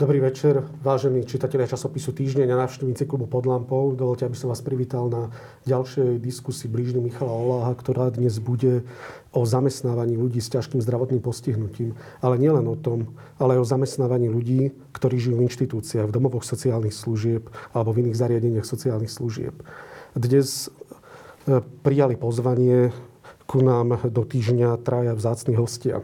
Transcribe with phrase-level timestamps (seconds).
[0.00, 3.92] Dobrý večer, vážení čitatelia časopisu Týždeň a návštevníci klubu pod lampou.
[3.92, 5.28] Dovolte, aby som vás privítal na
[5.68, 8.80] ďalšej diskusii blížny Michala Oláha, ktorá dnes bude
[9.36, 12.00] o zamestnávaní ľudí s ťažkým zdravotným postihnutím.
[12.24, 16.48] Ale nielen o tom, ale aj o zamestnávaní ľudí, ktorí žijú v inštitúciách, v domovoch
[16.48, 19.52] sociálnych služieb alebo v iných zariadeniach sociálnych služieb.
[20.16, 20.72] Dnes
[21.44, 22.88] e, prijali pozvanie
[23.44, 26.00] ku nám do týždňa traja vzácni hostia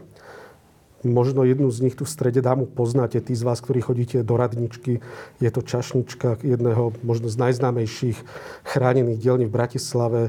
[1.05, 4.37] možno jednu z nich tu v strede dámu poznáte, tí z vás, ktorí chodíte do
[4.37, 5.03] radničky.
[5.37, 8.17] Je to čašnička jedného možno z najznámejších
[8.65, 10.21] chránených dielní v Bratislave.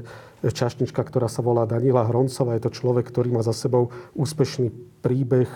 [0.44, 2.54] Čašnička, ktorá sa volá Danila Hroncová.
[2.54, 4.70] Je to človek, ktorý má za sebou úspešný
[5.02, 5.50] príbeh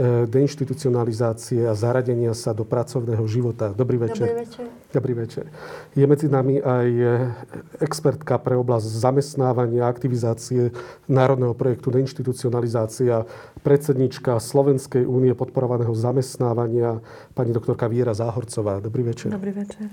[0.00, 3.74] deinstitucionalizácie a zaradenia sa do pracovného života.
[3.76, 4.32] Dobrý večer.
[4.32, 4.66] Dobrý večer.
[4.90, 5.44] Dobrý večer.
[5.92, 6.88] Je medzi nami aj
[7.84, 10.72] expertka pre oblasť zamestnávania a aktivizácie
[11.04, 13.28] Národného projektu deinstitucionalizácia,
[13.60, 17.04] predsednička Slovenskej únie podporovaného zamestnávania,
[17.36, 18.80] pani doktorka Viera Záhorcová.
[18.80, 19.28] Dobrý večer.
[19.36, 19.84] Dobrý večer.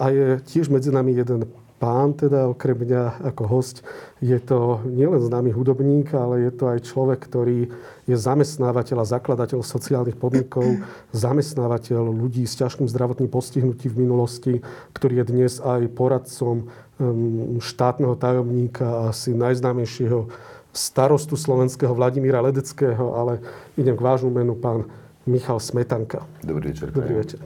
[0.00, 1.46] A je tiež medzi nami jeden
[1.78, 3.84] pán, teda okrem mňa ako host,
[4.22, 7.68] je to nielen známy hudobník, ale je to aj človek, ktorý
[8.08, 10.64] je zamestnávateľ a zakladateľ sociálnych podnikov,
[11.12, 14.52] zamestnávateľ ľudí s ťažkým zdravotným postihnutím v minulosti,
[14.96, 20.30] ktorý je dnes aj poradcom um, štátneho tajomníka a asi najznámejšieho
[20.74, 23.38] starostu slovenského Vladimíra Ledeckého, ale
[23.78, 24.88] idem k vášmu menu, pán
[25.24, 26.26] Michal Smetanka.
[26.42, 26.90] Dobrý večer.
[26.90, 27.40] Dobrý večer.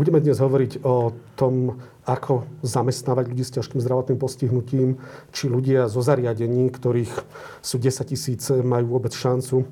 [0.00, 1.76] Budeme dnes hovoriť o tom,
[2.08, 4.96] ako zamestnávať ľudí s ťažkým zdravotným postihnutím,
[5.28, 7.12] či ľudia zo zariadení, ktorých
[7.60, 9.68] sú 10 tisíce, majú vôbec šancu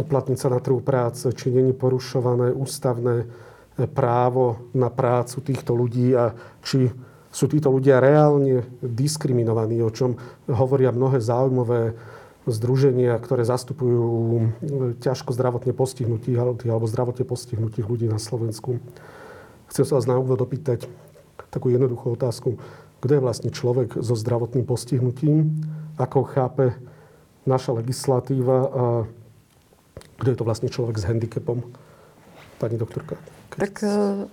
[0.00, 3.28] uplatniť sa na trhu práce, či není porušované ústavné
[3.92, 6.32] právo na prácu týchto ľudí a
[6.64, 6.88] či
[7.28, 10.16] sú títo ľudia reálne diskriminovaní, o čom
[10.48, 12.00] hovoria mnohé záujmové
[12.48, 14.00] združenia, ktoré zastupujú
[15.04, 18.80] ťažko zdravotne postihnutých alebo zdravotne postihnutých ľudí na Slovensku.
[19.70, 20.90] Chcem sa vás na úvod opýtať,
[21.54, 22.58] takú jednoduchú otázku.
[22.98, 25.62] Kto je vlastne človek so zdravotným postihnutím?
[25.94, 26.74] Ako chápe
[27.46, 28.84] naša legislatíva a
[30.18, 31.62] kto je to vlastne človek s handicapom?
[32.58, 33.14] Pani doktorka.
[33.54, 34.26] Tak uh,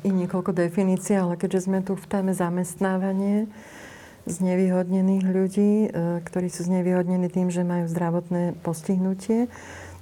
[0.00, 3.52] i niekoľko definícií, ale keďže sme tu v téme zamestnávanie
[4.24, 9.52] znevýhodnených ľudí, uh, ktorí sú znevýhodnení tým, že majú zdravotné postihnutie,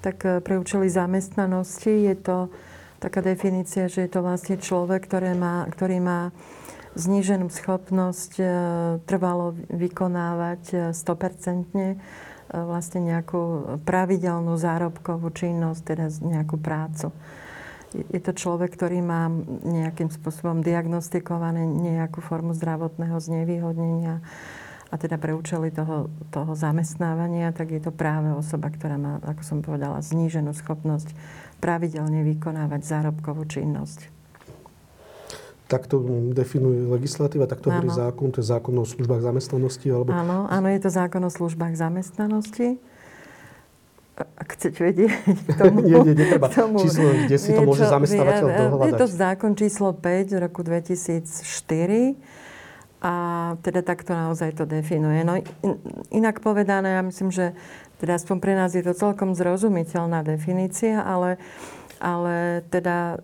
[0.06, 2.38] tak uh, pre účely zamestnanosti je to
[2.98, 6.20] taká definícia, že je to vlastne človek, ktorý má, ktorý má
[6.98, 8.44] zníženú schopnosť e,
[9.06, 11.96] trvalo vykonávať 100% e, e,
[12.50, 17.14] vlastne nejakú pravidelnú zárobkovú činnosť, teda nejakú prácu.
[17.94, 19.32] Je to človek, ktorý má
[19.64, 24.20] nejakým spôsobom diagnostikované nejakú formu zdravotného znevýhodnenia
[24.88, 29.42] a teda pre účely toho, toho zamestnávania, tak je to práve osoba, ktorá má, ako
[29.44, 31.12] som povedala, zníženú schopnosť
[31.58, 34.10] pravidelne vykonávať zárobkovú činnosť.
[35.68, 36.00] Tak to
[36.32, 39.92] definuje legislatíva, tak to hovorí zákon, to je zákon o službách zamestnanosti?
[39.92, 40.16] Alebo...
[40.16, 42.80] Áno, áno, je to zákon o službách zamestnanosti.
[44.16, 45.84] Ak chcete vedieť k tomu...
[45.86, 46.48] nie, nie, netreba.
[46.48, 48.88] Tomu, číslo, kde si to môže zamestnávateľ dohľadať?
[48.88, 52.16] Je to zákon číslo 5 z roku 2004
[52.98, 53.14] a
[53.62, 55.22] teda takto naozaj to definuje.
[55.22, 55.38] No
[56.10, 57.54] inak povedané, ja myslím, že
[57.98, 61.42] teda aspoň pre nás je to celkom zrozumiteľná definícia, ale,
[61.98, 63.18] ale teda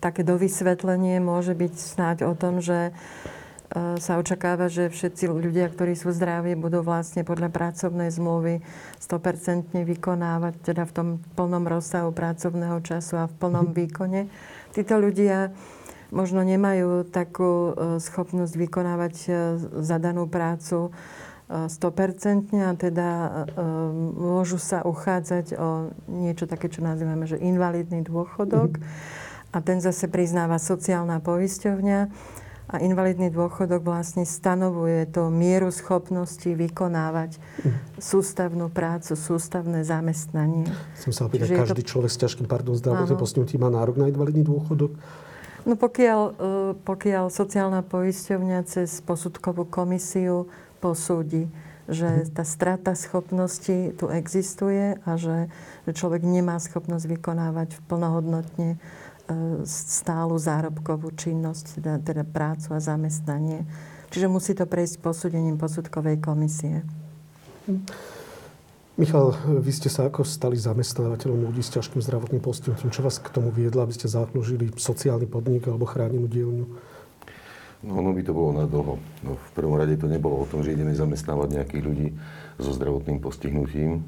[0.00, 5.94] také dovysvetlenie môže byť snáď o tom, že e, sa očakáva, že všetci ľudia, ktorí
[5.94, 8.64] sú zdraví, budú vlastne podľa pracovnej zmluvy
[8.98, 13.74] 100% vykonávať teda v tom plnom rozsahu pracovného času a v plnom mhm.
[13.76, 14.20] výkone.
[14.74, 15.54] Títo ľudia
[16.10, 19.30] možno nemajú takú e, schopnosť vykonávať e,
[19.82, 20.90] zadanú prácu
[21.46, 23.10] 100% a teda
[23.54, 28.82] um, môžu sa uchádzať o niečo také, čo nazývame, že invalidný dôchodok.
[28.82, 29.54] Mm-hmm.
[29.54, 32.00] A ten zase priznáva sociálna poisťovňa.
[32.66, 38.02] A invalidný dôchodok vlastne stanovuje to mieru schopnosti vykonávať mm.
[38.02, 40.66] sústavnú prácu, sústavné zamestnanie.
[40.98, 41.94] Chcem sa opýtať, každý to...
[41.94, 44.98] človek s ťažkým pardon, zdravotným postihnutím má nárok na invalidný dôchodok?
[45.62, 51.48] No pokiaľ, uh, pokiaľ sociálna poisťovňa cez posudkovú komisiu posúdi,
[51.86, 52.34] že mhm.
[52.34, 55.50] tá strata schopnosti tu existuje a že,
[55.86, 58.78] že človek nemá schopnosť vykonávať plnohodnotne e,
[59.66, 63.62] stálu zárobkovú činnosť, teda, teda prácu a zamestnanie.
[64.10, 66.86] Čiže musí to prejsť posúdením posudkovej komisie.
[68.96, 72.88] Michal, vy ste sa ako stali zamestnávateľom ľudí s ťažkým zdravotným postihnutím?
[72.88, 76.64] Čo vás k tomu viedlo, aby ste zakložili sociálny podnik alebo chránenú dielňu?
[77.84, 78.96] No, ono by to bolo na dlho.
[79.20, 82.08] No, v prvom rade to nebolo o tom, že ideme zamestnávať nejakých ľudí
[82.56, 84.00] so zdravotným postihnutím.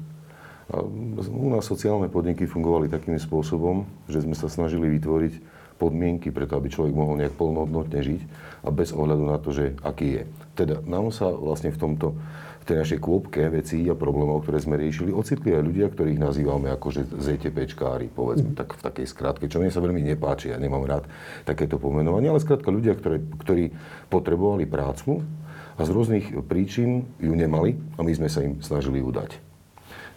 [0.69, 5.33] A u nás sociálne podniky fungovali takým spôsobom, že sme sa snažili vytvoriť
[5.79, 8.21] podmienky preto, aby človek mohol nejak plnohodnotne žiť
[8.61, 10.23] a bez ohľadu na to, že aký je.
[10.53, 12.07] Teda nám sa vlastne v tomto
[12.69, 17.01] tej našej kôpke vecí a problémov, ktoré sme riešili, ocitli aj ľudia, ktorých nazývame že
[17.05, 21.09] ZTPčkári, povedzme, tak v takej skratke, čo mne sa veľmi nepáči, ja nemám rád
[21.49, 23.63] takéto pomenovanie, ale skrátka ľudia, ktorí, ktorí
[24.13, 25.25] potrebovali prácu
[25.77, 29.41] a z rôznych príčin ju nemali a my sme sa im snažili udať.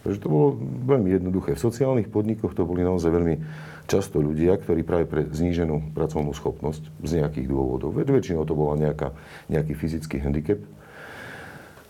[0.03, 1.55] Takže to bolo veľmi jednoduché.
[1.55, 3.39] V sociálnych podnikoch to boli naozaj veľmi
[3.87, 9.15] často ľudia, ktorí práve pre zníženú pracovnú schopnosť z nejakých dôvodov, väčšinou to bola nejaká,
[9.47, 10.59] nejaký fyzický handicap,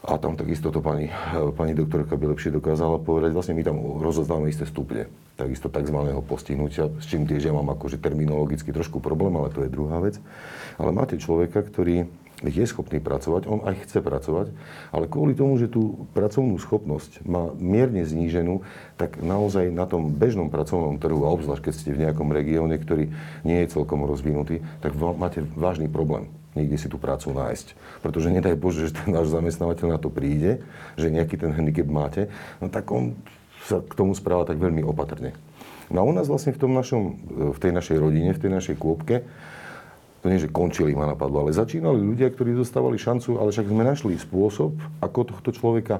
[0.03, 1.07] a tam takisto to pani,
[1.55, 3.31] pani doktorka by lepšie dokázala povedať.
[3.31, 5.07] Vlastne my tam rozoznáme isté stupne,
[5.39, 5.95] takisto tzv.
[6.27, 10.19] postihnutia, s čím tiež ja mám akože terminologicky trošku problém, ale to je druhá vec.
[10.75, 12.11] Ale máte človeka, ktorý
[12.43, 14.51] je schopný pracovať, on aj chce pracovať,
[14.91, 18.59] ale kvôli tomu, že tú pracovnú schopnosť má mierne zníženú,
[18.99, 23.07] tak naozaj na tom bežnom pracovnom trhu, a obzvlášť keď ste v nejakom regióne, ktorý
[23.47, 27.77] nie je celkom rozvinutý, tak máte vážny problém niekde si tú prácu nájsť.
[28.01, 30.61] Pretože nedaj Bože, že ten náš zamestnávateľ na to príde,
[30.97, 32.21] že nejaký ten handicap máte,
[32.61, 33.17] no tak on
[33.65, 35.33] sa k tomu správa tak veľmi opatrne.
[35.93, 37.19] No a u nás vlastne v, tom našom,
[37.53, 39.23] v tej našej rodine, v tej našej kôpke,
[40.23, 43.83] to nie, že končili ma napadlo, ale začínali ľudia, ktorí dostávali šancu, ale však sme
[43.83, 44.71] našli spôsob,
[45.03, 45.99] ako tohto človeka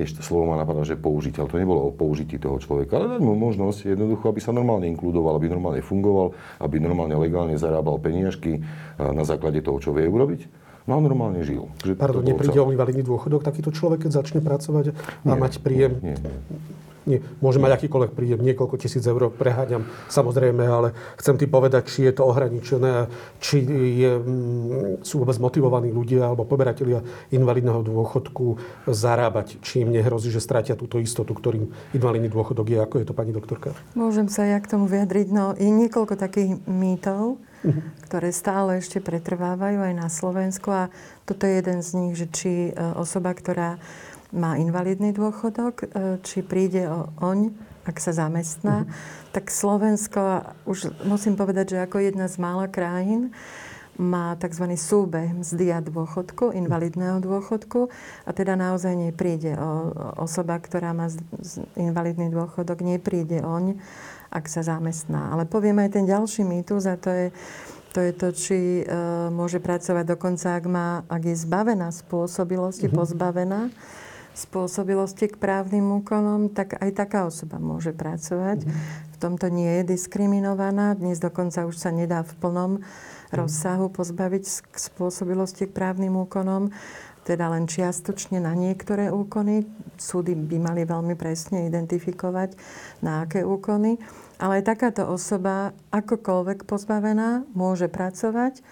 [0.00, 1.44] tiež slovo ma napadá, že použiteľ.
[1.52, 5.36] To nebolo o použití toho človeka, ale dať mu možnosť jednoducho, aby sa normálne inkludoval,
[5.36, 6.32] aby normálne fungoval,
[6.64, 8.64] aby normálne legálne zarábal peniažky
[8.96, 10.48] na základe toho, čo vie urobiť.
[10.88, 11.68] No a normálne žil.
[11.84, 14.96] Že Pardon, nepríde o invalidný dôchodok takýto človek, keď začne pracovať
[15.28, 16.00] a nie, mať príjem?
[16.00, 21.48] Nie, nie nie, môže mať akýkoľvek príjem, niekoľko tisíc eur, preháňam samozrejme, ale chcem ti
[21.48, 23.08] povedať, či je to ohraničené,
[23.40, 23.64] či
[24.04, 27.00] je, mm, sú vôbec motivovaní ľudia alebo poberatelia
[27.32, 32.78] invalidného dôchodku zarábať, či im nehrozí, že stratia túto istotu, ktorým invalidný dôchodok je.
[32.80, 33.72] Ako je to, pani doktorka?
[33.96, 35.28] Môžem sa ja k tomu vyjadriť.
[35.32, 37.82] No, je niekoľko takých mýtov, uh-huh.
[38.08, 40.92] ktoré stále ešte pretrvávajú aj na Slovensku a
[41.28, 43.78] toto je jeden z nich, že či e, osoba, ktorá
[44.30, 45.86] má invalidný dôchodok, e,
[46.22, 47.50] či príde o oň,
[47.86, 49.32] ak sa zamestná, mm-hmm.
[49.34, 53.34] tak Slovensko, už musím povedať, že ako jedna z mála krajín,
[54.00, 54.64] má tzv.
[54.80, 57.92] súbeh mzdy a dôchodku, invalidného dôchodku
[58.24, 59.92] a teda naozaj nepríde o
[60.24, 61.12] osoba, ktorá má
[61.76, 63.76] invalidný dôchodok, nepríde oň,
[64.32, 65.36] ak sa zamestná.
[65.36, 67.26] Ale poviem aj ten ďalší mýtus a to je,
[67.92, 68.84] to je to, či e,
[69.28, 73.00] môže pracovať dokonca, ak, má, ak je zbavená spôsobilosti, mm-hmm.
[73.04, 73.68] pozbavená
[74.40, 78.64] spôsobilosti k právnym úkonom, tak aj taká osoba môže pracovať.
[78.64, 78.72] Mm.
[79.12, 80.96] V tomto nie je diskriminovaná.
[80.96, 83.36] Dnes dokonca už sa nedá v plnom mm.
[83.36, 86.72] rozsahu pozbaviť spôsobilosti k právnym úkonom,
[87.28, 89.68] teda len čiastočne na niektoré úkony.
[90.00, 92.56] Súdy by mali veľmi presne identifikovať,
[93.04, 94.00] na aké úkony.
[94.40, 98.58] Ale aj takáto osoba, akokoľvek pozbavená, môže pracovať.
[98.58, 98.62] E,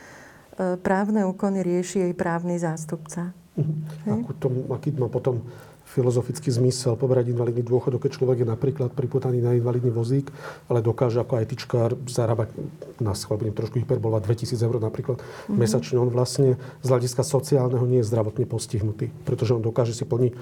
[0.80, 3.36] právne úkony rieši jej právny zástupca.
[3.58, 4.22] Uh-huh.
[4.22, 5.42] Akú to, aký má potom
[5.88, 10.28] filozofický zmysel poberať invalidný dôchodok, keď človek je napríklad priputaný na invalidný vozík,
[10.68, 12.52] ale dokáže ako aj tyčkár zarábať,
[13.00, 15.56] na schvál budem trošku hyperbolovať, 2000 eur napríklad mm-hmm.
[15.56, 15.96] mesačne.
[15.96, 20.32] On vlastne z hľadiska sociálneho nie je zdravotne postihnutý, pretože on dokáže si plniť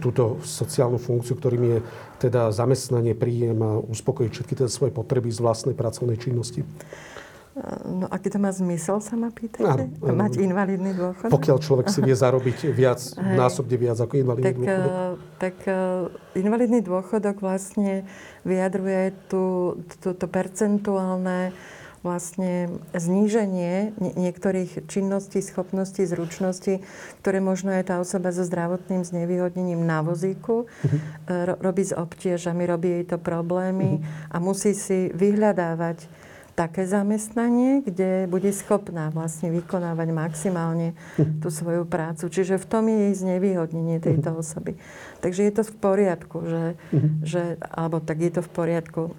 [0.00, 1.78] túto sociálnu funkciu, ktorým je
[2.24, 6.64] teda zamestnanie, príjem a uspokojiť všetky tie svoje potreby z vlastnej pracovnej činnosti.
[7.86, 9.86] No aký to má zmysel, sa ma pýtate?
[9.86, 11.30] Áno, Mať invalidný dôchodok?
[11.30, 13.38] Pokiaľ človek si vie zarobiť viac, Hej.
[13.38, 14.90] násobne viac ako invalidný tak, dôchodok.
[14.90, 18.10] Eh, tak uh, invalidný dôchodok vlastne
[18.42, 21.54] vyjadruje tú, tú, to percentuálne
[22.04, 26.84] vlastne zníženie niektorých činností, schopností, zručností,
[27.24, 31.56] ktoré možno je tá osoba so zdravotným znevýhodnením na vozíku, uh-huh.
[31.64, 34.34] robí s obtiežami, robí jej to problémy uh-huh.
[34.34, 36.04] a musí si vyhľadávať
[36.54, 40.94] také zamestnanie, kde bude schopná vlastne vykonávať maximálne
[41.42, 42.30] tú svoju prácu.
[42.30, 44.38] Čiže v tom je jej znevýhodnenie tejto mhm.
[44.38, 44.72] osoby.
[45.18, 47.08] Takže je to v poriadku, že, mhm.
[47.26, 49.02] že alebo tak je to v poriadku.
[49.10, 49.12] E,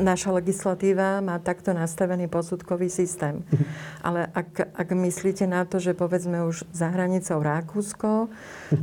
[0.00, 3.44] naša legislatíva má takto nastavený posudkový systém.
[3.44, 3.64] Mhm.
[4.00, 8.32] Ale ak, ak myslíte na to, že povedzme už za hranicou Rakúsko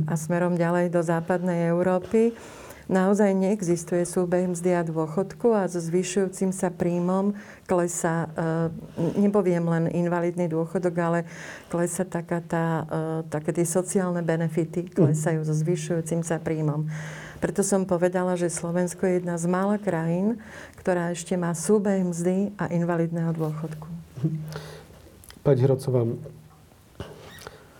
[0.06, 2.30] a smerom ďalej do západnej Európy,
[2.90, 7.38] naozaj neexistuje súbeh mzdy a dôchodku a so zvyšujúcim sa príjmom
[7.70, 11.18] klesa, e, nepoviem len invalidný dôchodok, ale
[11.70, 16.90] klesa taká tá, e, také tie sociálne benefity, klesajú so zvyšujúcim sa príjmom.
[17.38, 20.42] Preto som povedala, že Slovensko je jedna z mála krajín,
[20.82, 23.88] ktorá ešte má súbeh mzdy a invalidného dôchodku.
[25.40, 26.04] Pani Hrocová,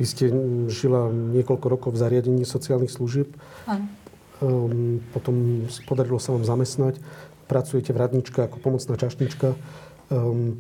[0.01, 0.33] vy ste
[0.73, 3.29] žila niekoľko rokov v zariadení sociálnych služieb.
[3.69, 4.00] Áno.
[4.41, 6.97] Um, potom podarilo sa vám zamestnať.
[7.45, 9.53] Pracujete v radničke ako pomocná čašnička.
[10.11, 10.57] um,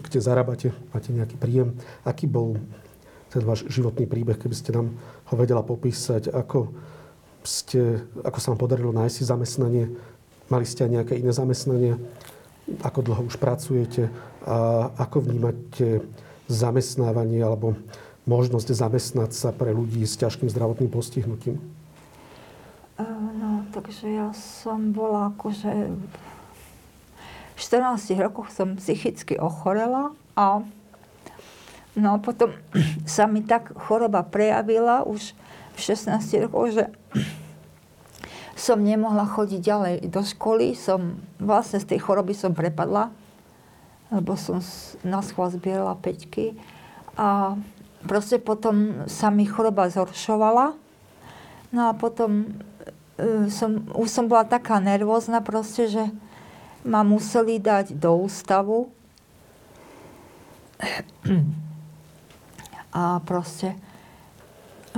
[0.00, 1.76] kde zarábate, máte nejaký príjem.
[2.02, 2.56] Aký bol
[3.30, 4.90] ten váš životný príbeh, keby ste nám
[5.30, 6.74] ho vedela popísať, ako,
[7.46, 9.84] ste, ako sa vám podarilo nájsť si zamestnanie,
[10.50, 11.94] mali ste aj nejaké iné zamestnanie,
[12.82, 14.10] ako dlho už pracujete
[14.42, 16.02] a ako vnímate
[16.50, 17.78] zamestnávanie alebo
[18.26, 21.62] možnosť zamestnať sa pre ľudí s ťažkým zdravotným postihnutím?
[23.08, 25.94] No, takže ja som bola akože...
[27.56, 30.64] V 14 rokoch som psychicky ochorela a
[31.92, 32.56] no potom
[33.04, 35.36] sa mi tak choroba prejavila už
[35.76, 36.84] v 16 rokoch, že
[38.56, 40.72] som nemohla chodiť ďalej do školy.
[40.72, 43.12] Som, vlastne z tej choroby som prepadla,
[44.08, 44.64] lebo som
[45.04, 46.56] na schvál zbierala peťky.
[47.20, 47.60] A
[48.08, 50.72] proste potom sa mi choroba zhoršovala.
[51.70, 52.56] No a potom
[53.52, 56.04] som, už som bola taká nervózna proste, že
[56.84, 58.88] ma museli dať do ústavu.
[62.90, 63.78] A proste,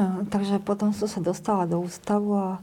[0.01, 2.57] e, takže potom som sa dostala do ústavu a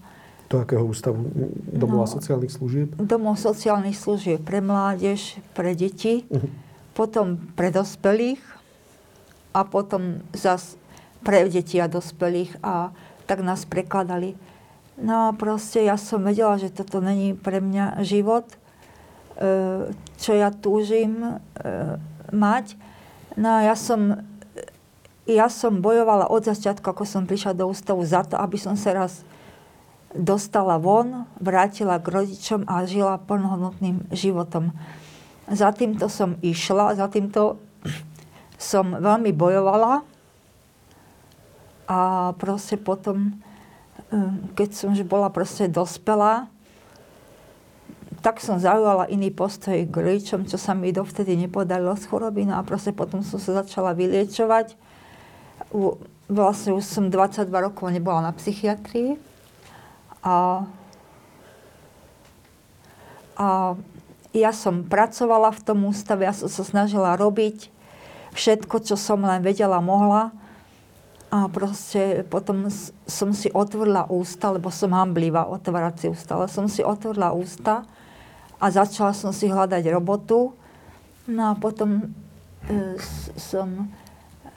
[0.49, 1.29] do akého ústavu?
[1.69, 2.97] Domova no, sociálnych služieb?
[2.97, 6.49] Domov sociálnych služieb pre mládež, pre deti, uh-huh.
[6.97, 8.41] potom pre dospelých
[9.53, 10.73] a potom zas
[11.21, 12.89] pre deti a dospelých a
[13.29, 14.33] tak nás prekladali.
[14.99, 18.57] No proste ja som vedela, že toto není pre mňa život, e,
[20.19, 21.31] čo ja túžim e,
[22.35, 22.75] mať.
[23.39, 24.19] No a ja som,
[25.23, 28.91] ja som bojovala od začiatku, ako som prišla do ústavu, za to, aby som sa
[28.91, 29.23] raz
[30.11, 34.75] dostala von, vrátila k rodičom a žila plnohodnotným životom.
[35.49, 37.61] Za týmto som išla, za týmto
[38.59, 40.03] som veľmi bojovala
[41.89, 41.99] a
[42.37, 43.39] proste potom,
[44.57, 46.49] keď som už bola proste dospelá,
[48.19, 52.43] tak som zaujala iný postoj k rodičom, čo sa mi dovtedy nepodarilo z choroby.
[52.43, 54.75] No a proste potom som sa začala vyliečovať.
[56.27, 59.15] Vlastne už som 22 rokov nebola na psychiatrii.
[60.19, 60.67] A,
[63.39, 63.47] a
[64.35, 67.71] ja som pracovala v tom ústave, ja som sa snažila robiť
[68.35, 70.35] všetko, čo som len vedela, mohla.
[71.29, 72.73] A proste potom
[73.05, 77.85] som si otvorila ústa, lebo som hamblivá otvárať si ústa, ale som si otvorila ústa
[78.57, 80.57] a začala som si hľadať robotu.
[81.29, 82.09] No a potom
[82.65, 82.97] e,
[83.37, 83.93] som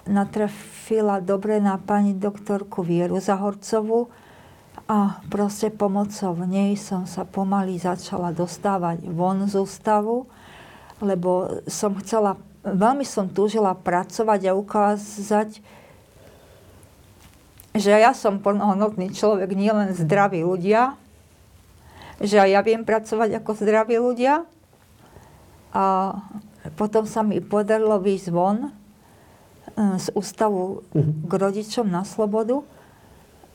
[0.08, 4.10] natrafila dobre na pani doktorku Vieru Zahorcovú
[4.88, 10.26] a proste pomocou nej som sa pomaly začala dostávať von z ústavu,
[10.98, 12.34] lebo som chcela
[12.66, 15.62] veľmi som túžila pracovať a ukázať,
[17.72, 20.96] že ja som plnohodnotný človek, nielen zdraví ľudia,
[22.20, 24.44] že aj ja viem pracovať ako zdraví ľudia.
[25.72, 26.14] A
[26.76, 28.70] potom sa mi podarilo výjsť von e,
[29.98, 31.26] z ústavu mhm.
[31.26, 32.60] k rodičom na slobodu.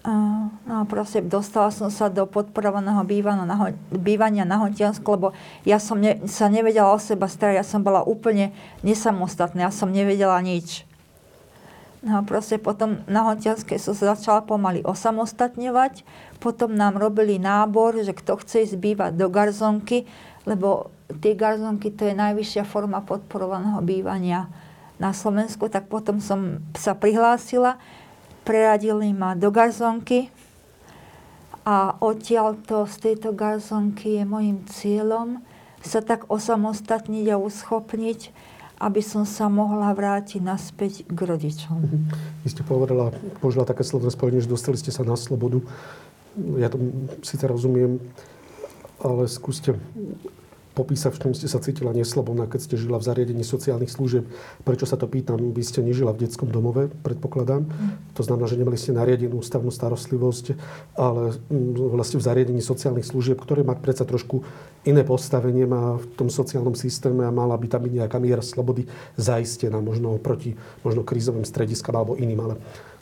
[0.07, 5.35] No a proste dostala som sa do podporovaného bývania na, bývania na Hontiansku, lebo
[5.67, 8.55] ja som ne, sa nevedela o seba starať, ja som bola úplne
[8.87, 10.87] nesamostatná, ja som nevedela nič.
[12.05, 16.05] No proste potom na Hontianskej som sa začala pomaly osamostatňovať,
[16.37, 20.05] potom nám robili nábor, že kto chce ísť bývať do garzonky,
[20.45, 24.45] lebo tie garzonky to je najvyššia forma podporovaného bývania
[25.01, 27.81] na Slovensku, tak potom som sa prihlásila
[28.47, 30.31] preradili ma do garzonky.
[31.67, 35.43] A odtiaľto z tejto garzonky je môjim cieľom
[35.83, 38.31] sa tak osamostatniť a uschopniť,
[38.77, 41.77] aby som sa mohla vrátiť naspäť k rodičom.
[41.81, 41.97] Mhm.
[42.45, 43.09] Vy ste povedala,
[43.41, 45.61] použila také slovné spojenie, že dostali ste sa na slobodu.
[46.61, 46.77] Ja to
[47.25, 47.97] síce rozumiem,
[49.01, 49.73] ale skúste
[50.77, 54.29] popísať, v čom ste sa cítila neslobodná, keď ste žila v zariadení sociálnych služieb.
[54.61, 55.41] Prečo sa to pýtam?
[55.41, 57.65] Vy ste nežila v detskom domove, predpokladám.
[57.65, 57.97] Mm.
[58.13, 60.53] To znamená, že nemali ste nariadenú ústavnú starostlivosť,
[60.93, 64.45] ale mm, vlastne v zariadení sociálnych služieb, ktoré má predsa trošku
[64.85, 68.85] iné postavenie, má v tom sociálnom systéme a mala by tam byť nejaká miera slobody
[69.17, 70.53] zaistená, možno proti
[70.85, 72.55] možno krízovým strediskám alebo iným, ale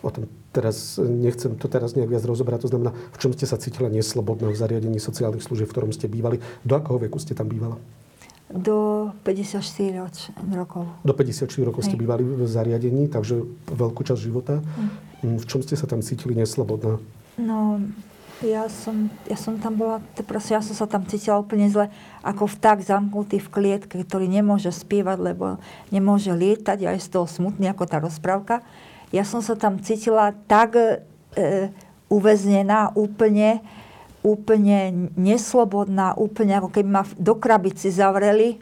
[0.06, 2.64] o tom teraz nechcem to teraz nejak viac rozobrať.
[2.64, 6.08] To znamená, v čom ste sa cítila neslobodná v zariadení sociálnych služieb, v ktorom ste
[6.08, 6.40] bývali.
[6.64, 7.76] Do akého veku ste tam bývala?
[8.48, 9.60] Do 54
[10.56, 10.88] rokov.
[11.04, 11.92] Do 54 rokov Hej.
[11.92, 14.64] ste bývali v zariadení, takže veľkú časť života.
[14.64, 15.44] Hm.
[15.44, 17.02] V čom ste sa tam cítili neslobodná?
[17.36, 17.82] No,
[18.46, 19.98] ja som, ja som tam bola,
[20.28, 21.90] proste ja som sa tam cítila úplne zle,
[22.22, 25.58] ako vták zamknutý v klietke, ktorý nemôže spievať, lebo
[25.90, 28.62] nemôže lietať a je z toho smutný ako tá rozprávka
[29.16, 31.00] ja som sa tam cítila tak e,
[32.12, 33.64] uväznená, úplne,
[34.20, 38.60] úplne neslobodná, úplne ako keby ma do krabici zavreli.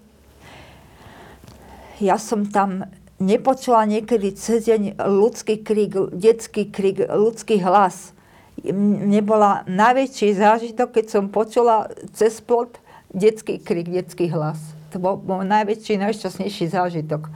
[1.98, 2.86] ja som tam
[3.18, 8.14] nepočula niekedy cez deň ľudský krik, detský krik, ľudský hlas.
[8.62, 12.78] Mne bola najväčší zážitok, keď som počula cez plot
[13.10, 14.60] detský krik, detský hlas.
[14.94, 17.34] To bol môj najväčší, najšťastnejší zážitok.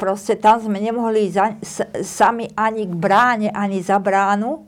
[0.00, 1.56] Proste tam sme nemohli za,
[2.02, 4.66] sami ani k bráne, ani za bránu.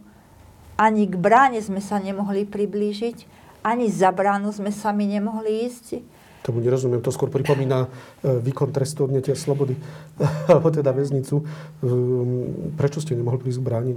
[0.75, 3.31] Ani k bráne sme sa nemohli priblížiť,
[3.63, 6.03] ani za bránu sme sami nemohli ísť
[6.45, 7.01] tomu nerozumiem.
[7.01, 7.89] To skôr pripomína
[8.21, 9.81] e, výkon trestu odnetia slobody,
[10.53, 11.41] alebo teda väznicu.
[11.41, 13.93] Ehm, prečo ste nemohli prísť k bráni?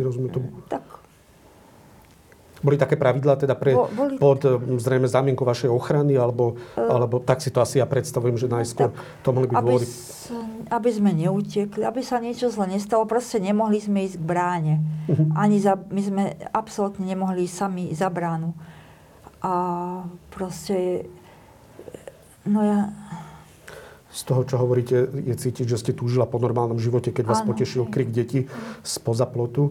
[0.00, 0.48] Nerozumiem tomu.
[0.72, 0.99] Tak.
[2.60, 4.20] Boli také pravidlá teda pre, Boli...
[4.20, 4.44] pod
[4.80, 8.92] zrejme zámienkou vašej ochrany, alebo, uh, alebo tak si to asi ja predstavujem, že najskôr
[8.92, 9.86] tak, to mohli byť aby, dôvody.
[10.68, 14.74] aby sme neutekli, aby sa niečo zle nestalo, proste nemohli sme ísť k bráne.
[15.08, 15.32] Uh-huh.
[15.34, 18.52] Ani za, my sme absolútne nemohli sami za bránu.
[19.40, 21.08] A proste
[22.46, 22.78] No ja...
[24.10, 27.54] Z toho, čo hovoríte, je cítiť, že ste túžila po normálnom živote, keď vás ano,
[27.54, 28.50] potešil krik detí
[28.82, 29.70] spoza plotu,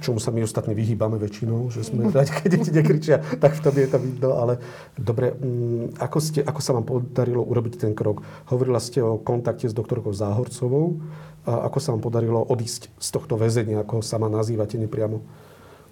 [0.00, 3.74] čomu sa my ostatní vyhýbame väčšinou, že sme radi, keď deti nekričia, tak v tom
[3.76, 4.30] je to vidno.
[4.40, 4.56] Ale
[4.96, 8.24] dobre, um, ako, ste, ako sa vám podarilo urobiť ten krok?
[8.48, 11.00] Hovorila ste o kontakte s doktorkou Záhorcovou.
[11.48, 15.24] A ako sa vám podarilo odísť z tohto väzenia, ako ho sama nazývate nepriamo?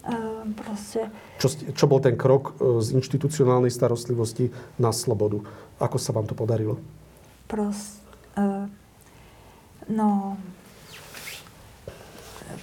[0.05, 1.09] Ehm, proste...
[1.41, 5.41] Čo, čo bol ten krok e, z inštitucionálnej starostlivosti na slobodu?
[5.81, 6.77] Ako sa vám to podarilo?
[7.49, 8.05] Prost,
[8.37, 8.69] uh,
[9.89, 10.37] no,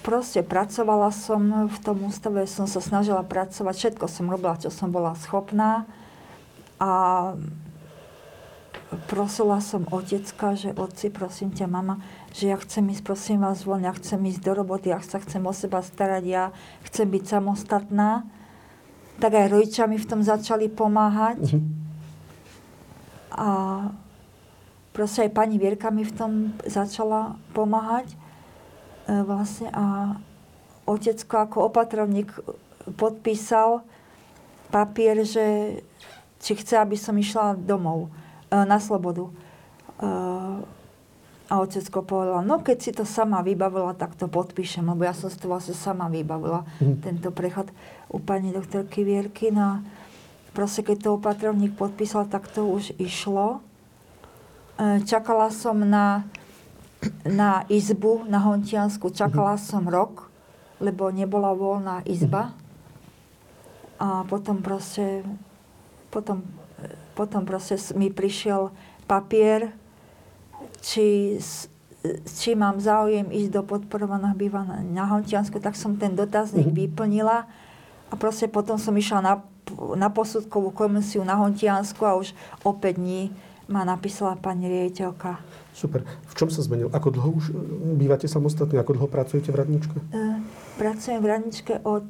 [0.06, 4.94] proste pracovala som v tom ústave, som sa snažila pracovať, všetko som robila, čo som
[4.94, 5.82] bola schopná.
[6.78, 7.34] A
[9.10, 11.98] prosila som otecka, že otci, prosím ťa, mama,
[12.30, 15.42] že ja chcem ísť, prosím vás, von, ja chcem ísť do roboty, ja sa chcem
[15.42, 16.54] o seba starať, ja
[16.86, 18.22] chcem byť samostatná.
[19.18, 21.42] Tak aj rodičia mi v tom začali pomáhať.
[21.50, 21.66] Mm-hmm.
[23.34, 23.48] A
[24.94, 28.25] proste aj pani Vierka mi v tom začala pomáhať.
[29.06, 30.18] E, vlastne a
[30.86, 32.34] otecko ako opatrovník
[32.98, 33.86] podpísal
[34.74, 35.78] papier, že
[36.42, 38.10] či chce, aby som išla domov
[38.50, 39.30] e, na slobodu.
[39.30, 39.32] E,
[41.46, 45.30] a otecko povedala, no keď si to sama vybavila, tak to podpíšem, lebo ja som
[45.30, 47.06] si to vlastne sama vybavila, mm.
[47.06, 47.70] tento prechod
[48.10, 49.54] u pani doktorky Vierky.
[49.54, 49.78] No
[50.50, 53.62] proste keď to opatrovník podpísal, tak to už išlo.
[55.06, 56.26] Čakala som na,
[57.24, 60.30] na izbu na Hontiansku, čakala som rok,
[60.78, 62.52] lebo nebola voľná izba.
[63.96, 65.24] A potom proste,
[66.12, 66.44] potom,
[67.16, 68.68] potom proste mi prišiel
[69.08, 69.72] papier,
[70.84, 71.38] či,
[72.28, 76.82] či mám záujem ísť do podporovaného bývania na Hontiansku, tak som ten dotazník mm-hmm.
[76.92, 77.48] vyplnila
[78.06, 79.34] a proste potom som išla na,
[79.98, 83.34] na posudkovú komisiu na Hontiansku a už o 5 dní
[83.66, 85.42] ma napísala pani riaditeľka.
[85.76, 86.08] Super.
[86.08, 86.88] V čom sa zmenil?
[86.88, 87.54] Ako dlho už e,
[88.00, 88.80] bývate samostatne?
[88.80, 89.96] Ako dlho pracujete v Radničke?
[90.08, 90.40] E,
[90.80, 92.08] pracujem v Radničke od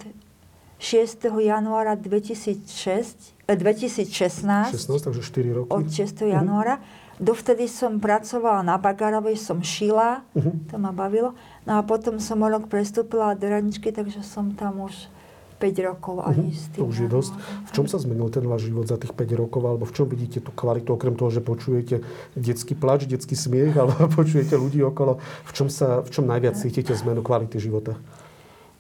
[0.79, 1.27] 6.
[1.43, 4.71] januára 2006, e, 2016.
[4.71, 5.75] 16, takže 4 roky.
[5.75, 6.31] Od 6.
[6.31, 6.79] januára.
[6.79, 7.05] Mm-hmm.
[7.17, 10.53] Dovtedy som pracovala na Bagarovej, som šila, uh-huh.
[10.69, 11.33] to ma bavilo.
[11.65, 15.09] No a potom som o rok prestúpila do Raničky, takže som tam už
[15.57, 16.61] 5 rokov ani uh-huh.
[16.61, 16.81] s tým.
[16.85, 17.33] To už je dosť.
[17.41, 19.65] V čom sa zmenil ten váš život za tých 5 rokov?
[19.65, 22.05] Alebo v čom vidíte tú kvalitu, okrem toho, že počujete
[22.37, 25.19] detský plač, detský smiech, alebo počujete ľudí okolo?
[25.49, 27.97] V čom, sa, v čom najviac cítite zmenu kvality života?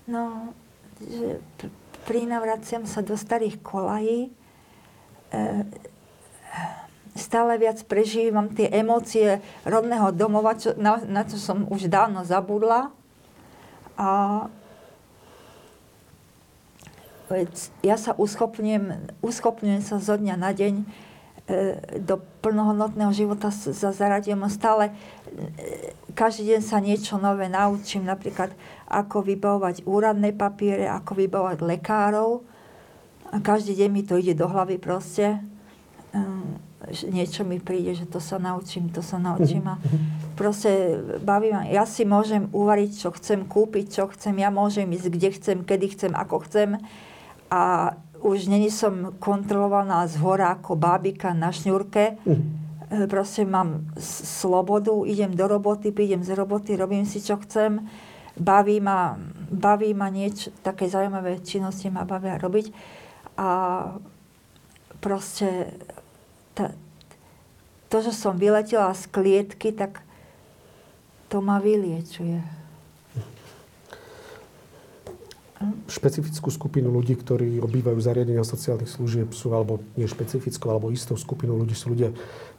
[0.04, 0.52] No,
[1.00, 1.40] že
[2.06, 4.30] prinavraciam sa do starých kolají.
[5.32, 5.44] E,
[7.18, 12.94] stále viac prežívam tie emócie rodného domova, čo, na, na čo som už dávno zabudla.
[13.96, 14.08] A
[17.82, 20.84] ja sa uschopňujem, uschopňujem sa zo dňa na deň e,
[21.98, 24.94] do plnohodnotného života sa zaradujem stále.
[25.58, 28.54] E, každý deň sa niečo nové naučím, napríklad
[28.86, 32.46] ako vybavovať úradné papiere, ako vybavovať lekárov.
[33.34, 35.42] A každý deň mi to ide do hlavy proste.
[36.14, 36.22] E,
[37.10, 39.82] niečo mi príde, že to sa naučím, to sa naučím a
[40.38, 41.66] proste baví ma.
[41.66, 45.86] Ja si môžem uvariť, čo chcem kúpiť, čo chcem, ja môžem ísť kde chcem, kedy
[45.98, 46.78] chcem, ako chcem
[47.50, 52.18] a už není som kontrolovaná z hora ako bábika na šňurke.
[52.24, 52.44] Mhm.
[53.10, 57.82] Proste mám slobodu, idem do roboty, prídem z roboty, robím si, čo chcem.
[58.38, 59.18] Baví ma,
[59.50, 62.70] baví ma niečo, také zaujímavé činnosti ma bavia robiť.
[63.42, 63.48] A
[65.02, 65.74] proste
[66.54, 66.70] ta,
[67.90, 70.06] to, že som vyletela z klietky, tak
[71.26, 72.65] to ma vyliečuje.
[75.88, 81.56] Špecifickú skupinu ľudí, ktorí obývajú zariadenia sociálnych služieb, sú alebo nie špecifickou, alebo istou skupinou
[81.56, 82.12] ľudí sú ľudia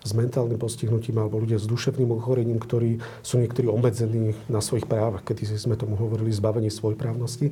[0.03, 5.25] s mentálnym postihnutím alebo ľudia s duševným ochorením, ktorí sú niektorí obmedzení na svojich právach.
[5.25, 7.51] Kedy sme tomu hovorili zbavení svojprávnosti.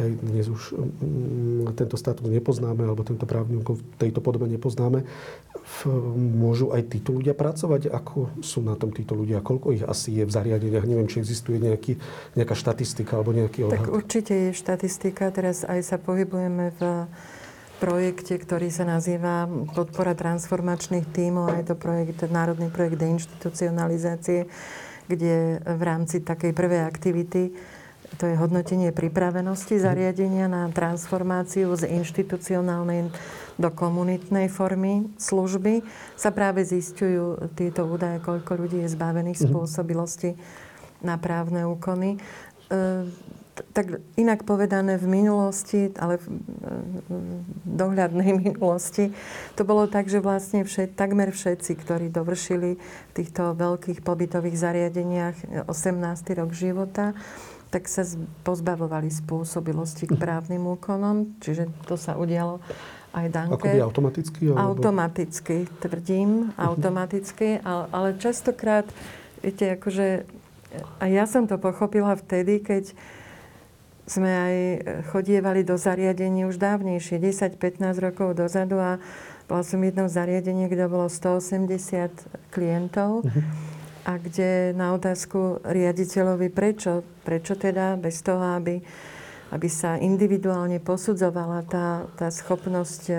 [0.00, 5.04] Hej, dnes už mm, tento status nepoznáme, alebo tento právny úkon v tejto podobe nepoznáme.
[5.60, 5.78] V,
[6.16, 7.92] môžu aj títo ľudia pracovať?
[7.92, 9.44] Ako sú na tom títo ľudia?
[9.44, 10.88] Koľko ich asi je v zariadeniach?
[10.88, 12.00] Neviem, či existuje nejaký,
[12.32, 13.84] nejaká štatistika alebo nejaký odhad.
[13.84, 15.28] Tak určite je štatistika.
[15.28, 16.80] Teraz aj sa pohybujeme v
[17.80, 21.56] projekte, ktorý sa nazýva Podpora transformačných tímov.
[21.56, 24.44] Je to projekt, národný projekt deinstitucionalizácie,
[25.08, 27.56] kde v rámci takej prvej aktivity
[28.18, 33.06] to je hodnotenie pripravenosti zariadenia na transformáciu z inštitucionálnej
[33.54, 35.84] do komunitnej formy služby,
[36.18, 39.44] sa práve zistujú tieto údaje, koľko ľudí je zbavených mhm.
[39.46, 40.34] spôsobilosti
[41.06, 42.18] na právne úkony.
[43.60, 46.26] E, tak inak povedané v minulosti, ale v
[47.68, 49.12] dohľadnej minulosti,
[49.54, 55.68] to bolo tak, že vlastne všet, takmer všetci, ktorí dovršili v týchto veľkých pobytových zariadeniach
[55.68, 56.40] 18.
[56.40, 57.12] rok života,
[57.70, 58.02] tak sa
[58.42, 62.58] pozbavovali spôsobilosti k právnym úkonom, čiže to sa udialo
[63.14, 63.70] aj Danke.
[63.70, 64.42] Akoby automaticky?
[64.50, 64.62] Alebo...
[64.74, 68.86] Automaticky, tvrdím, automaticky, ale, ale častokrát,
[69.42, 70.26] viete, akože,
[70.98, 72.94] a ja som to pochopila vtedy, keď
[74.10, 74.56] sme aj
[75.14, 78.98] chodievali do zariadení už dávnejšie, 10-15 rokov dozadu a
[79.46, 83.42] bola som jednou zariadení, kde bolo 180 klientov uh-huh.
[84.02, 88.82] a kde na otázku riaditeľovi, prečo, prečo teda bez toho, aby,
[89.54, 93.14] aby sa individuálne posudzovala tá, tá schopnosť e,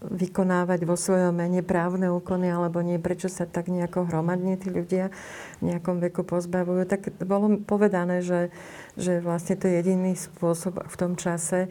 [0.00, 5.12] vykonávať vo svojom mene právne úkony alebo nie, prečo sa tak nejako hromadne tí ľudia
[5.60, 8.48] v nejakom veku pozbavujú, tak bolo povedané, že
[8.94, 11.66] že vlastne to je jediný spôsob v tom čase,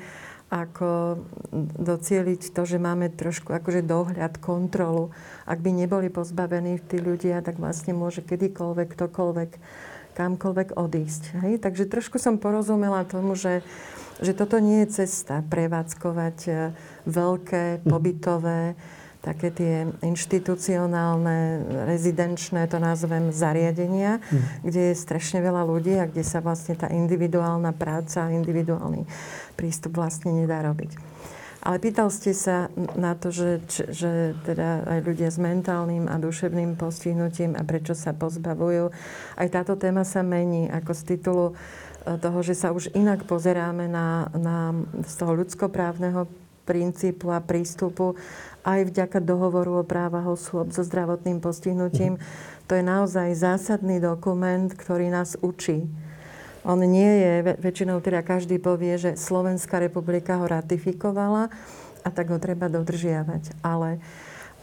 [0.52, 1.24] ako
[1.82, 5.10] docieliť to, že máme trošku akože dohľad, kontrolu.
[5.50, 9.52] Ak by neboli pozbavení tí ľudia, tak vlastne môže kedykoľvek, ktokoľvek,
[10.14, 11.24] kamkoľvek odísť.
[11.44, 11.54] Hej?
[11.60, 13.66] Takže trošku som porozumela tomu, že,
[14.22, 16.52] že toto nie je cesta prevádzkovať e,
[17.10, 18.78] veľké, pobytové,
[19.24, 24.68] také tie inštitucionálne, rezidenčné, to nazvem, zariadenia, mm.
[24.68, 29.08] kde je strašne veľa ľudí a kde sa vlastne tá individuálna práca, individuálny
[29.56, 31.13] prístup vlastne nedá robiť.
[31.64, 32.68] Ale pýtal ste sa
[33.00, 38.12] na to, že, že teda aj ľudia s mentálnym a duševným postihnutím a prečo sa
[38.12, 38.92] pozbavujú.
[39.40, 41.54] Aj táto téma sa mení ako z titulu e,
[42.20, 44.76] toho, že sa už inak pozeráme na, na
[45.08, 46.28] z toho ľudskoprávneho
[46.68, 48.20] princípu a prístupu
[48.68, 52.20] aj vďaka dohovoru o právach osôb so zdravotným postihnutím.
[52.20, 52.68] Mm-hmm.
[52.68, 55.88] To je naozaj zásadný dokument, ktorý nás učí.
[56.64, 61.52] On nie je, väčšinou teda každý povie, že Slovenská republika ho ratifikovala
[62.04, 63.60] a tak ho treba dodržiavať.
[63.60, 64.00] Ale,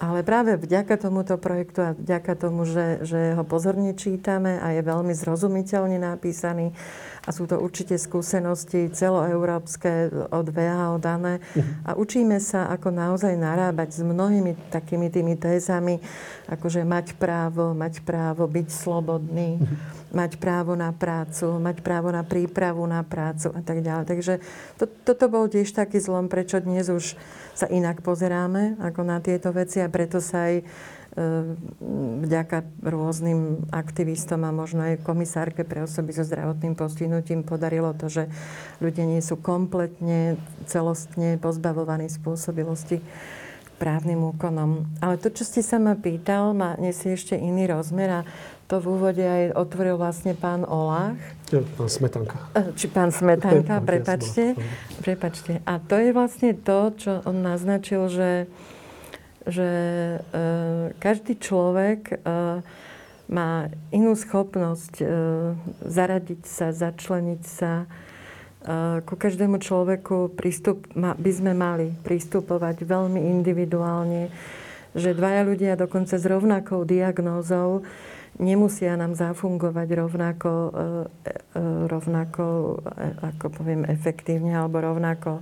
[0.01, 4.81] ale práve vďaka tomuto projektu a vďaka tomu, že, že ho pozorne čítame a je
[4.81, 6.73] veľmi zrozumiteľne napísaný,
[7.21, 11.45] a sú to určite skúsenosti celoeurópske od VHO dané.
[11.85, 16.01] A učíme sa, ako naozaj narábať s mnohými takými tými tézami,
[16.49, 19.61] akože mať právo, mať právo byť slobodný,
[20.11, 24.05] mať právo na prácu, mať právo na prípravu na prácu a tak ďalej.
[24.09, 24.35] Takže
[24.81, 27.15] to, toto bol tiež taký zlom, prečo dnes už
[27.53, 30.65] sa inak pozeráme ako na tieto veci a preto sa aj
[32.23, 38.25] vďaka rôznym aktivistom a možno aj komisárke pre osoby so zdravotným postihnutím podarilo to, že
[38.79, 40.39] ľudia nie sú kompletne,
[40.71, 43.03] celostne pozbavovaní spôsobilosti
[43.81, 44.87] právnym úkonom.
[45.01, 48.29] Ale to, čo ste sa ma pýtal, má nesie ešte iný rozmer a
[48.71, 51.19] to v úvode aj otvoril vlastne pán Olach.
[51.51, 52.39] Pán Smetanka.
[52.55, 54.55] Ehm, či pán Smetanka, prepačte.
[55.03, 55.59] prepačte.
[55.67, 58.47] A to je vlastne to, čo on naznačil, že
[59.49, 60.19] že e,
[61.01, 62.15] každý človek e,
[63.31, 63.53] má
[63.95, 65.07] inú schopnosť e,
[65.87, 67.89] zaradiť sa, začleniť sa.
[69.09, 74.29] Ku každému človeku prístup, by sme mali pristupovať veľmi individuálne,
[74.93, 77.89] že dvaja ľudia dokonca s rovnakou diagnózou
[78.37, 80.53] nemusia nám zafungovať rovnako,
[81.89, 82.45] rovnako
[83.33, 85.41] ako poviem, efektívne alebo rovnako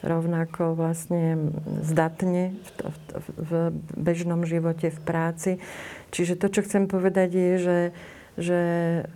[0.00, 1.52] rovnako vlastne
[1.84, 3.52] zdatne v, v, v
[3.96, 5.50] bežnom živote, v práci.
[6.10, 7.78] Čiže to, čo chcem povedať, je, že,
[8.40, 8.60] že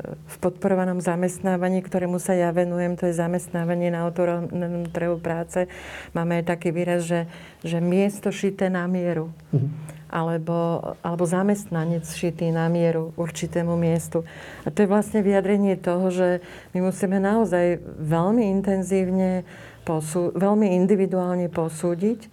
[0.05, 5.67] v podporovanom zamestnávaní, ktorému sa ja venujem, to je zamestnávanie na autorovnom trhu práce,
[6.13, 7.27] máme aj taký výraz, že,
[7.65, 9.33] že miesto šité na mieru.
[9.51, 9.97] Mm-hmm.
[10.15, 14.23] Alebo, alebo zamestnanec šitý na mieru určitému miestu.
[14.63, 16.39] A to je vlastne vyjadrenie toho, že
[16.71, 19.43] my musíme naozaj veľmi intenzívne,
[19.85, 22.29] posú, veľmi individuálne posúdiť e,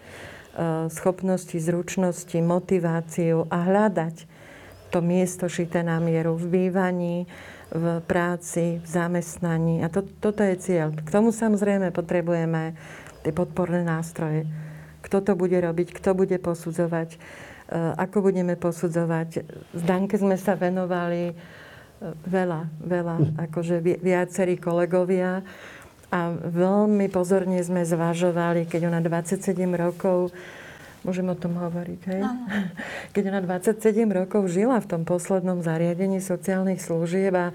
[0.90, 4.16] schopnosti, zručnosti, motiváciu a hľadať
[4.92, 7.30] to miesto šité na mieru v bývaní,
[7.72, 9.80] v práci, v zamestnaní.
[9.84, 10.92] A to, toto je cieľ.
[10.92, 12.76] K tomu samozrejme potrebujeme
[13.24, 14.44] tie podporné nástroje.
[15.00, 17.16] Kto to bude robiť, kto bude posudzovať
[17.72, 19.48] Eh, ako budeme posudzovať.
[19.72, 21.36] Z Danke sme sa venovali eh,
[22.28, 25.40] veľa, veľa, akože viacerí kolegovia
[26.12, 30.36] a veľmi pozorne sme zvažovali, keď ona 27 rokov
[31.02, 32.22] Môžem o tom hovoriť, hej?
[33.18, 37.50] Keď ona 27 rokov žila v tom poslednom zariadení sociálnych služieb a,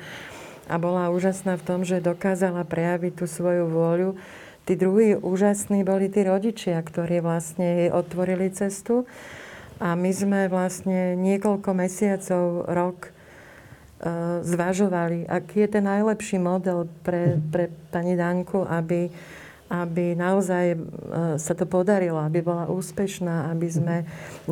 [0.67, 4.19] a bola úžasná v tom, že dokázala prejaviť tú svoju vôľu,
[4.67, 9.07] tí druhí úžasní boli tí rodičia, ktorí vlastne jej otvorili cestu.
[9.79, 13.15] A my sme vlastne niekoľko mesiacov, rok
[14.45, 19.09] zvažovali, aký je ten najlepší model pre, pre pani Danku, aby,
[19.73, 20.79] aby naozaj e,
[21.41, 23.97] sa to podarilo, aby bola úspešná, aby sme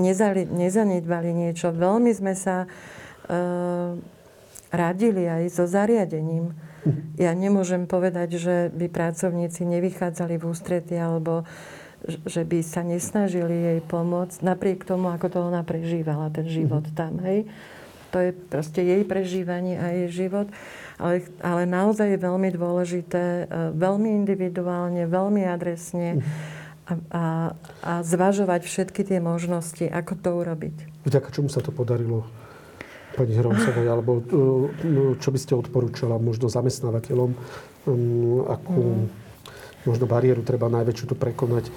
[0.01, 1.77] nezali, nezanedbali niečo.
[1.77, 3.93] Veľmi sme sa uh,
[4.73, 6.57] radili aj so zariadením.
[7.17, 11.49] Ja nemôžem povedať, že by pracovníci nevychádzali v ústrety alebo
[12.05, 17.17] že by sa nesnažili jej pomôcť, napriek tomu, ako to ona prežívala, ten život tam,
[17.25, 17.49] hej.
[18.15, 20.47] To je proste jej prežívanie a jej život.
[21.03, 26.23] Ale, ale naozaj je veľmi dôležité, e, veľmi individuálne, veľmi adresne
[26.87, 27.25] a, a,
[27.83, 30.77] a zvažovať všetky tie možnosti, ako to urobiť.
[31.03, 32.23] Vďaka čomu sa to podarilo?
[33.15, 34.23] pani Hroncovej, alebo e,
[35.23, 37.31] čo by ste odporúčala možno zamestnávateľom,
[38.51, 39.25] akú, mm
[39.85, 41.69] možno bariéru treba najväčšiu tu prekonať.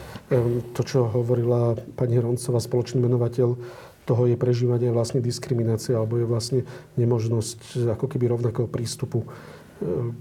[0.73, 3.59] To, čo hovorila pani Hroncová, spoločný menovateľ
[4.07, 6.59] toho je prežívanie vlastne diskriminácia, alebo je vlastne
[6.95, 9.27] nemožnosť ako keby rovnakého prístupu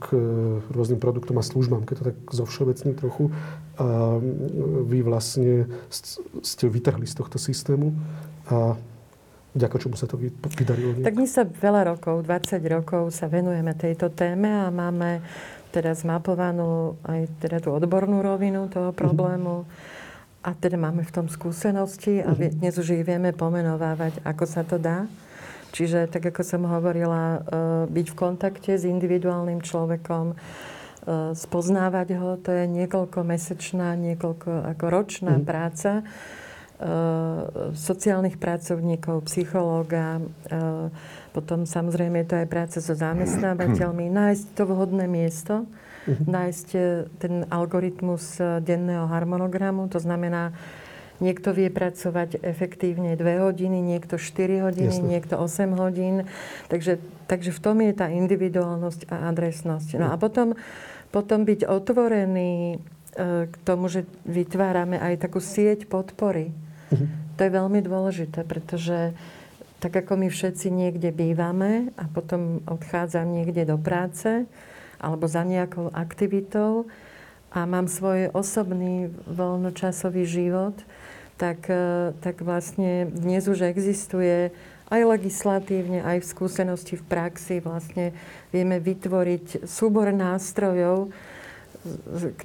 [0.02, 0.06] k
[0.68, 3.32] rôznym produktom a službám, keď to tak zo všeobecní trochu.
[3.80, 4.20] A
[4.84, 5.70] vy vlastne
[6.44, 7.96] ste vytrhli z tohto systému
[8.52, 8.76] a
[9.56, 10.20] vďaka čomu sa to
[10.60, 11.00] vydarilo?
[11.00, 15.24] Tak my sa veľa rokov, 20 rokov sa venujeme tejto téme a máme
[15.72, 19.64] teda zmapovanú aj teda tú odbornú rovinu toho problému.
[20.46, 22.62] A teda máme v tom skúsenosti a mhm.
[22.62, 25.10] dnes už ich vieme pomenovávať, ako sa to dá.
[25.74, 27.38] Čiže, tak ako som hovorila, e,
[27.90, 30.34] byť v kontakte s individuálnym človekom, e,
[31.36, 35.44] spoznávať ho, to je niekoľko mesečná, niekoľko ako ročná mm.
[35.44, 36.04] práca e,
[37.76, 40.22] sociálnych pracovníkov, psychológa,
[41.36, 45.68] potom samozrejme je to aj práca so zamestnávateľmi, nájsť to vhodné miesto,
[46.06, 46.26] uh-huh.
[46.26, 46.80] nájsť e,
[47.18, 50.54] ten algoritmus e, denného harmonogramu, to znamená,
[51.18, 55.08] niekto vie pracovať efektívne 2 hodiny, niekto 4 hodiny, Jasne.
[55.08, 56.28] niekto 8 hodín.
[56.68, 59.96] Takže, takže v tom je tá individuálnosť a adresnosť.
[59.96, 60.54] No a potom,
[61.10, 66.52] potom byť otvorený e, k tomu, že vytvárame aj takú sieť podpory.
[66.92, 67.08] Uh-huh.
[67.36, 69.16] To je veľmi dôležité, pretože
[69.76, 74.48] tak ako my všetci niekde bývame a potom odchádzam niekde do práce
[75.00, 76.86] alebo za nejakou aktivitou
[77.52, 80.76] a mám svoj osobný voľnočasový život,
[81.36, 84.50] tak, e, tak vlastne dnes už existuje
[84.86, 88.14] aj legislatívne, aj v skúsenosti v praxi vlastne
[88.54, 91.10] vieme vytvoriť súbor nástrojov,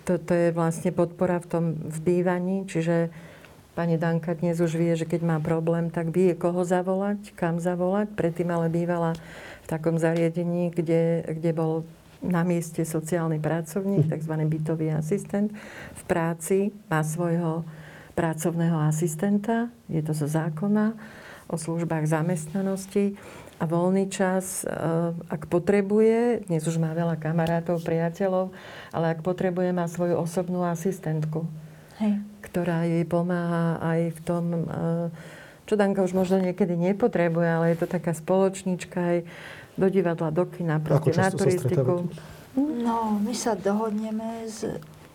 [0.05, 3.09] to, to je vlastne podpora v tom v bývaní, čiže
[3.71, 8.11] Pani Danka dnes už vie, že keď má problém, tak vie, koho zavolať, kam zavolať.
[8.19, 9.15] Predtým ale bývala
[9.63, 11.87] v takom zariadení, kde, kde bol
[12.21, 14.33] na mieste sociálny pracovník, tzv.
[14.45, 15.49] bytový asistent.
[15.97, 17.65] V práci má svojho
[18.13, 20.93] pracovného asistenta, je to zo zákona
[21.49, 23.17] o službách zamestnanosti
[23.57, 24.71] a voľný čas, eh,
[25.27, 28.53] ak potrebuje, dnes už má veľa kamarátov, priateľov,
[28.93, 31.49] ale ak potrebuje, má svoju osobnú asistentku.
[31.97, 35.07] Hej ktorá jej pomáha aj v tom, eh,
[35.69, 39.17] čo Danka už možno niekedy nepotrebuje, ale je to taká spoločnička aj
[39.81, 42.05] do divadla, do kina, proste na turistiku.
[42.53, 44.69] No, my sa dohodneme s...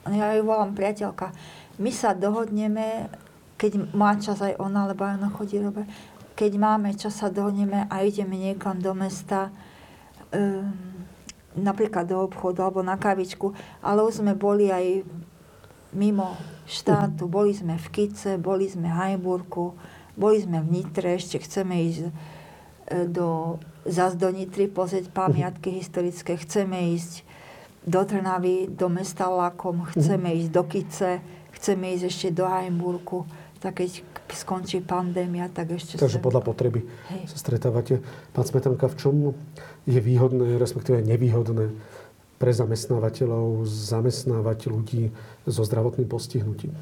[0.07, 1.31] Ja ju volám priateľka.
[1.79, 3.07] My sa dohodneme,
[3.55, 5.87] keď má čas aj ona, lebo aj ona chodí robiť.
[6.35, 9.55] Keď máme čas, sa dohodneme a ideme niekam do mesta,
[10.35, 10.75] um,
[11.57, 15.07] napríklad do obchodu alebo na kavičku, ale už sme boli aj
[15.97, 16.37] mimo
[16.69, 17.25] štátu.
[17.27, 19.75] Boli sme v Kice, boli sme v Hajburku,
[20.17, 22.13] boli sme v Nitre, ešte chceme ísť
[23.07, 27.27] do, zas do Nitry pozrieť pamiatky historické, chceme ísť
[27.87, 31.11] do Trnavy, do mesta Lakom, chceme ísť do Kice,
[31.55, 33.27] chceme ísť ešte do Hajburku.
[33.63, 34.03] tak keď
[34.35, 35.99] skončí pandémia, tak ešte...
[35.99, 37.31] Takže podľa potreby Hej.
[37.31, 38.03] sa stretávate.
[38.35, 39.15] Pán Smetanka, v čom
[39.87, 41.71] je výhodné, respektíve nevýhodné
[42.37, 45.15] pre zamestnávateľov zamestnávať ľudí
[45.49, 46.75] so zdravotným postihnutím?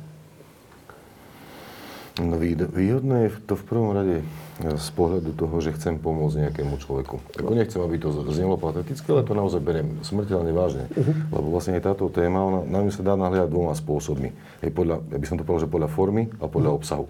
[2.15, 4.23] No výhodné je to v prvom rade
[4.63, 7.19] z pohľadu toho, že chcem pomôcť nejakému človeku.
[7.43, 10.87] Ako nechcem, aby to znelo pateticky, ale to naozaj beriem smrteľne vážne.
[10.95, 11.11] Uh-huh.
[11.35, 14.31] Lebo vlastne aj táto téma, ona, na ňu sa dá nahliadať dvoma spôsobmi.
[14.63, 16.79] Hej, podľa, ja by som to povedal, že podľa formy a podľa uh-huh.
[16.79, 17.07] obsahu.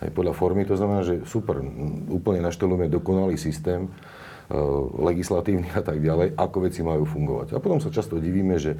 [0.00, 1.60] Hej, podľa formy to znamená, že super,
[2.08, 3.84] úplne naštelujeme dokonalý systém,
[4.48, 4.58] e,
[5.04, 7.54] legislatívny a tak ďalej, ako veci majú fungovať.
[7.54, 8.78] A potom sa často divíme, že e,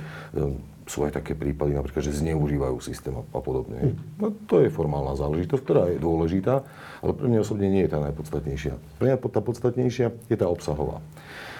[0.89, 3.93] sú aj také prípady, napríklad, že zneužívajú systém a, a podobne.
[4.17, 6.65] No, to je formálna záležitosť, ktorá je dôležitá,
[7.05, 8.75] ale pre mňa osobne nie je tá najpodstatnejšia.
[8.97, 11.05] Pre mňa tá podstatnejšia je tá obsahová.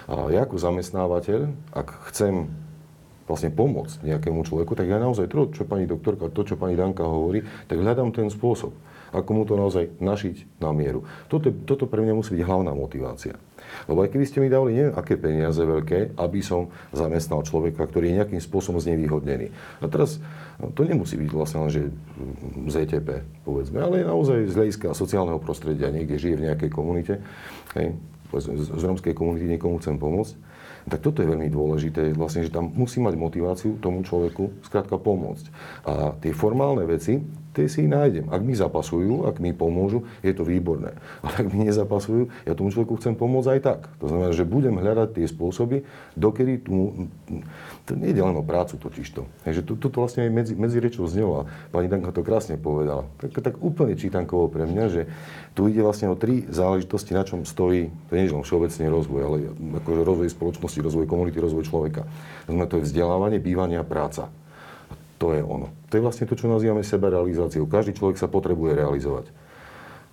[0.09, 2.49] A ja ako zamestnávateľ, ak chcem
[3.29, 7.05] vlastne pomôcť nejakému človeku, tak ja naozaj to, čo pani doktorka, to, čo pani Danka
[7.05, 8.73] hovorí, tak hľadám ten spôsob,
[9.13, 11.05] ako mu to naozaj našiť na mieru.
[11.29, 13.37] Toto, toto pre mňa musí byť hlavná motivácia.
[13.87, 18.11] Lebo aj keby ste mi dali neviem aké peniaze veľké, aby som zamestnal človeka, ktorý
[18.11, 19.49] je nejakým spôsobom znevýhodnený.
[19.81, 20.17] A teraz
[20.57, 21.81] no, to nemusí byť vlastne len, že
[22.69, 27.13] ZTP, povedzme, ale naozaj z hľadiska sociálneho prostredia, niekde žije v nejakej komunite,
[27.77, 27.97] hej,
[28.37, 30.33] z rómskej komunity niekomu chcem pomôcť,
[30.89, 35.45] tak toto je veľmi dôležité, vlastne, že tam musí mať motiváciu tomu človeku skrátka pomôcť.
[35.85, 37.21] A tie formálne veci,
[37.59, 38.31] tie si nájdem.
[38.31, 40.95] Ak mi zapasujú, ak mi pomôžu, je to výborné.
[41.27, 43.79] Ale ak mi nezapasujú, ja tomu človeku chcem pomôcť aj tak.
[43.99, 45.83] To znamená, že budem hľadať tie spôsoby,
[46.15, 46.95] dokedy tu...
[47.89, 49.27] To nie je len o prácu totižto.
[49.43, 51.49] Takže to, toto vlastne aj medzi, medzi rečou znelo.
[51.73, 53.09] Pani Danka to krásne povedala.
[53.19, 55.01] Tak, tak úplne čítankovo pre mňa, že
[55.57, 59.21] tu ide vlastne o tri záležitosti, na čom stojí, to nie je len všeobecný rozvoj,
[59.25, 59.37] ale
[59.81, 62.05] akože rozvoj spoločnosti, rozvoj komunity, rozvoj človeka.
[62.45, 64.29] To znamená, to je vzdelávanie, bývanie a práca.
[65.19, 65.67] To je ono.
[65.91, 67.67] To je vlastne to, čo nazývame sebarealizáciou.
[67.67, 69.25] Každý človek sa potrebuje realizovať.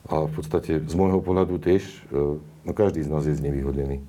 [0.06, 4.02] A v podstate z môjho pohľadu tiež, e, no každý z nás je znevýhodnený.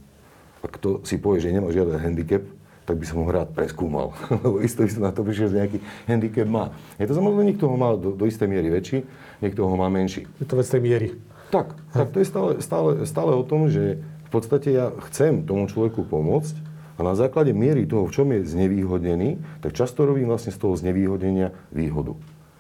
[0.66, 2.42] Ak to si povie, že nemá žiaden handicap,
[2.88, 4.14] tak by som ho rád preskúmal.
[4.46, 5.80] Lebo isto, isto na to prišiel, že nejaký
[6.10, 6.66] handicap má.
[6.98, 9.06] Je to samozrejme, niekto ho má do, do istej miery väčší,
[9.42, 10.26] niekto ho má menší.
[10.42, 11.08] Je to vec tej miery.
[11.54, 15.72] Tak, tak to je stále, stále, stále o tom, že v podstate ja chcem tomu
[15.72, 16.67] človeku pomôcť,
[16.98, 20.74] a na základe miery toho, v čom je znevýhodnený, tak často robím vlastne z toho
[20.74, 22.18] znevýhodnenia výhodu.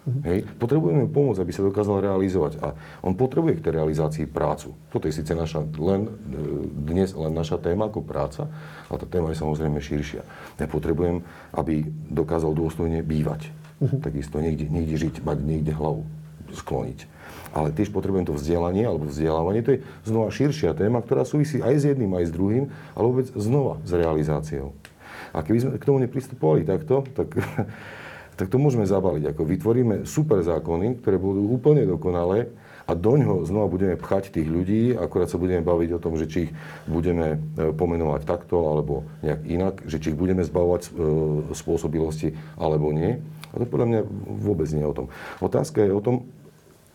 [0.08, 0.24] Mm-hmm.
[0.24, 0.40] Hej.
[0.56, 2.64] Potrebujeme pomôcť, aby sa dokázal realizovať.
[2.64, 2.72] A
[3.04, 4.72] on potrebuje k tej realizácii prácu.
[4.88, 6.10] Toto je síce naša, len, e,
[6.72, 8.48] dnes len naša téma ako práca,
[8.88, 10.22] ale tá téma je samozrejme širšia.
[10.56, 13.52] Ja potrebujem, aby dokázal dôstojne bývať.
[13.84, 14.00] Mm-hmm.
[14.00, 16.08] Takisto niekde, niekde žiť, mať niekde hlavu
[16.56, 17.17] skloniť
[17.58, 19.66] ale tiež potrebujem to vzdelanie alebo vzdelávanie.
[19.66, 23.28] To je znova širšia téma, ktorá súvisí aj s jedným, aj s druhým, ale vôbec
[23.34, 24.78] znova s realizáciou.
[25.34, 27.34] A keby sme k tomu nepristupovali takto, tak,
[28.40, 29.34] tak to môžeme zabaliť.
[29.34, 32.54] Ako vytvoríme super zákony, ktoré budú úplne dokonalé
[32.88, 36.30] a do ňoho znova budeme pchať tých ľudí, akorát sa budeme baviť o tom, že
[36.30, 36.52] či ich
[36.88, 40.90] budeme e, pomenovať takto alebo nejak inak, že či ich budeme zbavovať e,
[41.52, 43.20] spôsobilosti alebo nie.
[43.52, 44.02] A to podľa mňa
[44.40, 45.08] vôbec nie je o tom.
[45.44, 46.32] Otázka je o tom,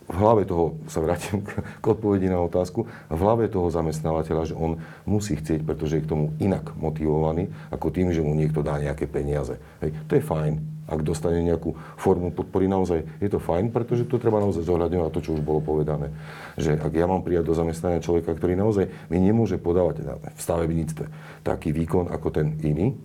[0.09, 4.83] v hlave toho, sa vrátim k odpovedi na otázku, v hlave toho zamestnávateľa, že on
[5.07, 9.07] musí chcieť, pretože je k tomu inak motivovaný, ako tým, že mu niekto dá nejaké
[9.07, 9.57] peniaze.
[9.81, 10.55] Hej, to je fajn.
[10.91, 15.21] Ak dostane nejakú formu podpory, naozaj je to fajn, pretože to treba naozaj zohľadňovať to,
[15.23, 16.11] čo už bolo povedané.
[16.59, 20.03] Že ak ja mám prijať do zamestnania človeka, ktorý naozaj mi nemôže podávať
[20.35, 21.05] v stavebníctve
[21.47, 22.99] taký výkon ako ten iný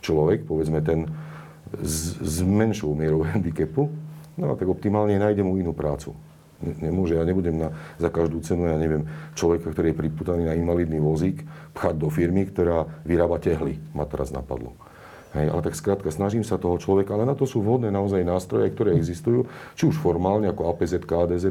[0.00, 1.10] človek, povedzme ten
[1.82, 3.90] s, s menšou mierou handicapu,
[4.38, 6.14] no tak optimálne nájde mu inú prácu
[6.62, 7.68] nemôže, ja nebudem na,
[8.00, 9.04] za každú cenu, ja neviem,
[9.36, 11.44] človeka, ktorý je priputaný na invalidný vozík,
[11.76, 14.72] pchať do firmy, ktorá vyrába tehly, ma teraz napadlo.
[15.36, 18.72] Hej, ale tak skrátka snažím sa toho človeka, ale na to sú vhodné naozaj nástroje,
[18.72, 19.44] ktoré existujú,
[19.76, 21.46] či už formálne ako APZ, ADZ,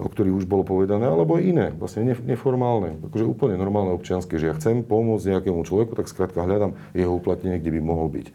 [0.00, 4.56] o ktorých už bolo povedané, alebo iné, vlastne neformálne, akože úplne normálne občianske, že ja
[4.56, 8.26] chcem pomôcť nejakému človeku, tak skrátka hľadám jeho uplatnenie, kde by mohol byť.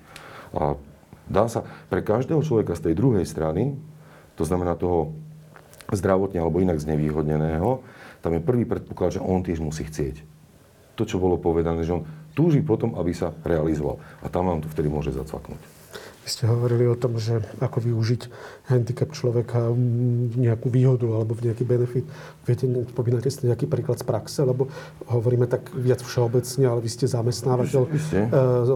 [0.57, 0.77] A
[1.25, 3.77] dá sa pre každého človeka z tej druhej strany,
[4.37, 5.13] to znamená toho
[5.91, 7.83] zdravotne alebo inak znevýhodneného,
[8.21, 10.23] tam je prvý predpoklad, že on tiež musí chcieť.
[10.99, 12.05] To, čo bolo povedané, že on
[12.37, 13.97] túži potom, aby sa realizoval.
[14.21, 15.59] A tam vám to vtedy môže zacvaknúť.
[16.21, 18.21] Vy ste hovorili o tom, že ako využiť
[18.71, 19.75] handicap človeka
[20.39, 22.07] nejakú výhodu alebo v nejaký benefit.
[22.47, 24.71] Viete, spomínate si nejaký príklad z praxe, lebo
[25.11, 27.91] hovoríme tak viac všeobecne, ale vy ste zamestnávateľ uh,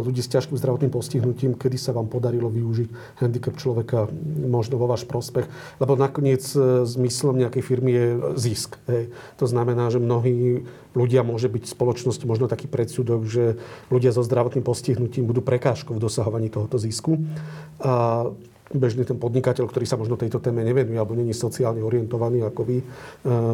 [0.04, 1.56] ľudí s ťažkým zdravotným postihnutím.
[1.56, 4.12] Kedy sa vám podarilo využiť handicap človeka
[4.44, 5.48] možno vo váš prospech?
[5.80, 8.76] Lebo nakoniec uh, zmyslom nejakej firmy je zisk.
[8.92, 9.16] Hej.
[9.40, 13.60] To znamená, že mnohí ľudia môže byť v spoločnosti možno taký predsudok, že
[13.92, 17.20] ľudia so zdravotným postihnutím budú prekážkou v dosahovaní tohoto zisku.
[17.84, 18.28] A
[18.74, 22.78] bežný ten podnikateľ, ktorý sa možno tejto téme nevenuje alebo není sociálne orientovaný ako vy,
[22.82, 22.86] e,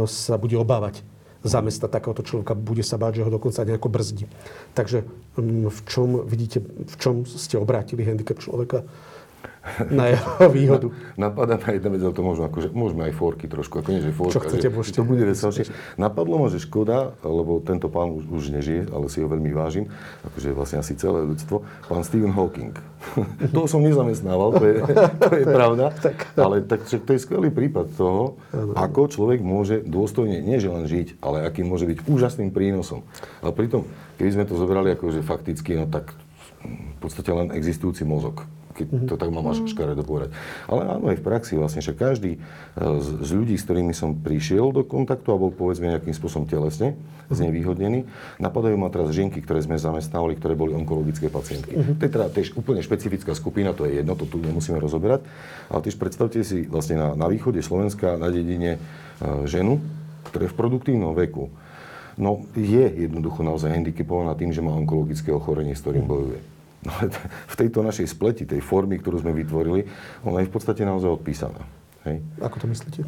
[0.07, 1.03] sa bude obávať
[1.41, 4.30] zamestnať takéhoto človeka, bude sa báť, že ho dokonca nejako brzdí.
[4.78, 5.09] Takže
[5.66, 8.86] v čom vidíte, v čom ste obrátili handicap človeka?
[9.93, 10.88] na jeho výhodu.
[11.22, 14.09] Napadá ma jedna vec, ale to možno akože, môžeme aj forky trošku, ako nie, že
[14.09, 14.34] forka.
[14.34, 14.97] Čo chcete, že, môžete.
[14.97, 15.64] To bude veselšie.
[16.01, 19.93] Napadlo ma, že škoda, lebo tento pán už, už nežije, ale si ho veľmi vážim,
[20.26, 22.74] akože vlastne asi celé ľudstvo, pán Stephen Hawking.
[23.55, 24.76] toho som nezamestnával, to je,
[25.30, 25.93] to je pravda,
[26.38, 28.41] ale tak, to je skvelý prípad toho,
[28.74, 33.05] ako človek môže dôstojne, nie že len žiť, ale akým môže byť úžasným prínosom.
[33.45, 33.86] Ale pritom,
[34.18, 36.14] keby sme to zobrali akože fakticky, no tak
[36.66, 39.09] v podstate len existujúci mozog keď mm-hmm.
[39.11, 40.34] to tak mám až škaredo povedať.
[40.65, 42.39] Ale áno, aj v praxi vlastne, že každý e,
[42.78, 46.95] z, z ľudí, s ktorými som prišiel do kontaktu a bol povedzme nejakým spôsobom telesne
[46.95, 47.36] mm-hmm.
[47.36, 47.99] znevýhodnený,
[48.39, 51.76] napadajú ma teraz žienky, ktoré sme zamestnávali, ktoré boli onkologické pacientky.
[51.76, 51.97] Mm-hmm.
[51.99, 55.24] To je teda tiež úplne špecifická skupina, to je jedno, to tu nemusíme rozoberať.
[55.67, 58.80] Ale tiež predstavte si vlastne na, na východe Slovenska, na dedine e,
[59.47, 59.84] ženu,
[60.32, 61.51] ktorá je v produktívnom veku.
[62.19, 66.39] No je jednoducho naozaj handicapovaná tým, že má onkologické ochorenie, s ktorým bojuje.
[66.82, 67.14] No ale
[67.48, 69.86] v tejto našej spleti, tej formy, ktorú sme vytvorili,
[70.26, 71.62] ona je v podstate naozaj odpísaná.
[72.10, 72.26] Hej?
[72.42, 73.06] Ako to myslíte?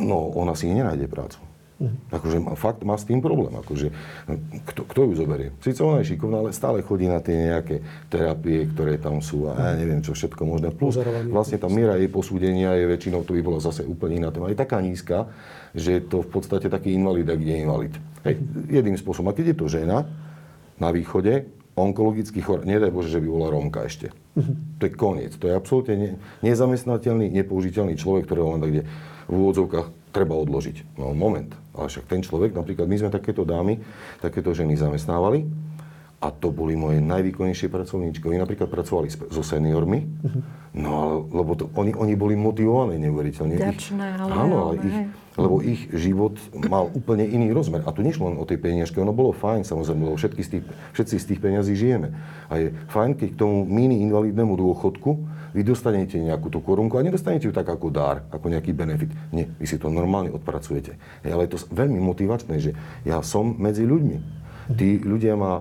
[0.00, 1.36] No, ona si nenájde prácu.
[1.82, 2.14] Uh-huh.
[2.14, 3.52] Akože fakt má s tým problém.
[3.58, 3.90] Akože,
[4.70, 5.50] kto, kto ju zoberie?
[5.58, 9.74] Sice ona je šikovná, ale stále chodí na tie nejaké terapie, ktoré tam sú a
[9.74, 10.70] ja neviem čo všetko možné.
[10.70, 10.94] Plus
[11.26, 14.62] vlastne tá miera jej posúdenia je väčšinou, to by bola zase úplne iná téma, je
[14.62, 15.26] taká nízka,
[15.74, 17.94] že je to v podstate taký invalid, ak je invalid.
[18.22, 18.38] Hej,
[18.70, 19.34] jedným spôsobom.
[19.34, 20.06] A keď je to žena
[20.78, 24.12] na východe, onkologický chor, nedaj Bože, že by bola Rómka ešte.
[24.36, 24.56] Uh-huh.
[24.80, 25.32] To je koniec.
[25.40, 26.10] To je absolútne ne,
[26.44, 28.82] nezamestnateľný, nepoužiteľný človek, ktorého len tak kde
[29.28, 31.00] v úvodzovkách treba odložiť.
[31.00, 33.80] No moment, ale však ten človek, napríklad my sme takéto dámy,
[34.20, 35.48] takéto ženy zamestnávali
[36.22, 38.22] a to boli moje najvýkonnejšie pracovníčky.
[38.30, 40.42] Oni napríklad pracovali so seniormi, uh-huh.
[40.78, 43.58] no ale, lebo to, oni, oni boli motivovaní neuveriteľne.
[43.58, 44.30] Ďačné, ale...
[44.30, 44.98] Áno, ale ich,
[45.34, 46.38] lebo ich život
[46.70, 47.82] mal úplne iný rozmer.
[47.82, 50.64] A tu nešlo len o tej peniažke, ono bolo fajn, samozrejme, lebo všetky z tých,
[50.94, 52.14] všetci z tých peniazí žijeme.
[52.46, 55.10] A je fajn, keď k tomu mini invalidnému dôchodku
[55.52, 59.12] vy dostanete nejakú tú korunku a nedostanete ju tak ako dár, ako nejaký benefit.
[59.34, 60.96] Nie, vy si to normálne odpracujete.
[61.26, 62.72] Ale je to veľmi motivačné, že
[63.04, 64.40] ja som medzi ľuďmi.
[64.72, 65.60] Tí ľudia ma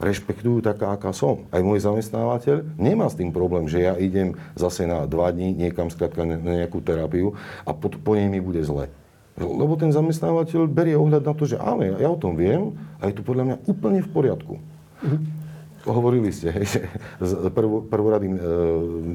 [0.00, 1.46] rešpektujú taká, aká som.
[1.52, 5.92] Aj môj zamestnávateľ nemá s tým problém, že ja idem zase na dva dní niekam
[5.92, 7.36] skrátka na nejakú terapiu
[7.68, 8.88] a po, po nej mi bude zle.
[9.36, 13.14] Lebo ten zamestnávateľ berie ohľad na to, že áno, ja, o tom viem a je
[13.16, 14.54] to podľa mňa úplne v poriadku.
[15.00, 15.20] Mm-hmm.
[15.80, 16.80] Hovorili ste, hej, že
[17.56, 18.40] prv, prvoradým e,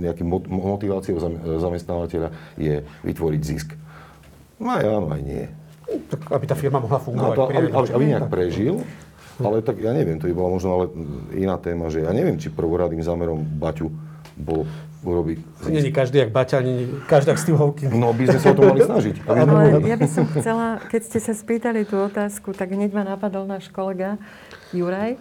[0.01, 1.21] nejakým motiváciou
[1.61, 3.77] zamestnávateľa je vytvoriť zisk.
[4.57, 5.45] No aj áno, aj nie.
[6.09, 7.35] Tak aby tá firma mohla fungovať.
[7.35, 8.81] No to, aby, aby, aby nejak prežil,
[9.41, 10.85] ale tak ja neviem, to by bola možno ale
[11.35, 13.91] iná téma, že ja neviem, či prvoradým zámerom Baťu
[14.35, 14.67] bol
[15.03, 15.37] urobiť...
[15.69, 17.93] Není každý jak Baťa, ani každý jak Steve Hawking.
[17.93, 19.15] No, by sme sa o to mali snažiť.
[19.27, 23.45] Ale ja by som chcela, keď ste sa spýtali tú otázku, tak hneď ma napadol
[23.47, 24.17] náš kolega
[24.73, 25.15] Juraj,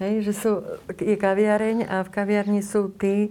[0.00, 0.64] hej, že sú,
[0.96, 3.30] je kaviareň a v kaviarni sú tí,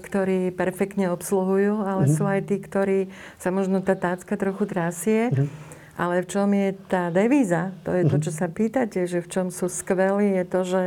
[0.00, 2.16] ktorí perfektne obsluhujú, ale mm-hmm.
[2.16, 2.98] sú aj tí, ktorí
[3.36, 5.32] sa možno tá tácka trochu trasie.
[5.32, 9.28] Mm-hmm ale v čom je tá devíza, to je to, čo sa pýtate, že v
[9.28, 10.82] čom sú skvelí, je to, že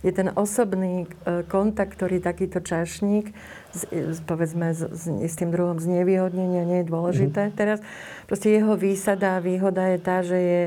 [0.00, 3.36] je ten osobný e, kontakt, ktorý takýto čašník,
[3.76, 7.42] s, povedzme, s, s tým druhom znevýhodnenia nie je dôležité.
[7.48, 7.58] Mm-hmm.
[7.60, 7.78] Teraz
[8.24, 10.62] proste jeho výsada a výhoda je tá, že je,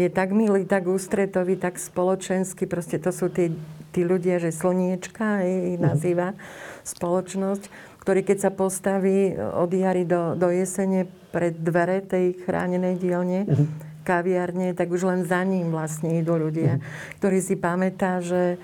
[0.00, 2.64] je tak milý, tak ústretový, tak spoločenský.
[2.64, 3.52] Proste to sú tí,
[3.92, 5.84] tí ľudia, že slniečka ich mhm.
[5.84, 6.88] nazýva mm-hmm.
[6.88, 7.64] spoločnosť,
[8.08, 13.68] ktorý keď sa postaví od jary do, do jesene pred dvere tej chránenej dielne, uh-huh.
[14.00, 17.20] kaviarne, tak už len za ním vlastne idú ľudia, uh-huh.
[17.20, 18.58] ktorí si pamätá, že e,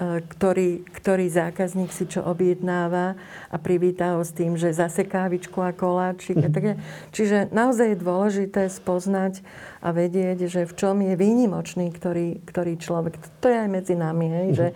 [0.00, 3.20] ktorý, ktorý zákazník si čo objednáva
[3.52, 6.40] a privítá ho s tým, že zase kávičku a koláčik.
[6.40, 6.80] Takže,
[7.12, 9.44] čiže naozaj je dôležité spoznať
[9.84, 13.20] a vedieť, že v čom je výnimočný ktorý, ktorý človek.
[13.44, 14.56] To je aj medzi nami, hej, uh-huh.
[14.56, 14.66] že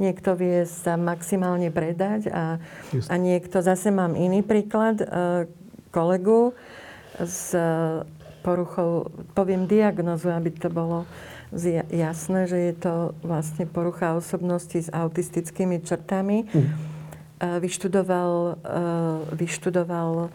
[0.00, 2.56] niekto vie sa maximálne predať a,
[3.04, 5.06] a niekto, zase mám iný príklad, e,
[5.92, 6.56] kolegu,
[7.20, 7.60] s e,
[8.40, 11.04] poruchou, poviem diagnozu, aby to bolo
[11.90, 12.94] jasné, že je to
[13.26, 16.46] vlastne porucha osobnosti s autistickými črtami.
[16.46, 16.68] Mm.
[17.40, 18.76] Vyštudoval, e,
[19.34, 20.28] vyštudoval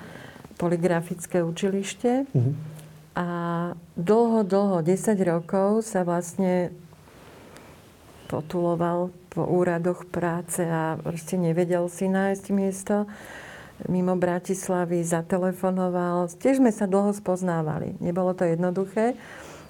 [0.57, 2.51] poligrafické učilište mm.
[3.15, 3.27] a
[3.95, 6.73] dlho, dlho, 10 rokov sa vlastne
[8.25, 13.05] potuloval po úradoch práce a proste nevedel si nájsť miesto
[13.91, 16.31] mimo Bratislavy, zatelefonoval.
[16.39, 17.99] Tiež sme sa dlho spoznávali.
[17.99, 19.19] Nebolo to jednoduché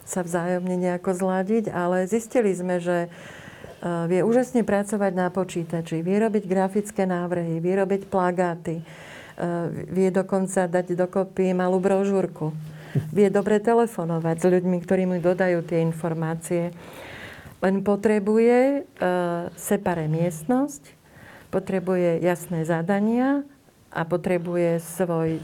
[0.05, 3.09] sa vzájomne nejako zladiť, ale zistili sme, že
[3.83, 8.85] vie úžasne pracovať na počítači, vie robiť grafické návrhy, vie robiť plagáty,
[9.89, 12.53] vie dokonca dať dokopy malú brožúrku.
[13.11, 16.71] Vie dobre telefonovať s ľuďmi, ktorí mu dodajú tie informácie.
[17.59, 18.87] Len potrebuje
[19.59, 20.95] separé miestnosť,
[21.51, 23.43] potrebuje jasné zadania
[23.91, 25.43] a potrebuje svoj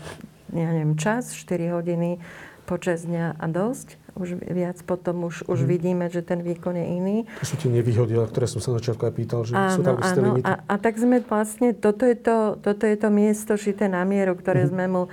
[0.51, 2.19] ja neviem, čas, 4 hodiny
[2.67, 3.95] počas dňa a dosť.
[4.11, 5.69] Už viac potom už, už hmm.
[5.71, 7.17] vidíme, že ten výkon je iný.
[7.39, 9.81] To sú tie nevýhody, o ktoré som sa na začiatku aj pýtal, že áno, sú
[9.87, 10.45] tam isté limity.
[10.45, 14.35] A, a tak sme vlastne, toto je to, toto je to miesto šité na mieru,
[14.35, 14.71] ktoré hmm.
[14.71, 15.03] sme mu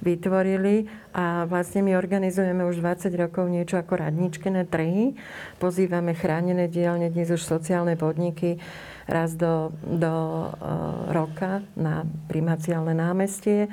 [0.00, 5.16] vytvorili a vlastne my organizujeme už 20 rokov niečo ako radničkené trhy.
[5.56, 8.60] Pozývame chránené dielne, dnes už sociálne podniky
[9.08, 13.70] raz do, do uh, roka na primaciálne námestie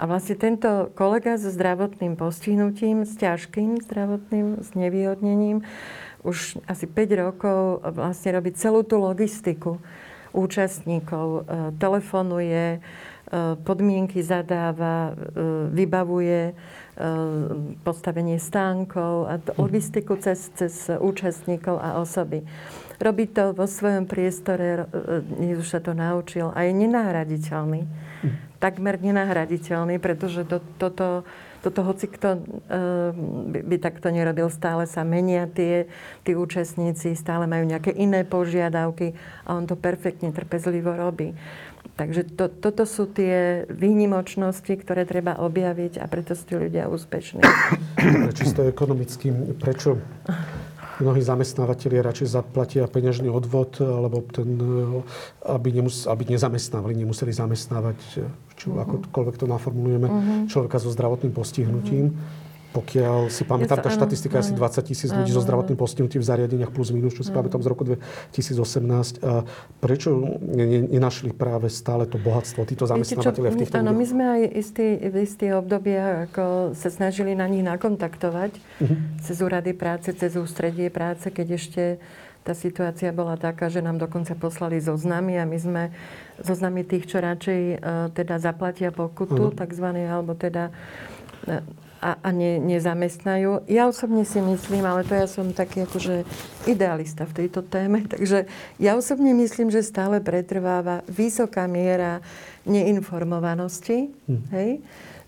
[0.00, 5.60] a vlastne tento kolega so zdravotným postihnutím, s ťažkým zdravotným znevýhodnením,
[6.24, 9.76] už asi 5 rokov vlastne robí celú tú logistiku
[10.32, 11.26] účastníkov.
[11.26, 11.40] E,
[11.76, 12.80] telefonuje, e,
[13.60, 15.38] podmienky zadáva, e,
[15.68, 16.56] vybavuje
[17.80, 19.56] postavenie stánkov a mhm.
[19.56, 22.44] logistiku cez, cez účastníkov a osoby.
[23.00, 24.84] Robí to vo svojom priestore,
[25.40, 27.88] už sa to naučil a je nenahraditeľný.
[28.60, 31.24] Takmer nenahraditeľný, pretože to, toto,
[31.64, 33.10] toto hoci kto uh,
[33.48, 35.88] by, by takto nerobil, stále sa menia tie,
[36.28, 39.16] tí účastníci, stále majú nejaké iné požiadavky
[39.48, 41.32] a on to perfektne, trpezlivo robí.
[41.96, 47.40] Takže to, toto sú tie výnimočnosti, ktoré treba objaviť a preto sú tí ľudia úspešní.
[48.36, 49.96] Čisto ekonomicky, prečo
[51.00, 54.48] mnohí zamestnávateľi radšej zaplatia peňažný odvod, alebo ten,
[55.48, 58.28] aby, nemus, aby nezamestnávali, nemuseli zamestnávať,
[58.60, 58.84] či uh-huh.
[58.84, 60.52] akokoľvek to naformulujeme, uh-huh.
[60.52, 62.12] človeka so zdravotným postihnutím.
[62.12, 66.26] Uh-huh pokiaľ si pamätám, tá štatistika je asi 20 tisíc ľudí so zdravotným postihnutím v
[66.30, 69.26] zariadeniach plus minus, čo si pamätám z roku 2018.
[69.26, 69.42] A
[69.82, 70.38] prečo
[70.86, 75.16] nenašli práve stále to bohatstvo, títo zamestnávateľia v týchto Áno, my sme aj istý, v
[75.18, 75.98] istý obdobie
[76.30, 78.98] ako sa snažili na nich nakontaktovať uh-huh.
[79.18, 81.82] cez úrady práce, cez ústredie práce, keď ešte
[82.40, 85.82] tá situácia bola taká, že nám dokonca poslali zoznamy a my sme
[86.40, 89.58] zoznamy tých, čo radšej uh, teda zaplatia pokutu, uh-huh.
[89.60, 91.60] takzvaný, alebo teda uh,
[92.00, 93.68] a, a ne, nezamestnajú.
[93.68, 96.24] Ja osobne si myslím, ale to ja som taký akože
[96.64, 98.48] idealista v tejto téme, takže
[98.80, 102.24] ja osobne myslím, že stále pretrváva vysoká miera
[102.64, 104.08] neinformovanosti.
[104.26, 104.42] Hm.
[104.56, 104.70] Hej?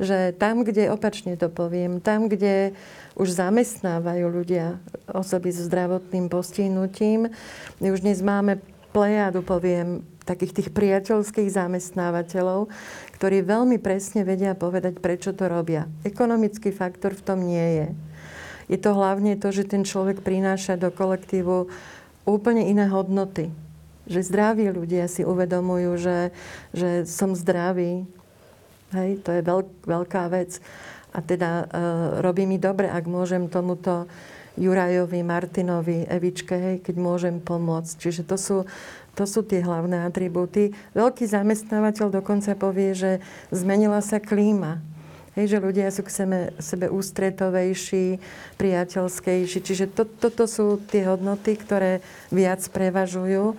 [0.02, 2.74] Že tam, kde, opačne to poviem, tam, kde
[3.14, 7.30] už zamestnávajú ľudia osoby so zdravotným postihnutím,
[7.78, 8.58] my už dnes máme
[8.90, 12.66] plejadu, poviem, takých tých priateľských zamestnávateľov,
[13.14, 15.86] ktorí veľmi presne vedia povedať, prečo to robia.
[16.02, 17.88] Ekonomický faktor v tom nie je.
[18.70, 21.70] Je to hlavne to, že ten človek prináša do kolektívu
[22.26, 23.50] úplne iné hodnoty.
[24.06, 26.18] Že zdraví ľudia si uvedomujú, že,
[26.74, 28.06] že som zdravý.
[28.92, 30.60] Hej, to je veľk, veľká vec.
[31.12, 31.64] A teda e,
[32.24, 34.08] robí mi dobre, ak môžem tomuto
[34.56, 37.92] Jurajovi, Martinovi, Evičke, hej, keď môžem pomôcť.
[37.96, 38.56] Čiže to sú
[39.12, 40.72] to sú tie hlavné atribúty.
[40.96, 43.20] Veľký zamestnávateľ dokonca povie, že
[43.52, 44.80] zmenila sa klíma.
[45.36, 48.20] Hej, že ľudia sú k sebe, sebe ústretovejší,
[48.60, 49.58] priateľskejší.
[49.64, 53.56] Čiže to, toto sú tie hodnoty, ktoré viac prevažujú.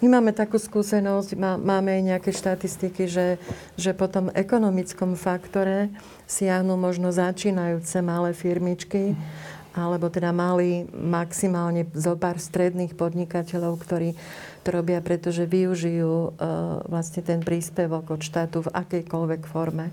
[0.00, 3.36] My máme takú skúsenosť, má, máme aj nejaké štatistiky, že,
[3.76, 5.92] že po tom ekonomickom faktore
[6.24, 9.12] siahnu možno začínajúce malé firmičky,
[9.76, 14.16] alebo teda mali maximálne zo pár stredných podnikateľov, ktorí
[14.64, 19.92] to robia, pretože využijú uh, vlastne ten príspevok od štátu v akejkoľvek forme.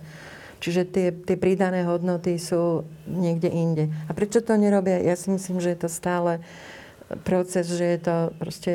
[0.64, 3.92] Čiže tie, tie pridané hodnoty sú niekde inde.
[4.08, 5.04] A prečo to nerobia?
[5.04, 6.40] Ja si myslím, že je to stále
[7.28, 8.74] proces, že je to proste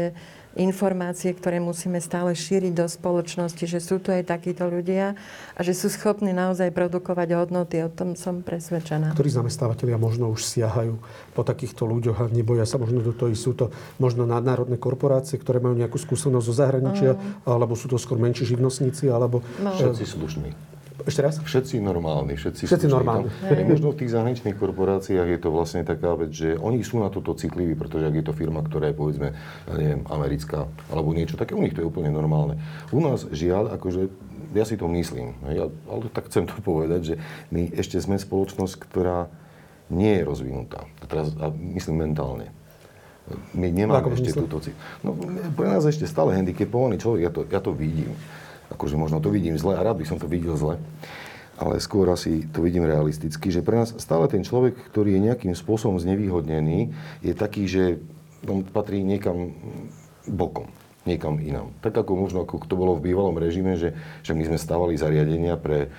[0.57, 5.17] informácie, ktoré musíme stále šíriť do spoločnosti, že sú tu aj takíto ľudia
[5.57, 7.81] a že sú schopní naozaj produkovať hodnoty.
[7.85, 9.17] O tom som presvedčená.
[9.17, 11.01] Ktorí zamestnávateľia možno už siahajú
[11.33, 15.59] po takýchto ľuďoch a neboja sa možno do toho Sú to možno nadnárodné korporácie, ktoré
[15.59, 17.49] majú nejakú skúsenosť zo zahraničia, mm.
[17.49, 19.41] alebo sú to skôr menší živnostníci, alebo...
[19.59, 19.73] No.
[19.73, 20.72] Všetci slušní.
[21.03, 21.35] Ešte raz?
[21.41, 22.37] Všetci normálni.
[22.37, 23.33] Všetci, všetci normálni.
[23.43, 27.09] Tam, možno v tých zahraničných korporáciách je to vlastne taká vec, že oni sú na
[27.09, 29.29] toto citliví, pretože ak je to firma, ktorá je povedzme,
[29.73, 32.61] neviem, americká alebo niečo také, u nich to je úplne normálne.
[32.93, 34.13] U nás žiaľ, akože
[34.53, 37.15] ja si to myslím, ja, ale tak chcem to povedať, že
[37.49, 39.33] my ešte sme spoločnosť, ktorá
[39.89, 40.85] nie je rozvinutá.
[41.09, 42.53] Teraz a myslím mentálne.
[43.57, 44.77] My nemáme ešte túto cit.
[45.01, 45.17] No,
[45.57, 48.13] pre nás ešte stále handicapovaný človek, ja to, ja to vidím
[48.73, 50.81] akože možno to vidím zle a rád by som to videl zle,
[51.61, 55.55] ale skôr asi to vidím realisticky, že pre nás stále ten človek, ktorý je nejakým
[55.55, 58.03] spôsobom znevýhodnený, je taký, že
[58.49, 59.55] on patrí niekam
[60.27, 60.67] bokom
[61.03, 61.75] niekam inám.
[61.83, 65.59] Tak ako možno, ako to bolo v bývalom režime, že, že my sme stavali zariadenia
[65.59, 65.91] pre,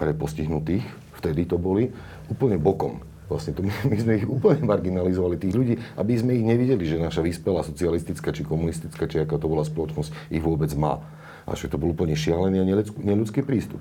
[0.00, 0.84] pre postihnutých,
[1.20, 1.92] vtedy to boli,
[2.32, 3.04] úplne bokom.
[3.28, 7.00] Vlastne to my, my sme ich úplne marginalizovali, tých ľudí, aby sme ich nevideli, že
[7.00, 11.04] naša vyspelá socialistická či komunistická, či aká to bola spoločnosť, ich vôbec má.
[11.44, 12.68] A že to bol úplne šialený a
[13.04, 13.80] neľudský prístup.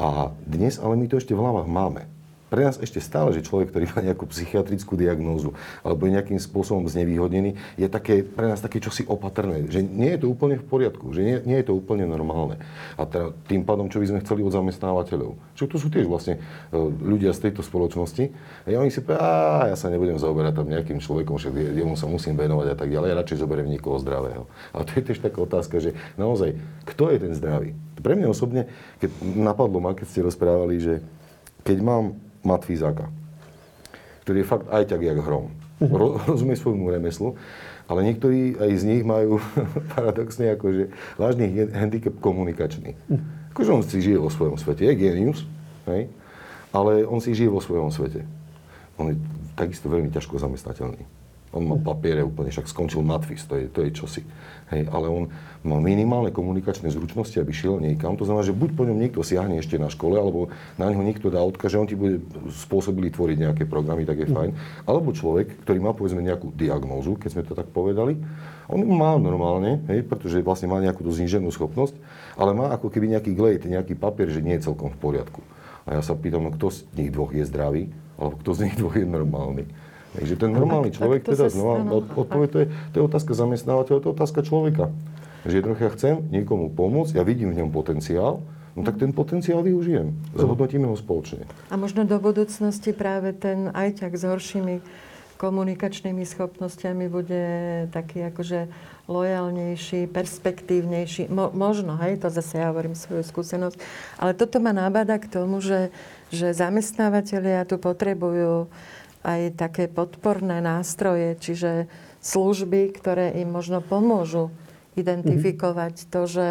[0.00, 2.15] A dnes ale my to ešte v hlavách máme
[2.46, 5.50] pre nás ešte stále, že človek, ktorý má nejakú psychiatrickú diagnózu
[5.82, 9.66] alebo je nejakým spôsobom znevýhodnený, je také, pre nás také čosi opatrné.
[9.66, 12.62] Že nie je to úplne v poriadku, že nie, nie je to úplne normálne.
[12.94, 15.34] A teda tým pádom, čo by sme chceli od zamestnávateľov.
[15.58, 18.30] Čo tu sú tiež vlastne e, ľudia z tejto spoločnosti.
[18.66, 22.38] A oni si povedia, ja sa nebudem zaoberať tam nejakým človekom, však jemu sa musím
[22.38, 23.08] venovať a tak ďalej.
[23.10, 24.46] Ja radšej zoberiem niekoho zdravého.
[24.70, 26.54] A to je tiež taká otázka, že naozaj,
[26.86, 27.74] kto je ten zdravý?
[27.98, 28.70] Pre mňa osobne,
[29.02, 30.94] keď napadlo ma, keď ste rozprávali, že
[31.66, 33.10] keď mám Matvízaka,
[34.22, 35.50] ktorý je fakt aj tak jak hrom.
[35.82, 35.92] Mhm.
[35.92, 37.36] Ro, rozumie svojmu remeslu,
[37.84, 39.42] ale niektorí aj z nich majú
[39.94, 40.88] paradoxne akože
[41.20, 42.94] vážny handicap komunikačný.
[43.10, 43.50] Mhm.
[43.52, 45.44] Akože on si žije vo svojom svete, je genius,
[45.88, 46.12] hej?
[46.76, 48.28] ale on si žije vo svojom svete.
[49.00, 49.16] On je
[49.56, 51.15] takisto veľmi ťažko zamestnateľný.
[51.56, 54.22] On má papiere úplne, však skončil matfis, to je, to je čosi.
[54.68, 55.24] Hej, ale on
[55.64, 58.18] má minimálne komunikačné zručnosti, aby šiel niekam.
[58.18, 61.32] To znamená, že buď po ňom niekto siahne ešte na škole, alebo na neho niekto
[61.32, 64.52] dá odkaz, že on ti bude spôsobili tvoriť nejaké programy, tak je fajn.
[64.84, 68.18] Alebo človek, ktorý má povedzme nejakú diagnózu, keď sme to tak povedali,
[68.66, 71.94] on má normálne, hej, pretože vlastne má nejakú zníženú schopnosť,
[72.34, 75.40] ale má ako keby nejaký glejt, nejaký papier, že nie je celkom v poriadku.
[75.86, 77.86] A ja sa pýtam, no kto z nich dvoch je zdravý,
[78.18, 79.64] alebo kto z nich dvoch je normálny.
[80.16, 81.84] Takže ten normálny človek, teda znova,
[82.16, 84.84] odpoveď, to je, to je otázka zamestnávateľa, to je otázka človeka.
[85.44, 88.40] Že jednoducho ja chcem niekomu pomôcť, ja vidím v ňom potenciál,
[88.74, 90.16] no tak ten potenciál využijem.
[90.34, 91.44] Zhodnotíme ho spoločne.
[91.68, 94.74] A možno do budúcnosti práve ten ajťak s horšími
[95.36, 97.44] komunikačnými schopnosťami bude
[97.92, 98.72] taký akože
[99.06, 101.28] lojalnejší, perspektívnejší.
[101.28, 103.76] Mo, možno, hej, to zase ja hovorím svoju skúsenosť.
[104.16, 105.92] Ale toto ma nabáda k tomu, že,
[106.32, 108.66] že zamestnávateľia tu potrebujú
[109.26, 111.90] aj také podporné nástroje, čiže
[112.22, 114.54] služby, ktoré im možno pomôžu
[114.94, 116.50] identifikovať to, že,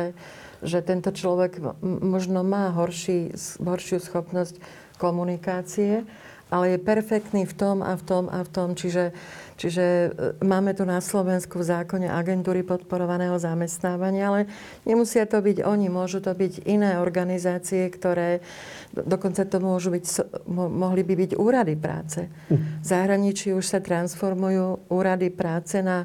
[0.59, 3.31] že tento človek možno má horší,
[3.63, 4.59] horšiu schopnosť
[4.99, 6.03] komunikácie,
[6.51, 8.69] ale je perfektný v tom a v tom a v tom.
[8.77, 9.15] Čiže
[9.55, 10.07] Čiže e,
[10.43, 14.41] máme tu na Slovensku v zákone agentúry podporovaného zamestnávania, ale
[14.83, 18.43] nemusia to byť oni, môžu to byť iné organizácie, ktoré
[18.91, 20.05] dokonca to môžu byť,
[20.51, 22.27] mohli by byť úrady práce.
[22.51, 26.03] V zahraničí už sa transformujú úrady práce na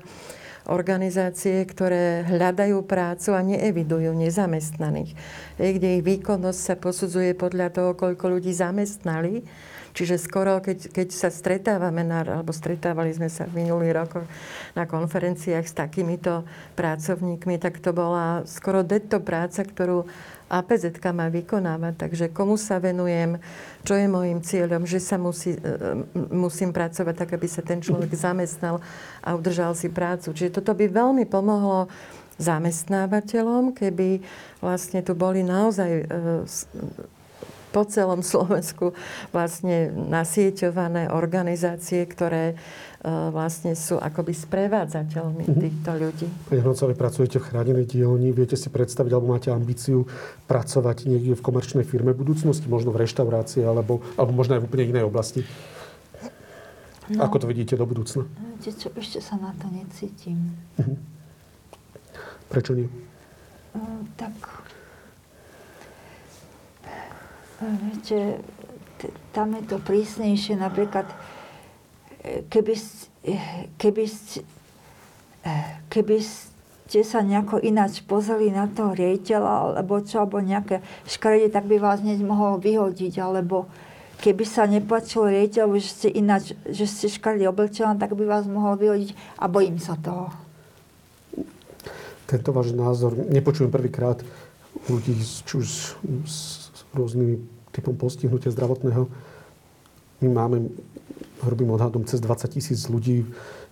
[0.70, 5.18] organizácie, ktoré hľadajú prácu a neevidujú nezamestnaných.
[5.58, 9.42] Kde ich výkonnosť sa posudzuje podľa toho, koľko ľudí zamestnali
[9.90, 14.26] Čiže skoro, keď, keď sa stretávame, na, alebo stretávali sme sa v minulých rokoch
[14.78, 16.46] na konferenciách s takýmito
[16.78, 20.06] pracovníkmi, tak to bola skoro detto práca, ktorú
[20.50, 21.94] APZ má vykonávať.
[21.94, 23.38] Takže komu sa venujem,
[23.86, 25.60] čo je môjim cieľom, že sa musí, e,
[26.34, 28.82] musím pracovať tak, aby sa ten človek zamestnal
[29.22, 30.34] a udržal si prácu.
[30.34, 31.86] Čiže toto by veľmi pomohlo
[32.42, 34.24] zamestnávateľom, keby
[34.58, 36.04] vlastne tu boli naozaj e,
[37.70, 38.92] po celom Slovensku
[39.30, 42.54] vlastne nasieťované organizácie, ktoré e,
[43.30, 45.62] vlastne sú akoby sprevádzateľmi mm-hmm.
[45.62, 46.26] týchto ľudí.
[46.50, 50.04] Pani Hrocovej, pracujete v chránenej dielni, viete si predstaviť, alebo máte ambíciu
[50.50, 54.66] pracovať niekde v komerčnej firme v budúcnosti, možno v reštaurácii, alebo, alebo možno aj v
[54.66, 55.46] úplne inej oblasti?
[57.10, 58.22] No, Ako to vidíte do budúcna?
[58.62, 60.54] Viete čo, ešte sa na to necítim.
[60.78, 60.98] Mm-hmm.
[62.50, 62.86] Prečo nie?
[63.74, 64.34] Uh, tak
[67.60, 68.40] Viete,
[69.36, 70.56] tam je to prísnejšie.
[70.56, 71.04] Napríklad,
[72.24, 72.74] e, keby,
[73.28, 73.36] e,
[73.76, 74.04] keby,
[75.44, 75.52] e,
[75.92, 81.68] keby ste sa nejako ináč pozreli na toho riaditeľa, alebo čo, alebo nejaké škarede, tak
[81.68, 83.68] by vás hneď mohol vyhodiť, alebo
[84.24, 88.76] keby sa nepačilo riaditeľovi, že ste ináč, že ste škarede oblečená, tak by vás mohol
[88.80, 90.32] vyhodiť a bojím sa toho.
[92.24, 94.22] Tento váš názor nepočujem prvýkrát
[94.86, 95.68] ľudí, či už
[96.24, 96.59] z
[96.94, 99.06] rôznymi typom postihnutia zdravotného.
[100.20, 100.68] My máme
[101.40, 103.24] hrubým odhadom cez 20 tisíc ľudí,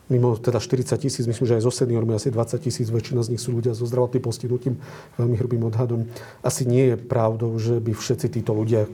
[0.09, 3.43] mimo teda 40 tisíc, myslím, že aj zo seniormi asi 20 tisíc, väčšina z nich
[3.45, 4.81] sú ľudia so zdravotným postihnutím,
[5.21, 6.09] veľmi hrubým odhadom.
[6.41, 8.89] Asi nie je pravdou, že by všetci títo ľudia,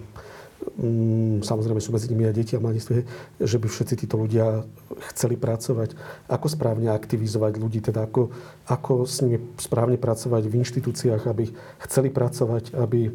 [0.75, 3.07] mm, samozrejme sú medzi nimi aj deti a mladiství,
[3.39, 4.67] že by všetci títo ľudia
[5.15, 5.95] chceli pracovať.
[6.27, 8.35] Ako správne aktivizovať ľudí, teda ako,
[8.67, 11.47] ako s nimi správne pracovať v inštitúciách, aby
[11.87, 13.15] chceli pracovať, aby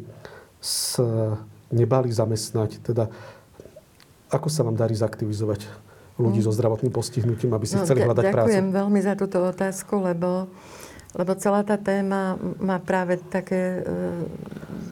[0.60, 1.40] sa
[1.72, 2.84] nebali zamestnať.
[2.84, 3.08] Teda,
[4.28, 5.66] ako sa vám darí zaktivizovať
[6.20, 8.48] ľudí so zdravotným postihnutím, aby si no, chceli hľadať ďakujem prácu?
[8.52, 10.30] Ďakujem veľmi za túto otázku, lebo,
[11.16, 13.90] lebo celá tá téma má práve také e,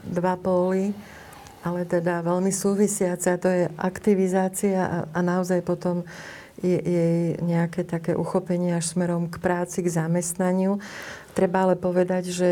[0.09, 0.91] dva póly,
[1.61, 6.01] ale teda veľmi súvisiace a to je aktivizácia a, a naozaj potom
[6.59, 7.07] je, je
[7.39, 10.81] nejaké také uchopenie až smerom k práci, k zamestnaniu.
[11.31, 12.49] Treba ale povedať, že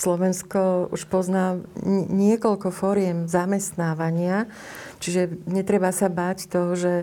[0.00, 1.60] Slovensko už pozná
[2.08, 4.48] niekoľko fóriem zamestnávania,
[4.96, 6.94] čiže netreba sa báť toho, že,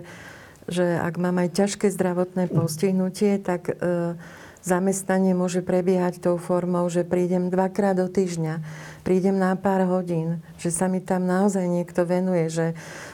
[0.66, 4.18] že ak mám aj ťažké zdravotné postihnutie, tak e,
[4.66, 8.66] zamestnanie môže prebiehať tou formou, že prídem dvakrát do týždňa,
[9.06, 12.66] prídem na pár hodín, že sa mi tam naozaj niekto venuje, že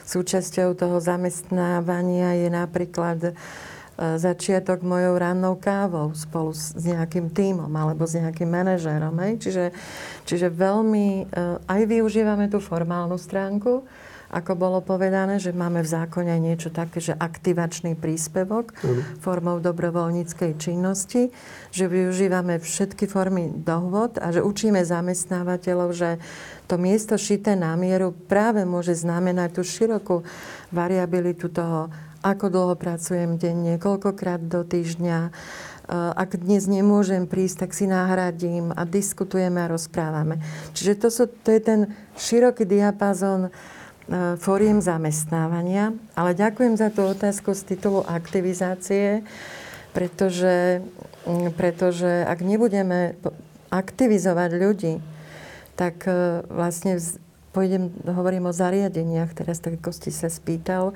[0.09, 3.37] súčasťou toho zamestnávania je napríklad
[3.95, 9.15] začiatok mojou rannou kávou spolu s nejakým tímom alebo s nejakým manažérom.
[9.23, 9.33] Hej?
[9.39, 9.65] Čiže,
[10.27, 11.23] čiže veľmi e,
[11.63, 13.87] aj využívame tú formálnu stránku,
[14.35, 19.23] ako bolo povedané, že máme v zákone niečo také, že aktivačný príspevok mm.
[19.23, 21.31] formou dobrovoľníckej činnosti,
[21.71, 26.19] že využívame všetky formy dohod a že učíme zamestnávateľov, že
[26.67, 30.27] to miesto šité na mieru práve môže znamenať tú širokú
[30.73, 31.93] variabilitu toho
[32.25, 35.29] ako dlho pracujem denne, koľkokrát do týždňa.
[35.29, 35.31] E,
[35.93, 40.41] ak dnes nemôžem prísť, tak si nahradím a diskutujeme a rozprávame.
[40.73, 41.79] Čiže to, sú, to je ten
[42.17, 43.49] široký diapazon e,
[44.41, 45.93] fóriem zamestnávania.
[46.17, 49.21] Ale ďakujem za tú otázku z titulu aktivizácie,
[49.93, 50.81] pretože,
[51.53, 53.13] pretože ak nebudeme
[53.69, 54.93] aktivizovať ľudí,
[55.77, 56.97] tak e, vlastne
[57.55, 60.91] pôjdem, hovorím o zariadeniach, teraz tak ako ste sa spýtal,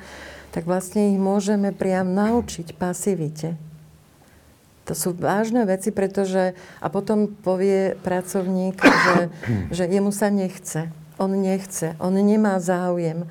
[0.49, 3.57] tak vlastne ich môžeme priam naučiť pasivite.
[4.89, 6.57] To sú vážne veci, pretože...
[6.81, 9.17] A potom povie pracovník, že,
[9.77, 10.89] že jemu sa nechce.
[11.21, 11.93] On nechce.
[12.01, 13.29] On nemá záujem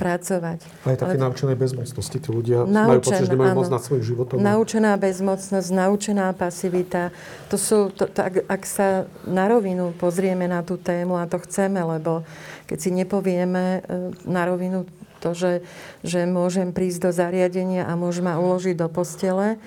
[0.00, 0.64] pracovať.
[0.88, 1.24] Ale také Ale...
[1.28, 2.16] naučené bezmocnosti.
[2.16, 4.36] Tí ľudia naučen, majú pocit, že nemajú moc nad svojim životom.
[4.40, 7.12] Naučená bezmocnosť, naučená pasivita.
[7.52, 11.36] To sú, to, to, ak, ak sa na rovinu pozrieme na tú tému, a to
[11.44, 12.24] chceme, lebo
[12.64, 13.80] keď si nepovieme e,
[14.24, 14.88] na rovinu
[15.20, 15.52] to, že,
[16.00, 19.60] že môžem prísť do zariadenia a môžem ma uložiť do postele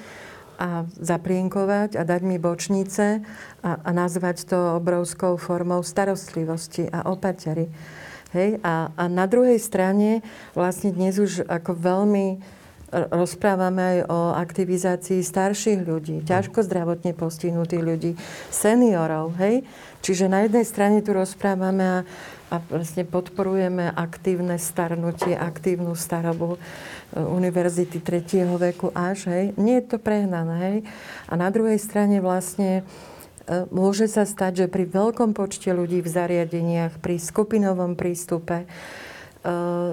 [0.57, 3.21] a zaprienkovať a dať mi bočnice
[3.61, 7.69] a, a nazvať to obrovskou formou starostlivosti a opatery.
[8.33, 8.61] Hej?
[8.65, 10.25] A, a na druhej strane
[10.57, 12.27] vlastne dnes už ako veľmi
[12.93, 18.11] rozprávame aj o aktivizácii starších ľudí, ťažko zdravotne postihnutých ľudí,
[18.53, 19.33] seniorov.
[19.41, 19.65] Hej?
[20.05, 21.97] Čiže na jednej strane tu rozprávame a
[22.53, 26.59] a vlastne podporujeme aktívne starnutie, aktívnu starobu e,
[27.17, 29.57] univerzity tretieho veku až, hej.
[29.57, 30.77] Nie je to prehnané, hej.
[31.25, 32.85] A na druhej strane vlastne
[33.49, 38.67] e, môže sa stať, že pri veľkom počte ľudí v zariadeniach, pri skupinovom prístupe, e,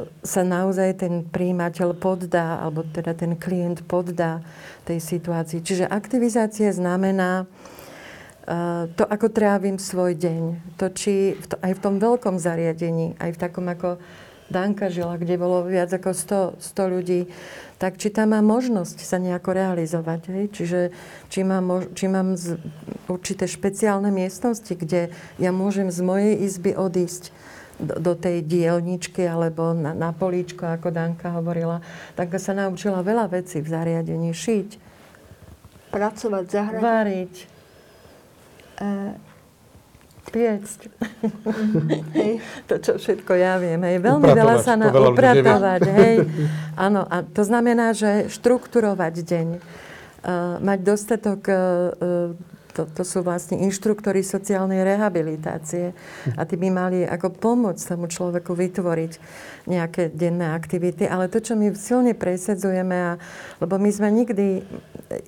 [0.05, 4.45] sa naozaj ten príjimateľ poddá, alebo teda ten klient poddá
[4.85, 5.65] tej situácii.
[5.65, 7.49] Čiže aktivizácia znamená
[8.99, 10.43] to, ako trávim svoj deň.
[10.83, 14.03] To, či v to, aj v tom veľkom zariadení, aj v takom ako
[14.51, 17.21] Danka žila, kde bolo viac ako 100, 100 ľudí,
[17.79, 20.21] tak či tam mám možnosť sa nejako realizovať.
[20.35, 20.45] Hej?
[20.51, 20.81] Čiže
[21.31, 22.59] či mám, či mám z,
[23.07, 27.31] určité špeciálne miestnosti, kde ja môžem z mojej izby odísť
[27.79, 31.79] do, do tej dielničky alebo na, na políčko, ako Danka hovorila.
[32.19, 34.35] tak sa naučila veľa vecí v zariadení.
[34.35, 34.91] Šiť.
[35.95, 36.83] Pracovať, zahrať.
[36.83, 37.35] Variť
[40.31, 40.81] piecť.
[42.17, 42.33] hej.
[42.71, 43.83] To, čo všetko ja viem.
[43.83, 43.99] Hej.
[44.01, 45.83] Veľmi upratovať, veľa sa na upratovať.
[45.91, 46.17] Hej.
[46.87, 49.49] Áno, a to znamená, že štrukturovať deň.
[50.21, 52.37] Uh, mať dostatok, uh,
[52.77, 55.97] to, to sú vlastne inštruktory sociálnej rehabilitácie
[56.37, 59.13] a tí by mali ako pomôcť tomu človeku vytvoriť
[59.65, 61.09] nejaké denné aktivity.
[61.09, 63.13] Ale to, čo my silne presedzujeme, a,
[63.65, 64.61] lebo my sme nikdy,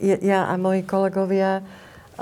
[0.01, 1.65] ja a moji kolegovia,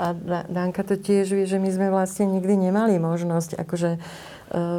[0.01, 0.17] a
[0.49, 3.99] Danka to tiež vie, že my sme vlastne nikdy nemali možnosť akože e,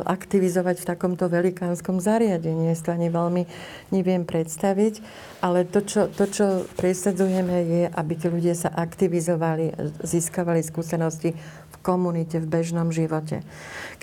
[0.02, 2.66] aktivizovať v takomto velikánskom zariadení.
[2.66, 3.46] Ja to ani veľmi
[3.94, 4.98] neviem predstaviť.
[5.38, 11.38] Ale to čo, to, čo presadzujeme, je, aby tí ľudia sa aktivizovali, získavali skúsenosti
[11.70, 13.46] v komunite, v bežnom živote.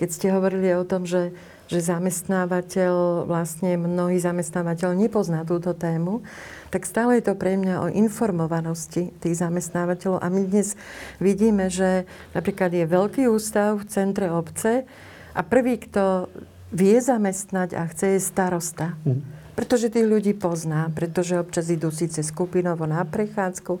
[0.00, 1.36] Keď ste hovorili o tom, že,
[1.70, 6.26] že zamestnávateľ, vlastne mnohý zamestnávateľ nepozná túto tému,
[6.74, 10.18] tak stále je to pre mňa o informovanosti tých zamestnávateľov.
[10.18, 10.74] A my dnes
[11.22, 14.82] vidíme, že napríklad je veľký ústav v centre obce
[15.30, 16.26] a prvý, kto
[16.74, 18.98] vie zamestnať a chce, je starosta.
[19.06, 19.39] Mm.
[19.60, 23.76] Pretože tých ľudí pozná, pretože občas idú síce skupinovo na prechádzku,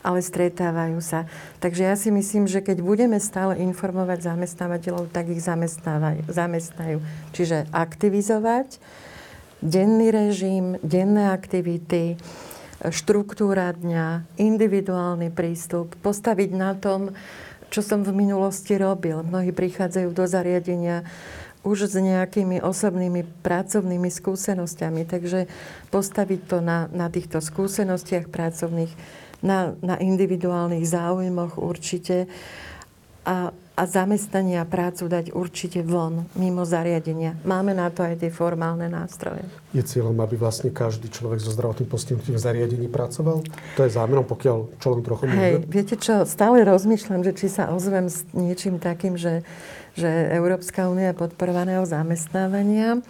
[0.00, 1.28] ale stretávajú sa.
[1.60, 5.44] Takže ja si myslím, že keď budeme stále informovať zamestnávateľov, tak ich
[6.32, 7.04] zamestnajú.
[7.36, 8.80] Čiže aktivizovať,
[9.60, 12.16] denný režim, denné aktivity
[12.88, 17.12] štruktúra dňa, individuálny prístup, postaviť na tom,
[17.68, 19.20] čo som v minulosti robil.
[19.20, 21.04] Mnohí prichádzajú do zariadenia
[21.68, 25.04] už s nejakými osobnými pracovnými skúsenosťami.
[25.04, 25.44] Takže
[25.92, 28.92] postaviť to na, na týchto skúsenostiach pracovných,
[29.44, 32.26] na, na individuálnych záujmoch určite
[33.28, 37.36] a, a zamestnanie a prácu dať určite von, mimo zariadenia.
[37.44, 39.44] Máme na to aj tie formálne nástroje.
[39.76, 43.44] Je cieľom, aby vlastne každý človek so zdravotným postihnutím v zariadení pracoval?
[43.76, 48.08] To je zámerom, pokiaľ človek trochu Hej, viete čo, stále rozmýšľam, že či sa ozvem
[48.08, 49.44] s niečím takým, že,
[49.94, 53.00] že Európska únia podporovaného zamestnávania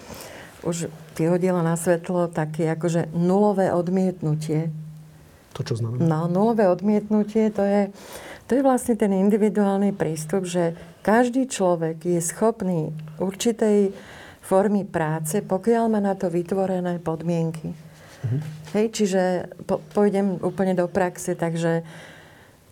[0.66, 4.70] už vyhodila na svetlo také akože nulové odmietnutie.
[5.54, 6.04] To čo znamená?
[6.04, 7.82] No, nulové odmietnutie to je
[8.48, 10.72] to je vlastne ten individuálny prístup, že
[11.04, 13.92] každý človek je schopný určitej
[14.40, 17.76] formy práce, pokiaľ má na to vytvorené podmienky.
[18.24, 18.38] Mhm.
[18.72, 19.22] Hej, čiže
[19.68, 21.84] po, pôjdem úplne do praxe, takže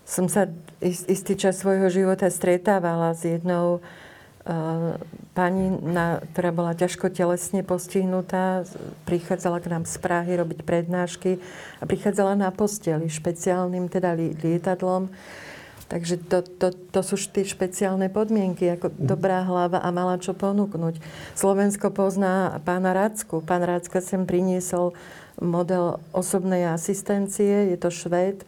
[0.06, 0.46] som sa
[0.84, 4.94] istý čas svojho života stretávala s jednou uh,
[5.34, 8.62] pani, na, ktorá bola ťažko telesne postihnutá,
[9.02, 11.42] prichádzala k nám z Prahy robiť prednášky
[11.82, 15.10] a prichádzala na posteli špeciálnym teda lietadlom
[15.86, 19.06] Takže to, to, to sú tie špeciálne podmienky, ako mhm.
[19.06, 20.98] dobrá hlava a mala čo ponúknuť.
[21.38, 23.38] Slovensko pozná pána Racku.
[23.42, 24.98] Pán Racka sem priniesol
[25.38, 27.70] model osobnej asistencie.
[27.70, 28.42] Je to švéd,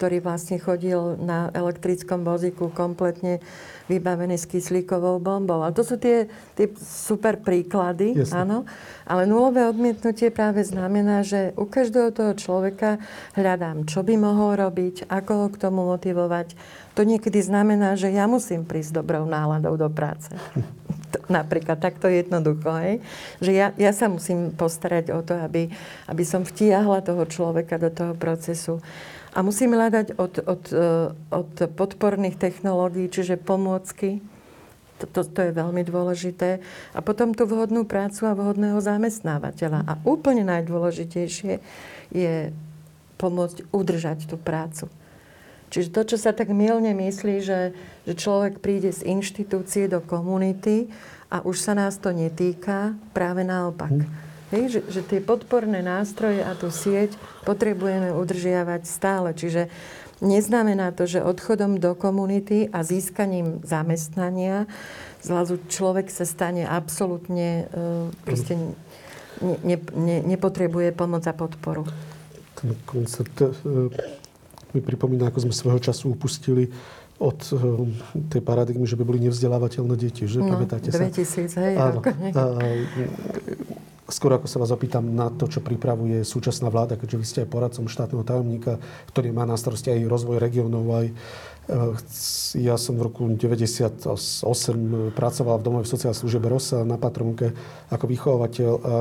[0.00, 3.36] ktorý vlastne chodil na elektrickom vozíku kompletne
[3.84, 5.60] vybavený s kyslíkovou bombou.
[5.60, 6.24] A to sú tie,
[6.56, 8.48] tie super príklady, Jasne.
[8.48, 8.58] áno.
[9.04, 12.96] Ale nulové odmietnutie práve znamená, že u každého toho človeka
[13.36, 16.56] hľadám, čo by mohol robiť, ako ho k tomu motivovať.
[16.96, 20.32] To niekedy znamená, že ja musím prísť dobrou náladou do práce.
[21.28, 23.04] Napríklad takto jednoducho, hej?
[23.36, 25.68] že ja, ja sa musím postarať o to, aby,
[26.08, 28.80] aby som vtiahla toho človeka do toho procesu.
[29.30, 30.86] A musíme hľadať od, od, e,
[31.30, 34.18] od podporných technológií, čiže pomôcky,
[34.98, 36.58] to, to, to je veľmi dôležité.
[36.92, 39.86] A potom tú vhodnú prácu a vhodného zamestnávateľa.
[39.86, 41.62] A úplne najdôležitejšie
[42.10, 42.50] je
[43.22, 44.90] pomôcť udržať tú prácu.
[45.70, 47.70] Čiže to, čo sa tak milne myslí, že,
[48.02, 50.90] že človek príde z inštitúcie do komunity
[51.30, 53.94] a už sa nás to netýka, práve naopak.
[53.94, 57.14] Hm Hej, že, že tie podporné nástroje a tú sieť
[57.46, 59.30] potrebujeme udržiavať stále.
[59.30, 59.70] Čiže
[60.18, 64.66] neznamená to, že odchodom do komunity a získaním zamestnania
[65.22, 68.56] zrazu človek sa stane absolútne, uh, proste
[69.40, 71.84] ne, ne, ne, nepotrebuje pomoc a podporu.
[72.56, 73.52] Ten koncept uh,
[74.72, 76.72] mi pripomína, ako sme svojho času upustili
[77.20, 77.84] od uh,
[78.32, 80.40] tej paradigmy, že by boli nevzdelávateľné deti, že?
[80.40, 81.60] No, Pamätáte 2000, sa?
[81.68, 81.74] hej.
[81.76, 82.00] Áno.
[82.32, 82.42] A,
[84.10, 87.52] skôr ako sa vás opýtam na to, čo pripravuje súčasná vláda, keďže vy ste aj
[87.52, 91.14] poradcom štátneho tajomníka, ktorý má na starosti aj rozvoj regionov, aj e,
[92.58, 94.02] ja som v roku 98
[95.14, 97.54] pracoval v domove sociálnej služebe Rosa na Patronke
[97.88, 98.72] ako vychovateľ.
[98.82, 98.94] A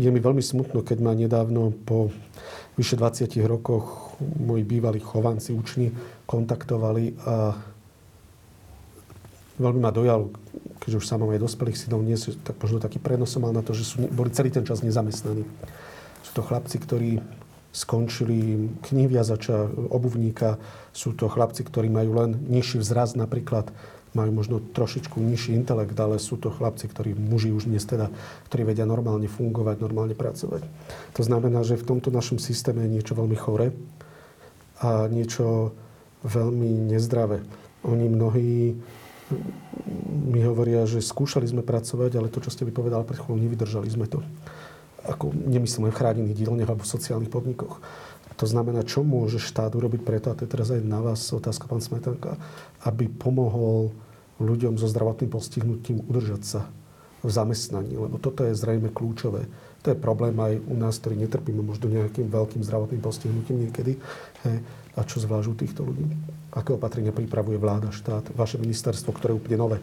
[0.00, 2.08] je mi veľmi smutno, keď ma nedávno po
[2.78, 5.90] vyše 20 rokoch moji bývalí chovanci, učni
[6.30, 7.58] kontaktovali a
[9.58, 10.30] veľmi ma dojal,
[10.78, 13.66] keďže už sám mám aj dospelých synov, nie sú, tak možno taký prenosom mal na
[13.66, 15.42] to, že sú, boli celý ten čas nezamestnaní.
[16.22, 17.18] Sú to chlapci, ktorí
[17.74, 20.56] skončili knihviazača, obuvníka,
[20.94, 23.74] sú to chlapci, ktorí majú len nižší vzrast napríklad,
[24.18, 28.10] majú možno trošičku nižší intelekt, ale sú to chlapci, ktorí muži už dnes teda,
[28.50, 30.66] ktorí vedia normálne fungovať, normálne pracovať.
[31.14, 33.70] To znamená, že v tomto našom systéme je niečo veľmi chore
[34.82, 35.70] a niečo
[36.26, 37.46] veľmi nezdravé.
[37.86, 38.74] Oni mnohí
[40.28, 44.08] mi hovoria, že skúšali sme pracovať, ale to, čo ste vypovedali pred chvíľou, nevydržali sme
[44.08, 44.24] to.
[45.04, 47.78] Ako nemyslím len v chránených dielniach alebo v sociálnych podnikoch.
[48.38, 51.66] To znamená, čo môže štát urobiť preto, a to je teraz aj na vás otázka,
[51.66, 52.38] pán Smetanka,
[52.86, 53.90] aby pomohol
[54.38, 56.60] ľuďom so zdravotným postihnutím udržať sa
[57.22, 59.50] v zamestnaní, lebo toto je zrejme kľúčové.
[59.82, 63.98] To je problém aj u nás, ktorí netrpíme možno nejakým veľkým zdravotným postihnutím niekedy.
[64.46, 64.58] Hej.
[64.98, 66.06] A čo zvlášť u týchto ľudí?
[66.50, 69.78] Aké opatrenia pripravuje vláda, štát, vaše ministerstvo, ktoré je úplne nové?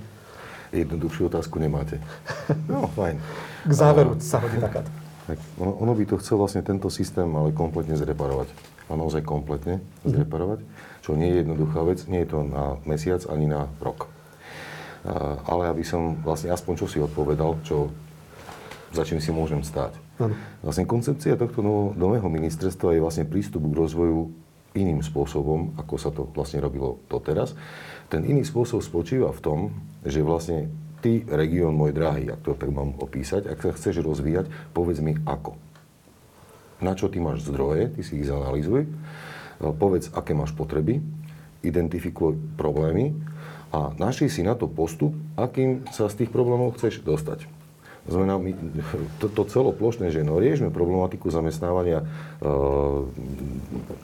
[0.76, 2.04] Jednoduchšiu otázku nemáte.
[2.68, 3.16] No, fajn.
[3.64, 4.92] K záveru a, sa hodí takáto.
[5.26, 8.52] Tak, ono, ono by to chcel vlastne tento systém ale kompletne zreparovať.
[8.92, 10.12] A naozaj kompletne mm.
[10.12, 10.60] zreparovať.
[11.04, 14.12] Čo nie je jednoduchá vec, nie je to na mesiac ani na rok.
[15.06, 17.94] A, ale aby som vlastne aspoň čo si odpovedal, čo,
[18.90, 19.94] za čím si môžem stáť.
[20.18, 20.34] Ano.
[20.66, 21.62] Vlastne koncepcia tohto
[21.94, 24.34] nového ministerstva je vlastne prístup k rozvoju
[24.76, 27.56] iným spôsobom, ako sa to vlastne robilo doteraz.
[28.12, 29.60] Ten iný spôsob spočíva v tom,
[30.04, 30.68] že vlastne
[31.00, 35.16] ty, región môj drahý, ak to tak mám opísať, ak sa chceš rozvíjať, povedz mi
[35.26, 35.56] ako.
[36.84, 38.84] na čo ty máš zdroje, ty si ich zanalýzuj,
[39.80, 41.00] povedz, aké máš potreby,
[41.64, 43.16] identifikuj problémy
[43.76, 47.44] a našli si na to postup, akým sa z tých problémov chceš dostať.
[48.06, 48.54] Znamená, my,
[49.18, 52.48] to, to celoplošné, že no, riešme problematiku zamestnávania e,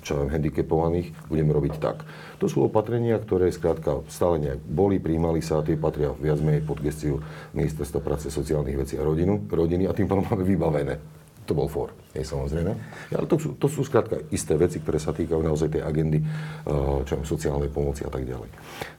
[0.01, 2.01] čo viem, handicapovaných, budeme robiť tak.
[2.41, 6.65] To sú opatrenia, ktoré skrátka stále nejak boli, príjmali sa a tie patria viac menej
[6.65, 7.21] pod gestiu
[7.53, 11.20] Ministerstva práce, sociálnych vecí a rodinu, rodiny a tým pádom máme vybavené
[11.51, 12.71] to bol for, je samozrejme.
[13.11, 17.19] Ale to to sú skrátka isté veci, ktoré sa týkajú naozaj tej agendy, eh, čo
[17.27, 18.47] sociálnej pomoci a tak ďalej.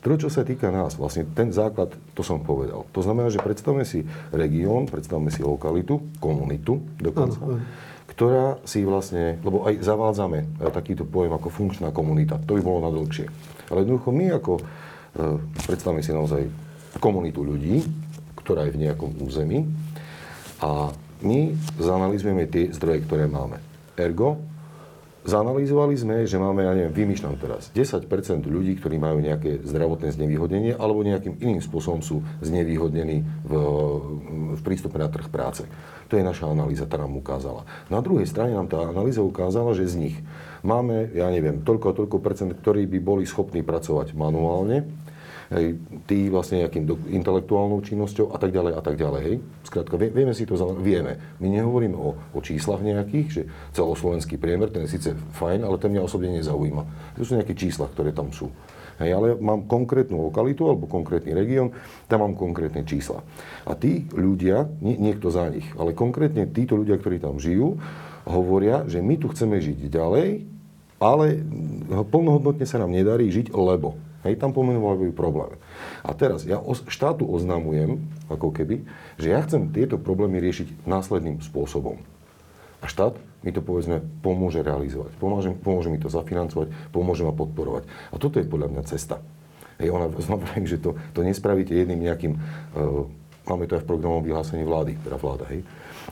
[0.05, 2.85] To, čo sa týka nás, vlastne ten základ, to som povedal.
[2.93, 4.05] To znamená, že predstavme si
[4.37, 7.65] región, predstavme si lokalitu, komunitu dokonca, ano,
[8.13, 12.37] ktorá si vlastne, lebo aj zavádzame eh, takýto pojem ako funkčná komunita.
[12.45, 13.33] To by bolo na dlhšie.
[13.73, 16.45] Ale jednoducho my ako, eh, predstavme si naozaj
[17.01, 17.81] komunitu ľudí,
[18.37, 19.65] ktorá je v nejakom území
[20.61, 20.93] a
[21.23, 23.59] my zanalizujeme tie zdroje, ktoré máme.
[23.95, 24.43] Ergo,
[25.23, 28.11] zanalizovali sme, že máme, ja neviem, vymýšľam teraz, 10%
[28.47, 33.53] ľudí, ktorí majú nejaké zdravotné znevýhodnenie alebo nejakým iným spôsobom sú znevýhodnení v,
[34.59, 35.63] v prístupe na trh práce.
[36.11, 37.65] To je naša analýza, tá nám ukázala.
[37.89, 40.17] Na druhej strane nám tá analýza ukázala, že z nich
[40.67, 44.85] máme, ja neviem, toľko a toľko percent, ktorí by boli schopní pracovať manuálne,
[45.53, 45.67] hej,
[46.09, 49.21] tí vlastne nejakým do, intelektuálnou činnosťou a tak ďalej a tak ďalej.
[49.23, 49.37] Hej.
[49.69, 51.21] Skrátka, vie, vieme si to, vieme.
[51.39, 53.43] My nehovoríme o, o číslach nejakých, že
[53.77, 56.83] celoslovenský priemer, ten je síce fajn, ale ten mňa osobne nezaujíma.
[57.21, 58.49] To sú nejaké čísla, ktoré tam sú.
[59.01, 61.73] Hej, ale mám konkrétnu lokalitu alebo konkrétny región,
[62.07, 63.25] tam mám konkrétne čísla.
[63.65, 67.81] A tí ľudia, nie, niekto za nich, ale konkrétne títo ľudia, ktorí tam žijú,
[68.29, 70.29] hovoria, že my tu chceme žiť ďalej,
[71.03, 71.43] ale
[72.07, 75.59] plnohodnotne sa nám nedarí žiť, lebo Hej, tam pomenovali problém.
[76.07, 77.99] A teraz ja štátu oznamujem,
[78.31, 78.87] ako keby,
[79.19, 81.99] že ja chcem tieto problémy riešiť následným spôsobom.
[82.83, 85.15] A štát mi to povedzme pomôže realizovať.
[85.19, 87.87] Pomôže, pomôže mi to zafinancovať, pomôže ma podporovať.
[88.15, 89.19] A toto je podľa mňa cesta.
[89.83, 93.07] Hej, ona znamená, že to, to nespravíte jedným nejakým, uh,
[93.51, 95.67] máme to aj v programovom vyhlásení vlády, teda vláda, hej.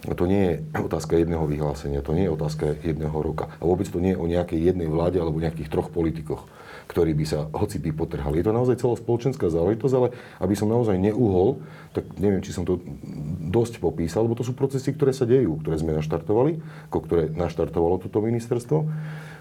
[0.07, 3.51] A to nie je otázka jedného vyhlásenia, to nie je otázka jedného roka.
[3.59, 6.47] A vôbec to nie je o nejakej jednej vláde alebo nejakých troch politikoch
[6.91, 8.43] ktorí by sa hoci by potrhali.
[8.43, 10.09] Je to naozaj celospoločenská záležitosť, ale
[10.43, 11.63] aby som naozaj neuhol,
[11.95, 12.83] tak neviem, či som to
[13.47, 16.59] dosť popísal, lebo to sú procesy, ktoré sa dejú, ktoré sme naštartovali,
[16.91, 18.79] ako ktoré naštartovalo toto ministerstvo.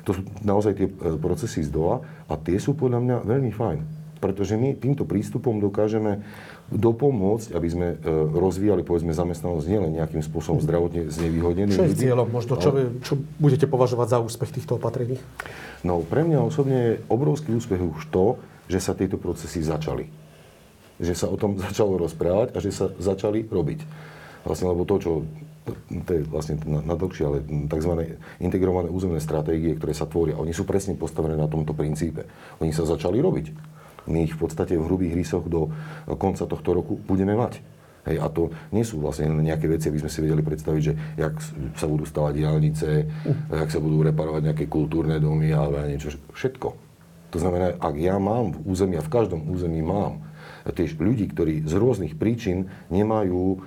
[0.06, 3.80] To sú naozaj tie e, procesy z dola a tie sú podľa mňa veľmi fajn.
[4.22, 6.22] Pretože my týmto prístupom dokážeme
[6.70, 7.96] dopomôcť, aby sme e,
[8.38, 12.28] rozvíjali povedzme zamestnanosť nielen nejakým spôsobom zdravotne znevýhodnených Čo je cieľom?
[12.30, 12.70] Možno čo,
[13.02, 15.18] čo budete považovať za úspech týchto opatrení?
[15.82, 18.38] No pre mňa osobne je obrovský úspech už to,
[18.70, 20.06] že sa tieto procesy začali.
[21.02, 23.80] Že sa o tom začalo rozprávať a že sa začali robiť.
[24.46, 25.12] Vlastne, lebo to, čo
[26.06, 28.18] to je vlastne na, na dlhšie, ale tzv.
[28.42, 32.26] integrované územné stratégie, ktoré sa tvoria, oni sú presne postavené na tomto princípe.
[32.58, 33.78] Oni sa začali robiť
[34.08, 35.74] my ich v podstate v hrubých rysoch do
[36.16, 37.60] konca tohto roku budeme mať.
[38.08, 41.36] Hej, a to nie sú vlastne nejaké veci, aby sme si vedeli predstaviť, že jak
[41.76, 42.90] sa budú stavať diálnice,
[43.52, 46.16] jak sa budú reparovať nejaké kultúrne domy alebo niečo.
[46.32, 46.68] Všetko.
[47.30, 50.24] To znamená, ak ja mám v území, a v každom území mám
[50.72, 53.62] tiež ľudí, ktorí z rôznych príčin nemajú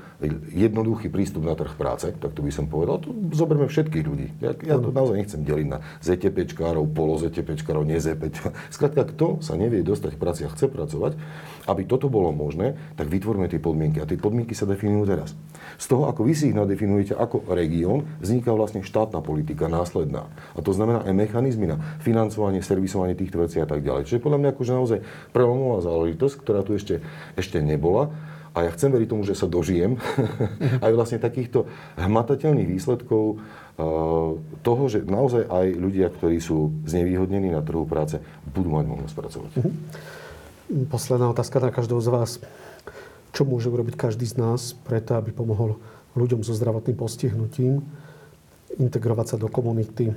[0.55, 4.29] jednoduchý prístup na trh práce, tak to by som povedal, to zoberme všetkých ľudí.
[4.39, 8.55] Ja, ja to naozaj nechcem deliť na ZTPčkárov, polo ZTPčkárov, nie ZTP.
[8.75, 11.19] Skrátka, kto sa nevie dostať k práci a chce pracovať,
[11.67, 14.03] aby toto bolo možné, tak vytvorme tie podmienky.
[14.03, 15.35] A tie podmienky sa definujú teraz.
[15.79, 20.27] Z toho, ako vy si ich nadefinujete ako región, vzniká vlastne štátna politika následná.
[20.59, 24.11] A to znamená aj mechanizmy na financovanie, servisovanie týchto vecí a tak ďalej.
[24.11, 24.99] Čiže podľa mňa akože naozaj
[25.31, 26.99] prelomová záležitosť, ktorá tu ešte,
[27.39, 28.11] ešte nebola.
[28.53, 29.97] A ja chcem veriť tomu, že sa dožijem
[30.85, 31.65] aj vlastne takýchto
[31.97, 33.43] hmatateľných výsledkov eh,
[34.61, 38.21] toho, že naozaj aj ľudia, ktorí sú znevýhodnení na trhu práce,
[38.53, 39.53] budú mať možnosť pracovať.
[39.57, 39.71] Mhm.
[40.89, 42.31] Posledná otázka na každého z vás.
[43.37, 45.77] Čo môže urobiť každý z nás preto, aby pomohol
[46.17, 47.85] ľuďom so zdravotným postihnutím
[48.81, 50.17] integrovať sa do komunity, eh,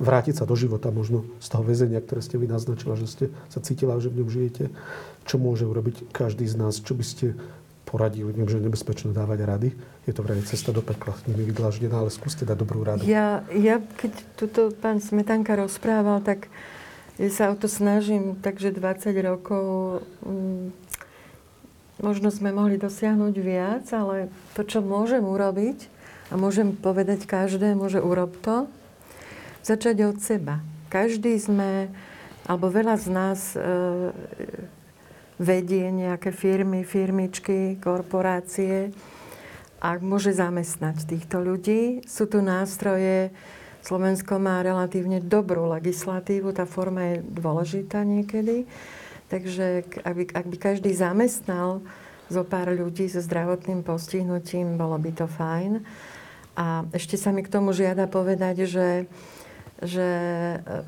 [0.00, 3.60] vrátiť sa do života možno z toho väzenia, ktoré ste vy naznačila, že ste sa
[3.60, 4.72] cítila, že v ňom žijete.
[5.28, 6.80] Čo môže urobiť každý z nás?
[6.80, 7.26] Čo by ste
[7.84, 8.32] poradili?
[8.32, 9.68] Viem, že je nebezpečné dávať rady.
[10.08, 13.04] Je to vraj cesta do pekla, nimi vydlaždená, ale skúste dať dobrú radu.
[13.04, 16.48] Ja, ja keď tuto pán Smetanka rozprával, tak
[17.20, 20.72] ja sa o to snažím, takže 20 rokov mm,
[22.00, 26.00] možno sme mohli dosiahnuť viac, ale to, čo môžem urobiť,
[26.30, 28.70] a môžem povedať každému, že urob to,
[29.66, 30.64] začať od seba.
[30.88, 31.92] Každý sme,
[32.48, 33.60] alebo veľa z nás e,
[35.36, 38.94] vedie nejaké firmy, firmičky, korporácie
[39.82, 42.06] a môže zamestnať týchto ľudí.
[42.06, 43.34] Sú tu nástroje,
[43.80, 48.68] Slovensko má relatívne dobrú legislatívu, tá forma je dôležitá niekedy.
[49.30, 51.80] Takže ak by, ak by každý zamestnal
[52.30, 55.82] zo pár ľudí so zdravotným postihnutím, bolo by to fajn.
[56.58, 59.08] A ešte sa mi k tomu žiada povedať, že,
[59.80, 60.08] že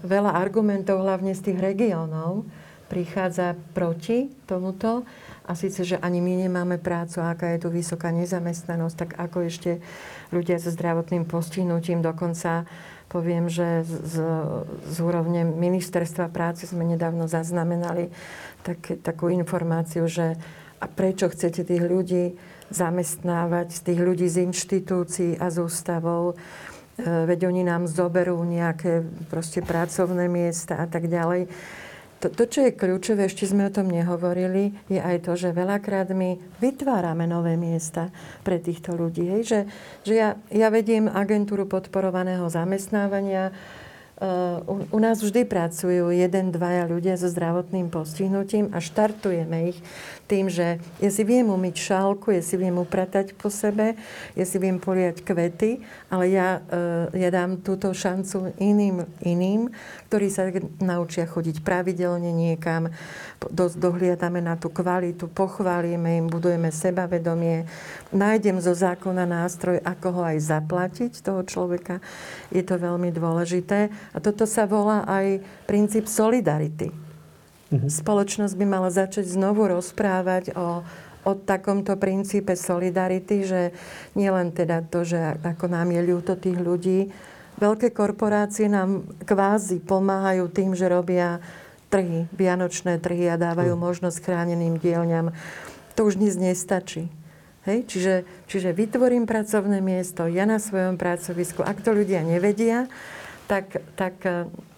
[0.05, 2.45] veľa argumentov, hlavne z tých regiónov,
[2.93, 5.09] prichádza proti tomuto.
[5.43, 9.82] A síce, že ani my nemáme prácu, aká je tu vysoká nezamestnanosť, tak ako ešte
[10.30, 11.99] ľudia so zdravotným postihnutím?
[11.99, 12.62] Dokonca
[13.11, 14.22] poviem, že z,
[14.86, 18.14] z úrovne ministerstva práce sme nedávno zaznamenali
[18.62, 20.38] tak, takú informáciu, že
[20.82, 22.34] a prečo chcete tých ľudí
[22.74, 26.34] zamestnávať, tých ľudí z inštitúcií a z ústavov, e,
[27.05, 31.47] veď oni nám zoberú nejaké proste pracovné miesta a tak ďalej
[32.22, 36.14] to, to, čo je kľúčové, ešte sme o tom nehovorili, je aj to, že veľakrát
[36.14, 38.14] my vytvárame nové miesta
[38.46, 39.26] pre týchto ľudí.
[39.26, 39.42] Hej?
[39.42, 39.60] Že,
[40.06, 43.50] že ja, ja vediem agentúru podporovaného zamestnávania,
[44.70, 49.78] u, u nás vždy pracujú jeden, dvaja ľudia so zdravotným postihnutím a štartujeme ich
[50.32, 54.00] tým, že ja si viem umyť šálku, ja si viem upratať po sebe,
[54.32, 59.68] ja si viem poliať kvety, ale ja, e, ja dám túto šancu iným, iným,
[60.08, 60.48] ktorí sa
[60.80, 62.88] naučia chodiť pravidelne niekam,
[63.52, 67.68] dohliadame na tú kvalitu, pochválime im, budujeme sebavedomie,
[68.08, 72.00] nájdem zo zákona nástroj, ako ho aj zaplatiť toho človeka.
[72.48, 73.92] Je to veľmi dôležité.
[74.16, 77.01] A toto sa volá aj princíp solidarity.
[77.72, 77.88] Mm-hmm.
[77.88, 80.84] Spoločnosť by mala začať znovu rozprávať o,
[81.24, 83.72] o takomto princípe solidarity, že
[84.12, 87.08] nielen teda to, že ako nám je ľúto tých ľudí,
[87.56, 91.40] veľké korporácie nám kvázi pomáhajú tým, že robia
[91.88, 93.80] trhy, vianočné trhy a dávajú mm.
[93.80, 95.32] možnosť chráneným dielňam.
[95.96, 97.12] To už nic nestačí.
[97.68, 97.88] Hej?
[97.88, 98.14] Čiže,
[98.48, 101.60] čiže vytvorím pracovné miesto, ja na svojom pracovisku.
[101.60, 102.88] Ak to ľudia nevedia,
[103.46, 104.16] tak, tak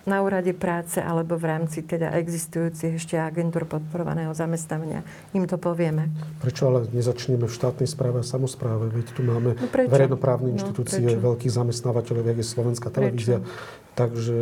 [0.05, 5.01] na úrade práce alebo v rámci teda existujúcich ešte agentúr podporovaného zamestnania.
[5.33, 6.13] Im to povieme.
[6.45, 8.93] Prečo ale nezačneme v štátnej správe a samozpráve?
[8.93, 13.41] Veď tu máme no verejnoprávne no, inštitúcie, no, veľkých zamestnávateľov, je Slovenská televízia.
[13.41, 13.83] Prečo?
[13.95, 14.35] Takže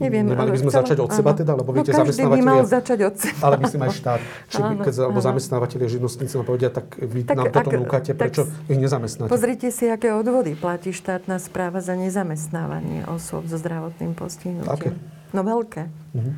[0.00, 2.40] Neviem, nemali by sme celom, začať od seba teda, lebo no, viete, zamestnávateľia...
[2.40, 3.40] by mal začať od seba.
[3.44, 4.20] Ale myslím aj štát.
[4.48, 5.04] Či áno, keď, áno.
[5.04, 8.78] alebo zamestnávateľia, živnostníci nám povedia, tak vy tak, nám toto ak, núkate, prečo tak, ich
[8.80, 9.28] nezamestnáte?
[9.28, 14.72] Pozrite si, aké odvody platí štátna správa za nezamestnávanie osôb so zdravotným postihnutím.
[14.80, 14.90] Aké?
[15.30, 15.82] No veľké.
[15.86, 16.32] Uh-huh.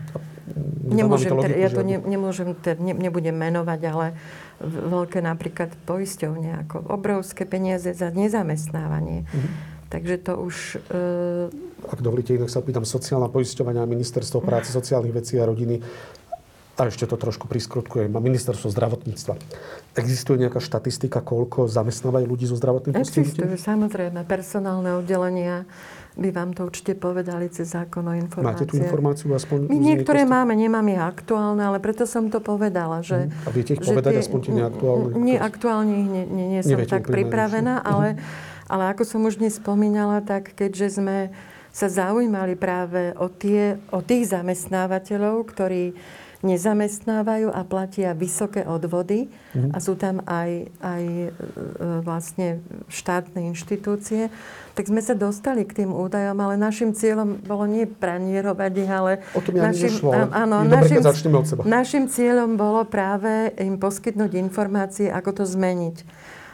[0.85, 4.07] Nemôžem, to logiku, ja to ne, nemôžem, ne, nebudem menovať, ale
[4.61, 9.25] veľké napríklad poisťovne, ako obrovské peniaze za nezamestnávanie.
[9.25, 9.51] Uh-huh.
[9.89, 10.83] Takže to už...
[10.89, 11.01] E...
[11.89, 15.81] Ak dovolíte, inak sa opýtam, sociálna poisťovania, ministerstvo práce, sociálnych vecí a rodiny
[16.73, 19.37] a ešte to trošku priskrutkujem, ministerstvo zdravotníctva.
[19.93, 23.29] Existuje nejaká štatistika, koľko zamestnávajú ľudí so zdravotným postihnutím?
[23.29, 24.25] Existuje, samozrejme.
[24.25, 25.69] Personálne oddelenia
[26.13, 28.59] by vám to určite povedali cez zákon o informáciách.
[28.59, 29.69] Máte tú informáciu aspoň?
[29.69, 33.01] My niektoré máme, nemám ich aktuálne, ale preto som to povedala.
[33.01, 33.47] Že, mhm.
[33.47, 35.11] a viete ich povedať tie, aspoň tie neaktuálne?
[35.17, 38.21] Neaktuálne ich nie, nie, nie som tak pripravená, ale...
[38.21, 41.29] Uh-huh ale ako som už dnes spomínala, tak keďže sme
[41.77, 45.93] sa zaujímali práve o, tie, o tých zamestnávateľov, ktorí
[46.43, 49.71] nezamestnávajú a platia vysoké odvody mm-hmm.
[49.71, 51.29] a sú tam aj, aj e,
[52.03, 52.59] vlastne
[52.91, 54.27] štátne inštitúcie,
[54.75, 59.13] tak sme sa dostali k tým údajom, ale našim cieľom bolo nie pranierovať ich, ale...
[59.39, 61.63] O tom ja našim, nešlo, áno, našim, od seba.
[61.63, 65.97] našim cieľom bolo práve im poskytnúť informácie, ako to zmeniť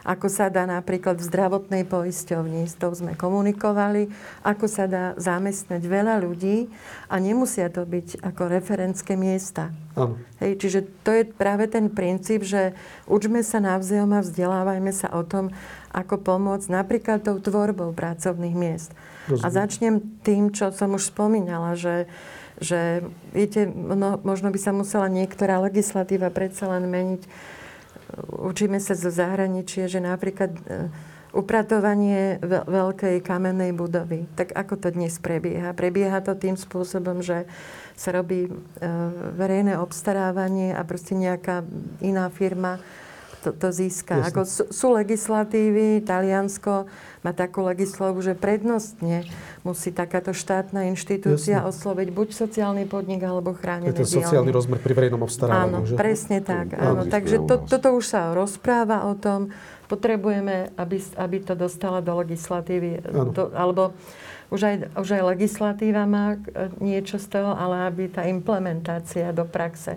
[0.08, 4.08] ako sa dá napríklad v zdravotnej poisťovni, s tou sme komunikovali,
[4.40, 6.72] ako sa dá zamestnať veľa ľudí
[7.12, 9.68] a nemusia to byť ako referenské miesta.
[10.40, 12.72] Hej, čiže to je práve ten princíp, že
[13.04, 15.52] učme sa navzájom a vzdelávajme sa o tom,
[15.92, 18.96] ako pomôcť napríklad tou tvorbou pracovných miest.
[19.28, 19.44] Rozumiem.
[19.44, 19.94] A začnem
[20.24, 22.08] tým, čo som už spomínala, že
[22.58, 27.22] že viete, no, možno by sa musela niektorá legislatíva predsa len meniť
[28.28, 30.60] učíme sa zo zahraničia, že napríklad e,
[31.36, 34.24] upratovanie veľkej kamennej budovy.
[34.32, 35.76] Tak ako to dnes prebieha?
[35.76, 37.44] Prebieha to tým spôsobom, že
[37.98, 38.50] sa robí e,
[39.36, 41.66] verejné obstarávanie a proste nejaká
[42.00, 42.80] iná firma
[43.42, 44.24] to, to získa.
[44.26, 46.90] Ako sú, sú legislatívy, Taliansko
[47.22, 49.26] má takú legislatívu, že prednostne
[49.66, 51.70] musí takáto štátna inštitúcia Jasne.
[51.70, 55.74] osloviť buď sociálny podnik alebo chránený Je to sociálny rozmer pri verejnom obstarávaní.
[55.74, 55.94] Áno, že?
[55.98, 56.78] presne tak.
[56.78, 57.06] Áno.
[57.06, 59.50] Takže to, toto už sa rozpráva o tom.
[59.88, 63.00] Potrebujeme, aby, aby to dostala do legislatívy.
[63.32, 63.96] Do, alebo
[64.52, 66.38] už aj, už aj legislatíva má e,
[66.80, 69.96] niečo z toho, ale aby tá implementácia do praxe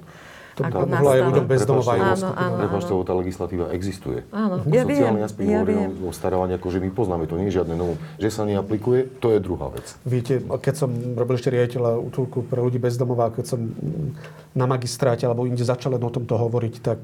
[0.52, 2.36] To ako by mohlo aj ľuďom bez domova aj Áno, postupy.
[2.38, 4.19] áno, Prepačte, lebo tá legislatíva existuje.
[4.30, 5.91] Áno, ja Sociálny aspekt ja hovorí viem.
[6.02, 7.95] o starávaní, ako že my poznáme, to nie je žiadne novum.
[8.18, 9.86] Že sa neaplikuje, to je druhá vec.
[10.03, 13.60] Viete, keď som robil ešte riaditeľa útulku pre ľudí bez domova, keď som
[14.52, 16.99] na magistráte alebo inde začal len o tomto hovoriť, tak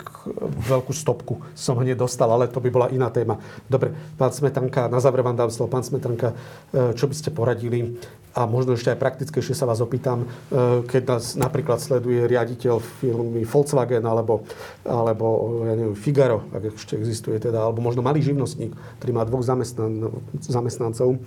[0.68, 3.40] veľkú stopku som hneď dostal, ale to by bola iná téma.
[3.65, 5.72] Dobre, pán Smetanka, na záver vám dám slovo.
[5.72, 6.36] Pán Smetanka,
[6.69, 7.95] e, čo by ste poradili?
[8.38, 13.42] A možno ešte aj praktickejšie sa vás opýtam, e, keď nás napríklad sleduje riaditeľ firmy
[13.50, 14.46] Volkswagen alebo,
[14.86, 19.42] alebo ja neviem, Figaro, ak ešte existuje teda, alebo možno malý živnostník, ktorý má dvoch
[19.42, 21.18] zamestnan- zamestnancov,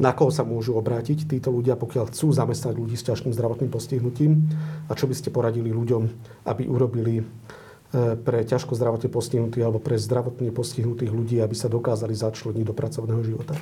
[0.00, 4.48] na koho sa môžu obrátiť títo ľudia, pokiaľ chcú zamestnať ľudí s ťažkým zdravotným postihnutím
[4.88, 6.02] a čo by ste poradili ľuďom,
[6.48, 7.24] aby urobili e,
[8.16, 13.20] pre ťažko zdravotne postihnutých alebo pre zdravotne postihnutých ľudí, aby sa dokázali začleniť do pracovného
[13.20, 13.52] života.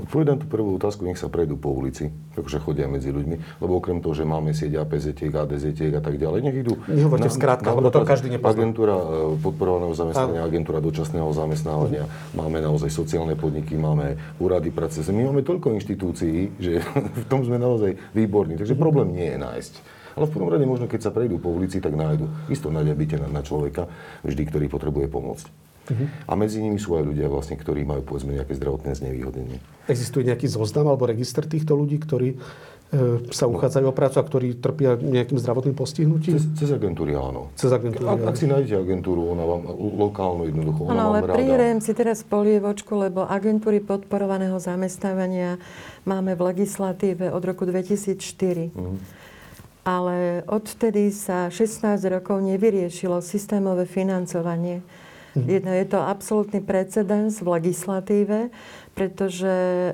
[0.00, 4.00] Odpovedám tú prvú otázku, nech sa prejdú po ulici, akože chodia medzi ľuďmi, lebo okrem
[4.00, 6.80] toho, že máme sieť APZ-tiek, ADZ-tiek a tak ďalej, nech idú...
[6.88, 8.64] Nehovorte v skrátkach, lebo to každý nepozná.
[8.64, 15.04] Agentúra e, podporovaného zamestnania, agentúra dočasného zamestnávania, máme naozaj sociálne podniky, máme úrady práce.
[15.12, 16.80] My máme toľko inštitúcií, že
[17.22, 19.74] v tom sme naozaj výborní, takže problém nie je nájsť.
[20.16, 22.26] Ale v prvom rade možno, keď sa prejdú po ulici, tak nájdu.
[22.50, 23.86] Isto nájde byte na, na človeka,
[24.26, 25.69] vždy, ktorý potrebuje pomôcť.
[26.26, 29.58] A medzi nimi sú aj ľudia, vlastne, ktorí majú povedzme nejaké zdravotné znevýhodnenie.
[29.90, 32.36] Existuje nejaký zoznam alebo register týchto ľudí, ktorí e,
[33.34, 36.38] sa uchádzajú o prácu a ktorí trpia nejakým zdravotným postihnutím?
[36.38, 37.50] Cez, cez agentúry áno.
[37.58, 41.34] Cez agentúry, Ak, ak si nájdete agentúru, ona vám lokálnu jednoducho, ona Áno, ale vám
[41.34, 45.58] prihrajem si teraz polievočku, lebo agentúry podporovaného zamestnávania
[46.06, 48.70] máme v legislatíve od roku 2004.
[49.80, 54.84] Ale odvtedy sa 16 rokov nevyriešilo systémové financovanie.
[55.38, 58.50] Jedno, je to absolútny precedens v legislatíve,
[58.98, 59.92] pretože e,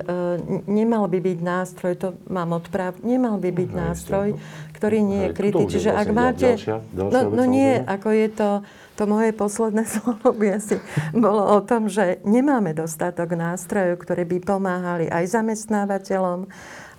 [0.65, 4.33] nemal by byť nástroj, to mám odpráv, nemal by byť nástroj,
[4.73, 5.63] ktorý nie je krytý.
[5.69, 6.49] Čiže ak vlastne máte...
[6.57, 8.49] ďalšia- ďalšia no, no nie, ako je to,
[8.97, 10.81] to moje posledné slovo by asi
[11.13, 16.49] bolo o tom, že nemáme dostatok nástrojov, ktoré by pomáhali aj zamestnávateľom,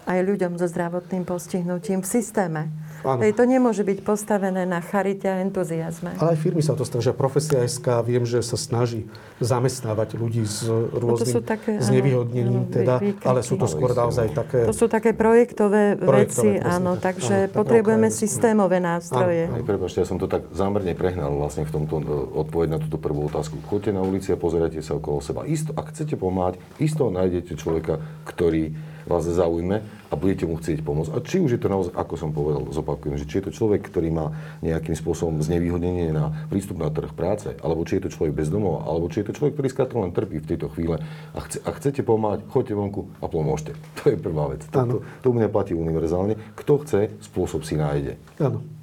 [0.07, 2.63] aj ľuďom so zdravotným postihnutím v systéme.
[3.07, 3.21] Áno.
[3.23, 6.19] To nemôže byť postavené na charite a entuziasme.
[6.19, 7.15] Ale aj firmy sa to snažia.
[7.15, 9.07] Profesia SK viem, že sa snaží
[9.39, 13.95] zamestnávať ľudí s rôznym sú také, áno, znevýhodnením, áno, teda, vy- ale sú to skôr
[13.95, 14.67] naozaj také...
[14.67, 17.15] To sú také projektové, Projektové, veci, presne áno, tak.
[17.15, 18.23] takže Áno, potrebujeme okrajové.
[18.27, 19.43] systémové nástroje.
[19.47, 22.05] Aj prepáčte, ja som to tak zámerne prehnal vlastne v tomto e,
[22.43, 23.63] odpoveď na túto prvú otázku.
[23.65, 25.47] Choďte na ulici a pozerajte sa okolo seba.
[25.47, 28.75] Isto, ak chcete pomáhať, isto nájdete človeka, ktorý
[29.09, 31.11] vás zaujme a budete mu chcieť pomôcť.
[31.17, 33.83] A či už je to naozaj, ako som povedal, zopakujem, že či je to človek,
[33.89, 38.37] ktorý má nejakým spôsobom znevýhodnenie na prístup na trh práce, alebo či je to človek
[38.37, 41.01] bez domova, alebo či je to človek, ktorý skrátka len trpí v tejto chvíle
[41.35, 43.73] a, chce, a chcete pomáhať, choďte vonku a pomôžte.
[43.99, 44.63] To je prvá vec.
[44.71, 46.39] To, to, to u mňa platí univerzálne.
[46.55, 48.15] Kto chce, spôsob si nájde.
[48.39, 48.78] Áno.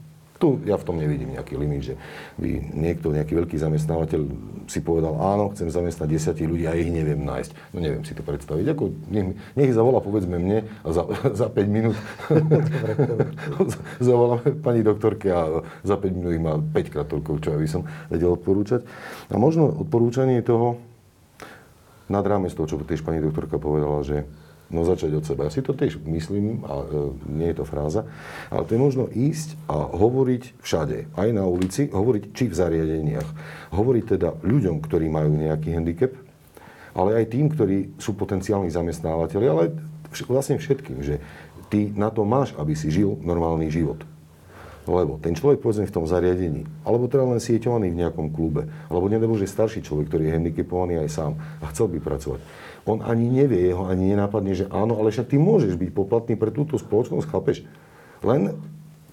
[0.45, 1.95] Tu ja v tom nevidím nejaký limit, že
[2.37, 4.21] by niekto, nejaký veľký zamestnávateľ
[4.69, 7.73] si povedal, áno, chcem zamestnať 10 ľudí a ich neviem nájsť.
[7.73, 8.77] No neviem si to predstaviť.
[8.77, 11.09] Ako, nech, nech zavolá povedzme mne a za,
[11.41, 11.97] za 5 minút
[14.05, 17.65] zavoláme pani doktorke a za 5 minút ich má 5 krát toľko, čo ja by
[17.65, 17.81] som
[18.13, 18.85] vedel odporúčať.
[19.33, 20.77] A možno odporúčanie toho,
[22.05, 24.29] nad rámec toho, čo tiež pani doktorka povedala, že
[24.69, 25.45] no začať od seba.
[25.45, 26.85] Ja si to tiež myslím, a e,
[27.29, 28.09] nie je to fráza,
[28.49, 33.29] ale to je možno ísť a hovoriť všade, aj na ulici, hovoriť či v zariadeniach.
[33.73, 36.13] Hovoriť teda ľuďom, ktorí majú nejaký handicap,
[36.95, 39.63] ale aj tým, ktorí sú potenciálni zamestnávateľi, ale
[40.25, 41.19] vlastne všetkým, že
[41.67, 43.99] ty na to máš, aby si žil normálny život.
[44.85, 49.09] Lebo ten človek, povedzme, v tom zariadení, alebo teda len sieťovaný v nejakom klube, alebo
[49.09, 52.39] nedebo, že starší človek, ktorý je handicapovaný aj sám a chcel by pracovať,
[52.85, 56.53] on ani nevie, jeho ani nenápadne, že áno, ale však ty môžeš byť poplatný pre
[56.53, 57.65] túto spoločnosť, chápeš?
[58.21, 58.53] Len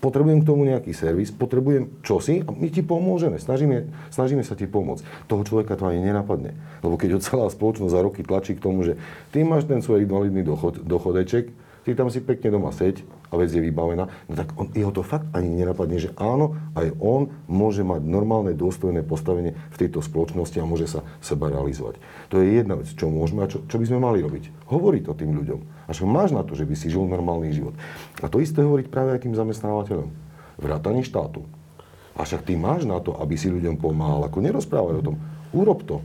[0.05, 4.69] potrebujem k tomu nejaký servis, potrebujem čosi a my ti pomôžeme, snažíme, snažíme sa ti
[4.69, 5.31] pomôcť.
[5.31, 6.53] Toho človeka to ani nenapadne.
[6.85, 8.99] Lebo keď ho celá spoločnosť za roky tlačí k tomu, že
[9.31, 13.03] ty máš ten svoj invalidný dochod, dochodeček, ty tam si pekne doma seď
[13.33, 16.93] a vec je vybavená, no tak on, jeho to fakt ani nenapadne, že áno, aj
[17.01, 21.99] on môže mať normálne, dôstojné postavenie v tejto spoločnosti a môže sa seba realizovať.
[22.31, 24.69] To je jedna vec, čo môžeme a čo, čo by sme mali robiť.
[24.69, 25.61] Hovoriť to tým ľuďom.
[25.89, 27.75] A čo máš na to, že by si žil normálny život.
[28.23, 30.09] A to isté hovoriť práve akým zamestnávateľom.
[30.61, 31.43] Vrátanie štátu.
[32.13, 34.29] A však ty máš na to, aby si ľuďom pomáhal.
[34.29, 35.17] Ako nerozprávaj o tom.
[35.57, 36.05] Urob to.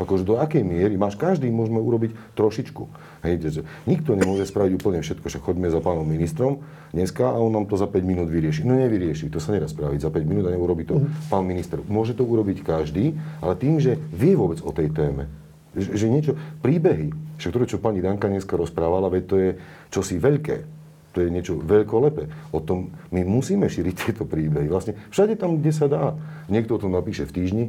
[0.00, 2.82] Akože do akej miery máš, každý môžeme urobiť trošičku.
[3.22, 6.64] Hej, že nikto nemôže spraviť úplne všetko, že choďme za pánom ministrom
[6.96, 8.64] dneska a on nám to za 5 minút vyrieši.
[8.64, 11.78] No nevyrieši, to sa nedá spraviť za 5 minút a neurobi to pán minister.
[11.84, 13.12] Môže to urobiť každý,
[13.44, 15.28] ale tým, že vie vôbec o tej téme.
[15.72, 19.50] Že, že niečo, príbehy, že ktoré, čo pani Danka dneska rozprávala, veď to je
[19.88, 20.82] čosi veľké.
[21.12, 22.52] To je niečo veľkolepé.
[22.56, 24.68] O tom my musíme šíriť tieto príbehy.
[24.68, 26.16] Vlastne všade tam, kde sa dá.
[26.48, 27.64] Niekto o tom napíše v týždni,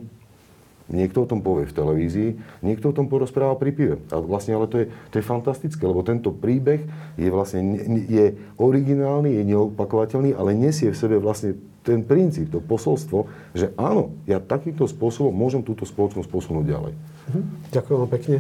[0.94, 2.30] niekto o tom povie v televízii,
[2.61, 3.95] niekto o tom porozpráva pri pive.
[4.14, 6.86] A vlastne, ale to je, to je fantastické, lebo tento príbeh
[7.18, 13.28] je vlastne je originálny, je neopakovateľný, ale nesie v sebe vlastne ten princíp, to posolstvo,
[13.52, 16.94] že áno, ja takýmto spôsobom môžem túto spoločnosť posunúť ďalej.
[17.34, 17.41] Mhm.
[17.76, 18.38] Ďakujem vám pekne.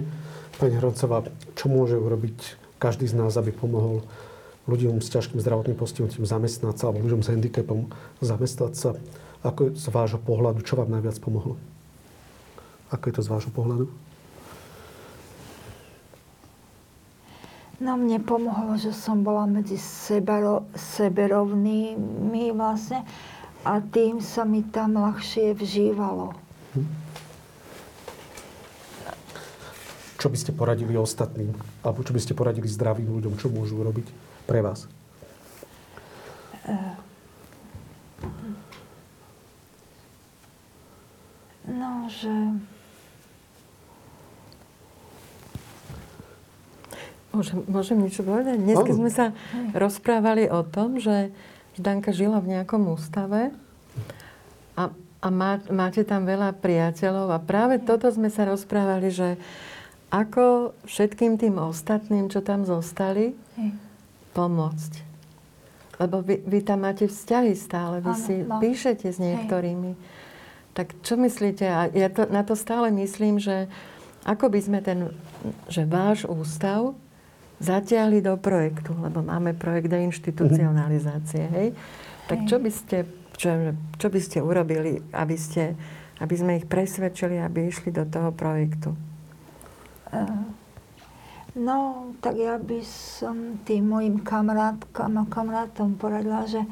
[0.53, 1.27] Pani Hroncová,
[1.57, 2.37] čo môže urobiť
[2.77, 4.05] každý z nás, aby pomohol
[4.69, 7.91] ľuďom s ťažkým zdravotným postihnutím zamestnať sa, alebo ľuďom s handicapom
[8.23, 8.89] zamestnať sa?
[9.43, 11.59] Ako z vášho pohľadu, čo vám najviac pomohlo?
[12.93, 13.89] Ako je to z vášho pohľadu?
[17.81, 23.03] No mne pomohlo, že som bola medzi sebero, seberovnými vlastne
[23.65, 26.31] a tým sa mi tam ľahšie vžívalo.
[30.15, 31.51] Čo by ste poradili ostatným?
[31.83, 33.35] Alebo čo by ste poradili zdravým ľuďom?
[33.35, 34.07] Čo môžu urobiť
[34.47, 34.87] pre vás?
[41.67, 42.31] No, že...
[47.33, 48.61] Môžem, môžem niečo povedať?
[48.61, 49.25] Dnes, keď sme sa
[49.73, 51.33] rozprávali o tom, že
[51.81, 53.49] Danka žila v nejakom ústave
[54.77, 59.41] a, a má, máte tam veľa priateľov a práve toto sme sa rozprávali, že
[60.13, 63.33] ako všetkým tým ostatným, čo tam zostali,
[64.37, 64.93] pomôcť.
[65.97, 68.61] Lebo vy, vy tam máte vzťahy stále, vy ano, si no.
[68.61, 69.97] píšete s niektorými.
[69.97, 70.01] Hej.
[70.77, 71.65] Tak čo myslíte?
[71.65, 73.65] A ja to, na to stále myslím, že
[74.21, 75.09] ako by sme ten,
[75.65, 76.93] že váš ústav
[77.63, 81.67] zatiahli do projektu, lebo máme projekt deinstitucionalizácie, hej?
[82.27, 83.07] Tak čo by ste,
[83.39, 85.79] čo, čo by ste urobili, aby, ste,
[86.19, 88.91] aby sme ich presvedčili, aby išli do toho projektu?
[91.53, 96.65] No, tak ja by som tým mojim kamarátkam a kamarátom poradila, že,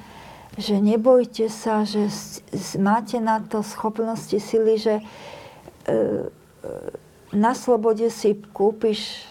[0.57, 2.09] že nebojte sa, že
[2.81, 5.03] máte na to schopnosti, sily, že e,
[5.85, 5.99] e,
[7.29, 9.30] na slobode si kúpiš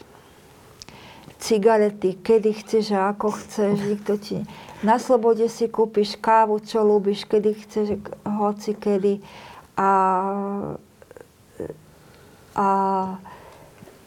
[1.41, 4.45] cigarety, kedy chceš a ako chceš, nikto ti...
[4.81, 9.21] Na slobode si kúpiš kávu, čo ľúbiš, kedy chceš, hoci kedy.
[9.77, 9.91] A,
[12.57, 12.69] a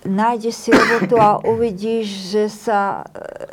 [0.02, 3.06] nájdeš si robotu a uvidíš, že sa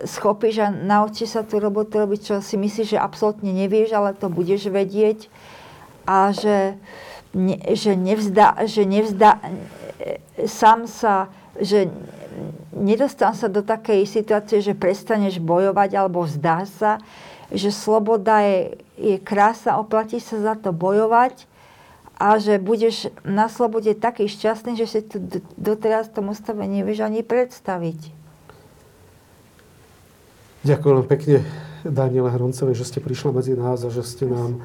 [0.08, 4.32] schopíš a naučíš sa tú robotu robiť, čo si myslíš, že absolútne nevieš, ale to
[4.32, 5.28] budeš vedieť.
[6.08, 6.80] A že,
[7.36, 9.44] ne, že nevzdá, že nevzdá,
[10.48, 11.28] sám sa,
[11.60, 11.92] že
[12.74, 17.02] nedostan sa do takej situácie, že prestaneš bojovať alebo vzdá sa,
[17.50, 18.58] že sloboda je,
[18.98, 21.50] je krása, oplatí sa za to bojovať
[22.20, 25.16] a že budeš na slobode taký šťastný, že si to
[25.56, 28.12] doteraz v tom ústave nevieš ani predstaviť.
[30.60, 31.36] Ďakujem pekne
[31.88, 34.60] Daniela Hroncovej, že ste prišla medzi nás a že ste nám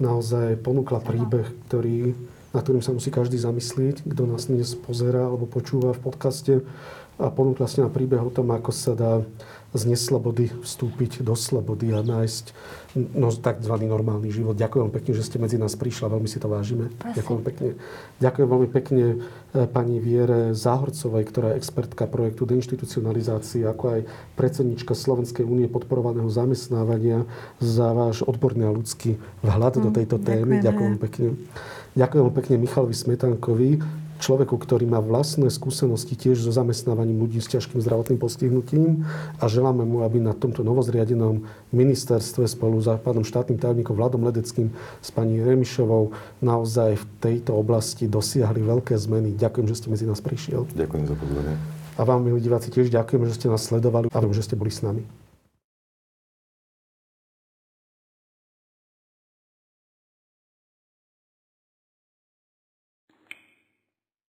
[0.00, 2.16] naozaj ponúkla príbeh, ktorý,
[2.56, 6.52] na ktorým sa musí každý zamyslieť, kto nás dnes pozera alebo počúva v podcaste
[7.18, 9.22] a ponúkla nám príbeh o tom, ako sa dá
[9.74, 12.44] z neslobody vstúpiť do slobody a nájsť
[12.94, 13.74] no, tzv.
[13.82, 14.54] normálny život.
[14.54, 16.94] Ďakujem pekne, že ste medzi nás prišla, veľmi si to vážime.
[16.94, 17.18] Prosím.
[17.18, 17.68] Ďakujem pekne.
[18.22, 19.16] Ďakujem veľmi pekne e,
[19.66, 24.00] pani Viere Záhorcovej, ktorá je expertka projektu deinstitucionalizácie, ako aj
[24.38, 27.26] predsednička Slovenskej únie podporovaného zamestnávania
[27.58, 30.62] za váš odborný a ľudský vhľad mm, do tejto témy.
[30.62, 31.28] Ďakujem pekne.
[31.98, 33.70] Ďakujem pekne Michalovi Smetankovi,
[34.24, 39.04] človeku, ktorý má vlastné skúsenosti tiež so zamestnávaním ľudí s ťažkým zdravotným postihnutím
[39.36, 41.44] a želáme mu, aby na tomto novozriadenom
[41.76, 44.72] ministerstve spolu s pánom štátnym tajomníkom Vladom Ledeckým
[45.04, 49.36] s pani Remišovou naozaj v tejto oblasti dosiahli veľké zmeny.
[49.36, 50.64] Ďakujem, že ste medzi nás prišiel.
[50.72, 51.56] Ďakujem za pozornie.
[51.94, 54.82] A vám, milí diváci, tiež ďakujeme, že ste nás sledovali a že ste boli s
[54.82, 55.06] nami.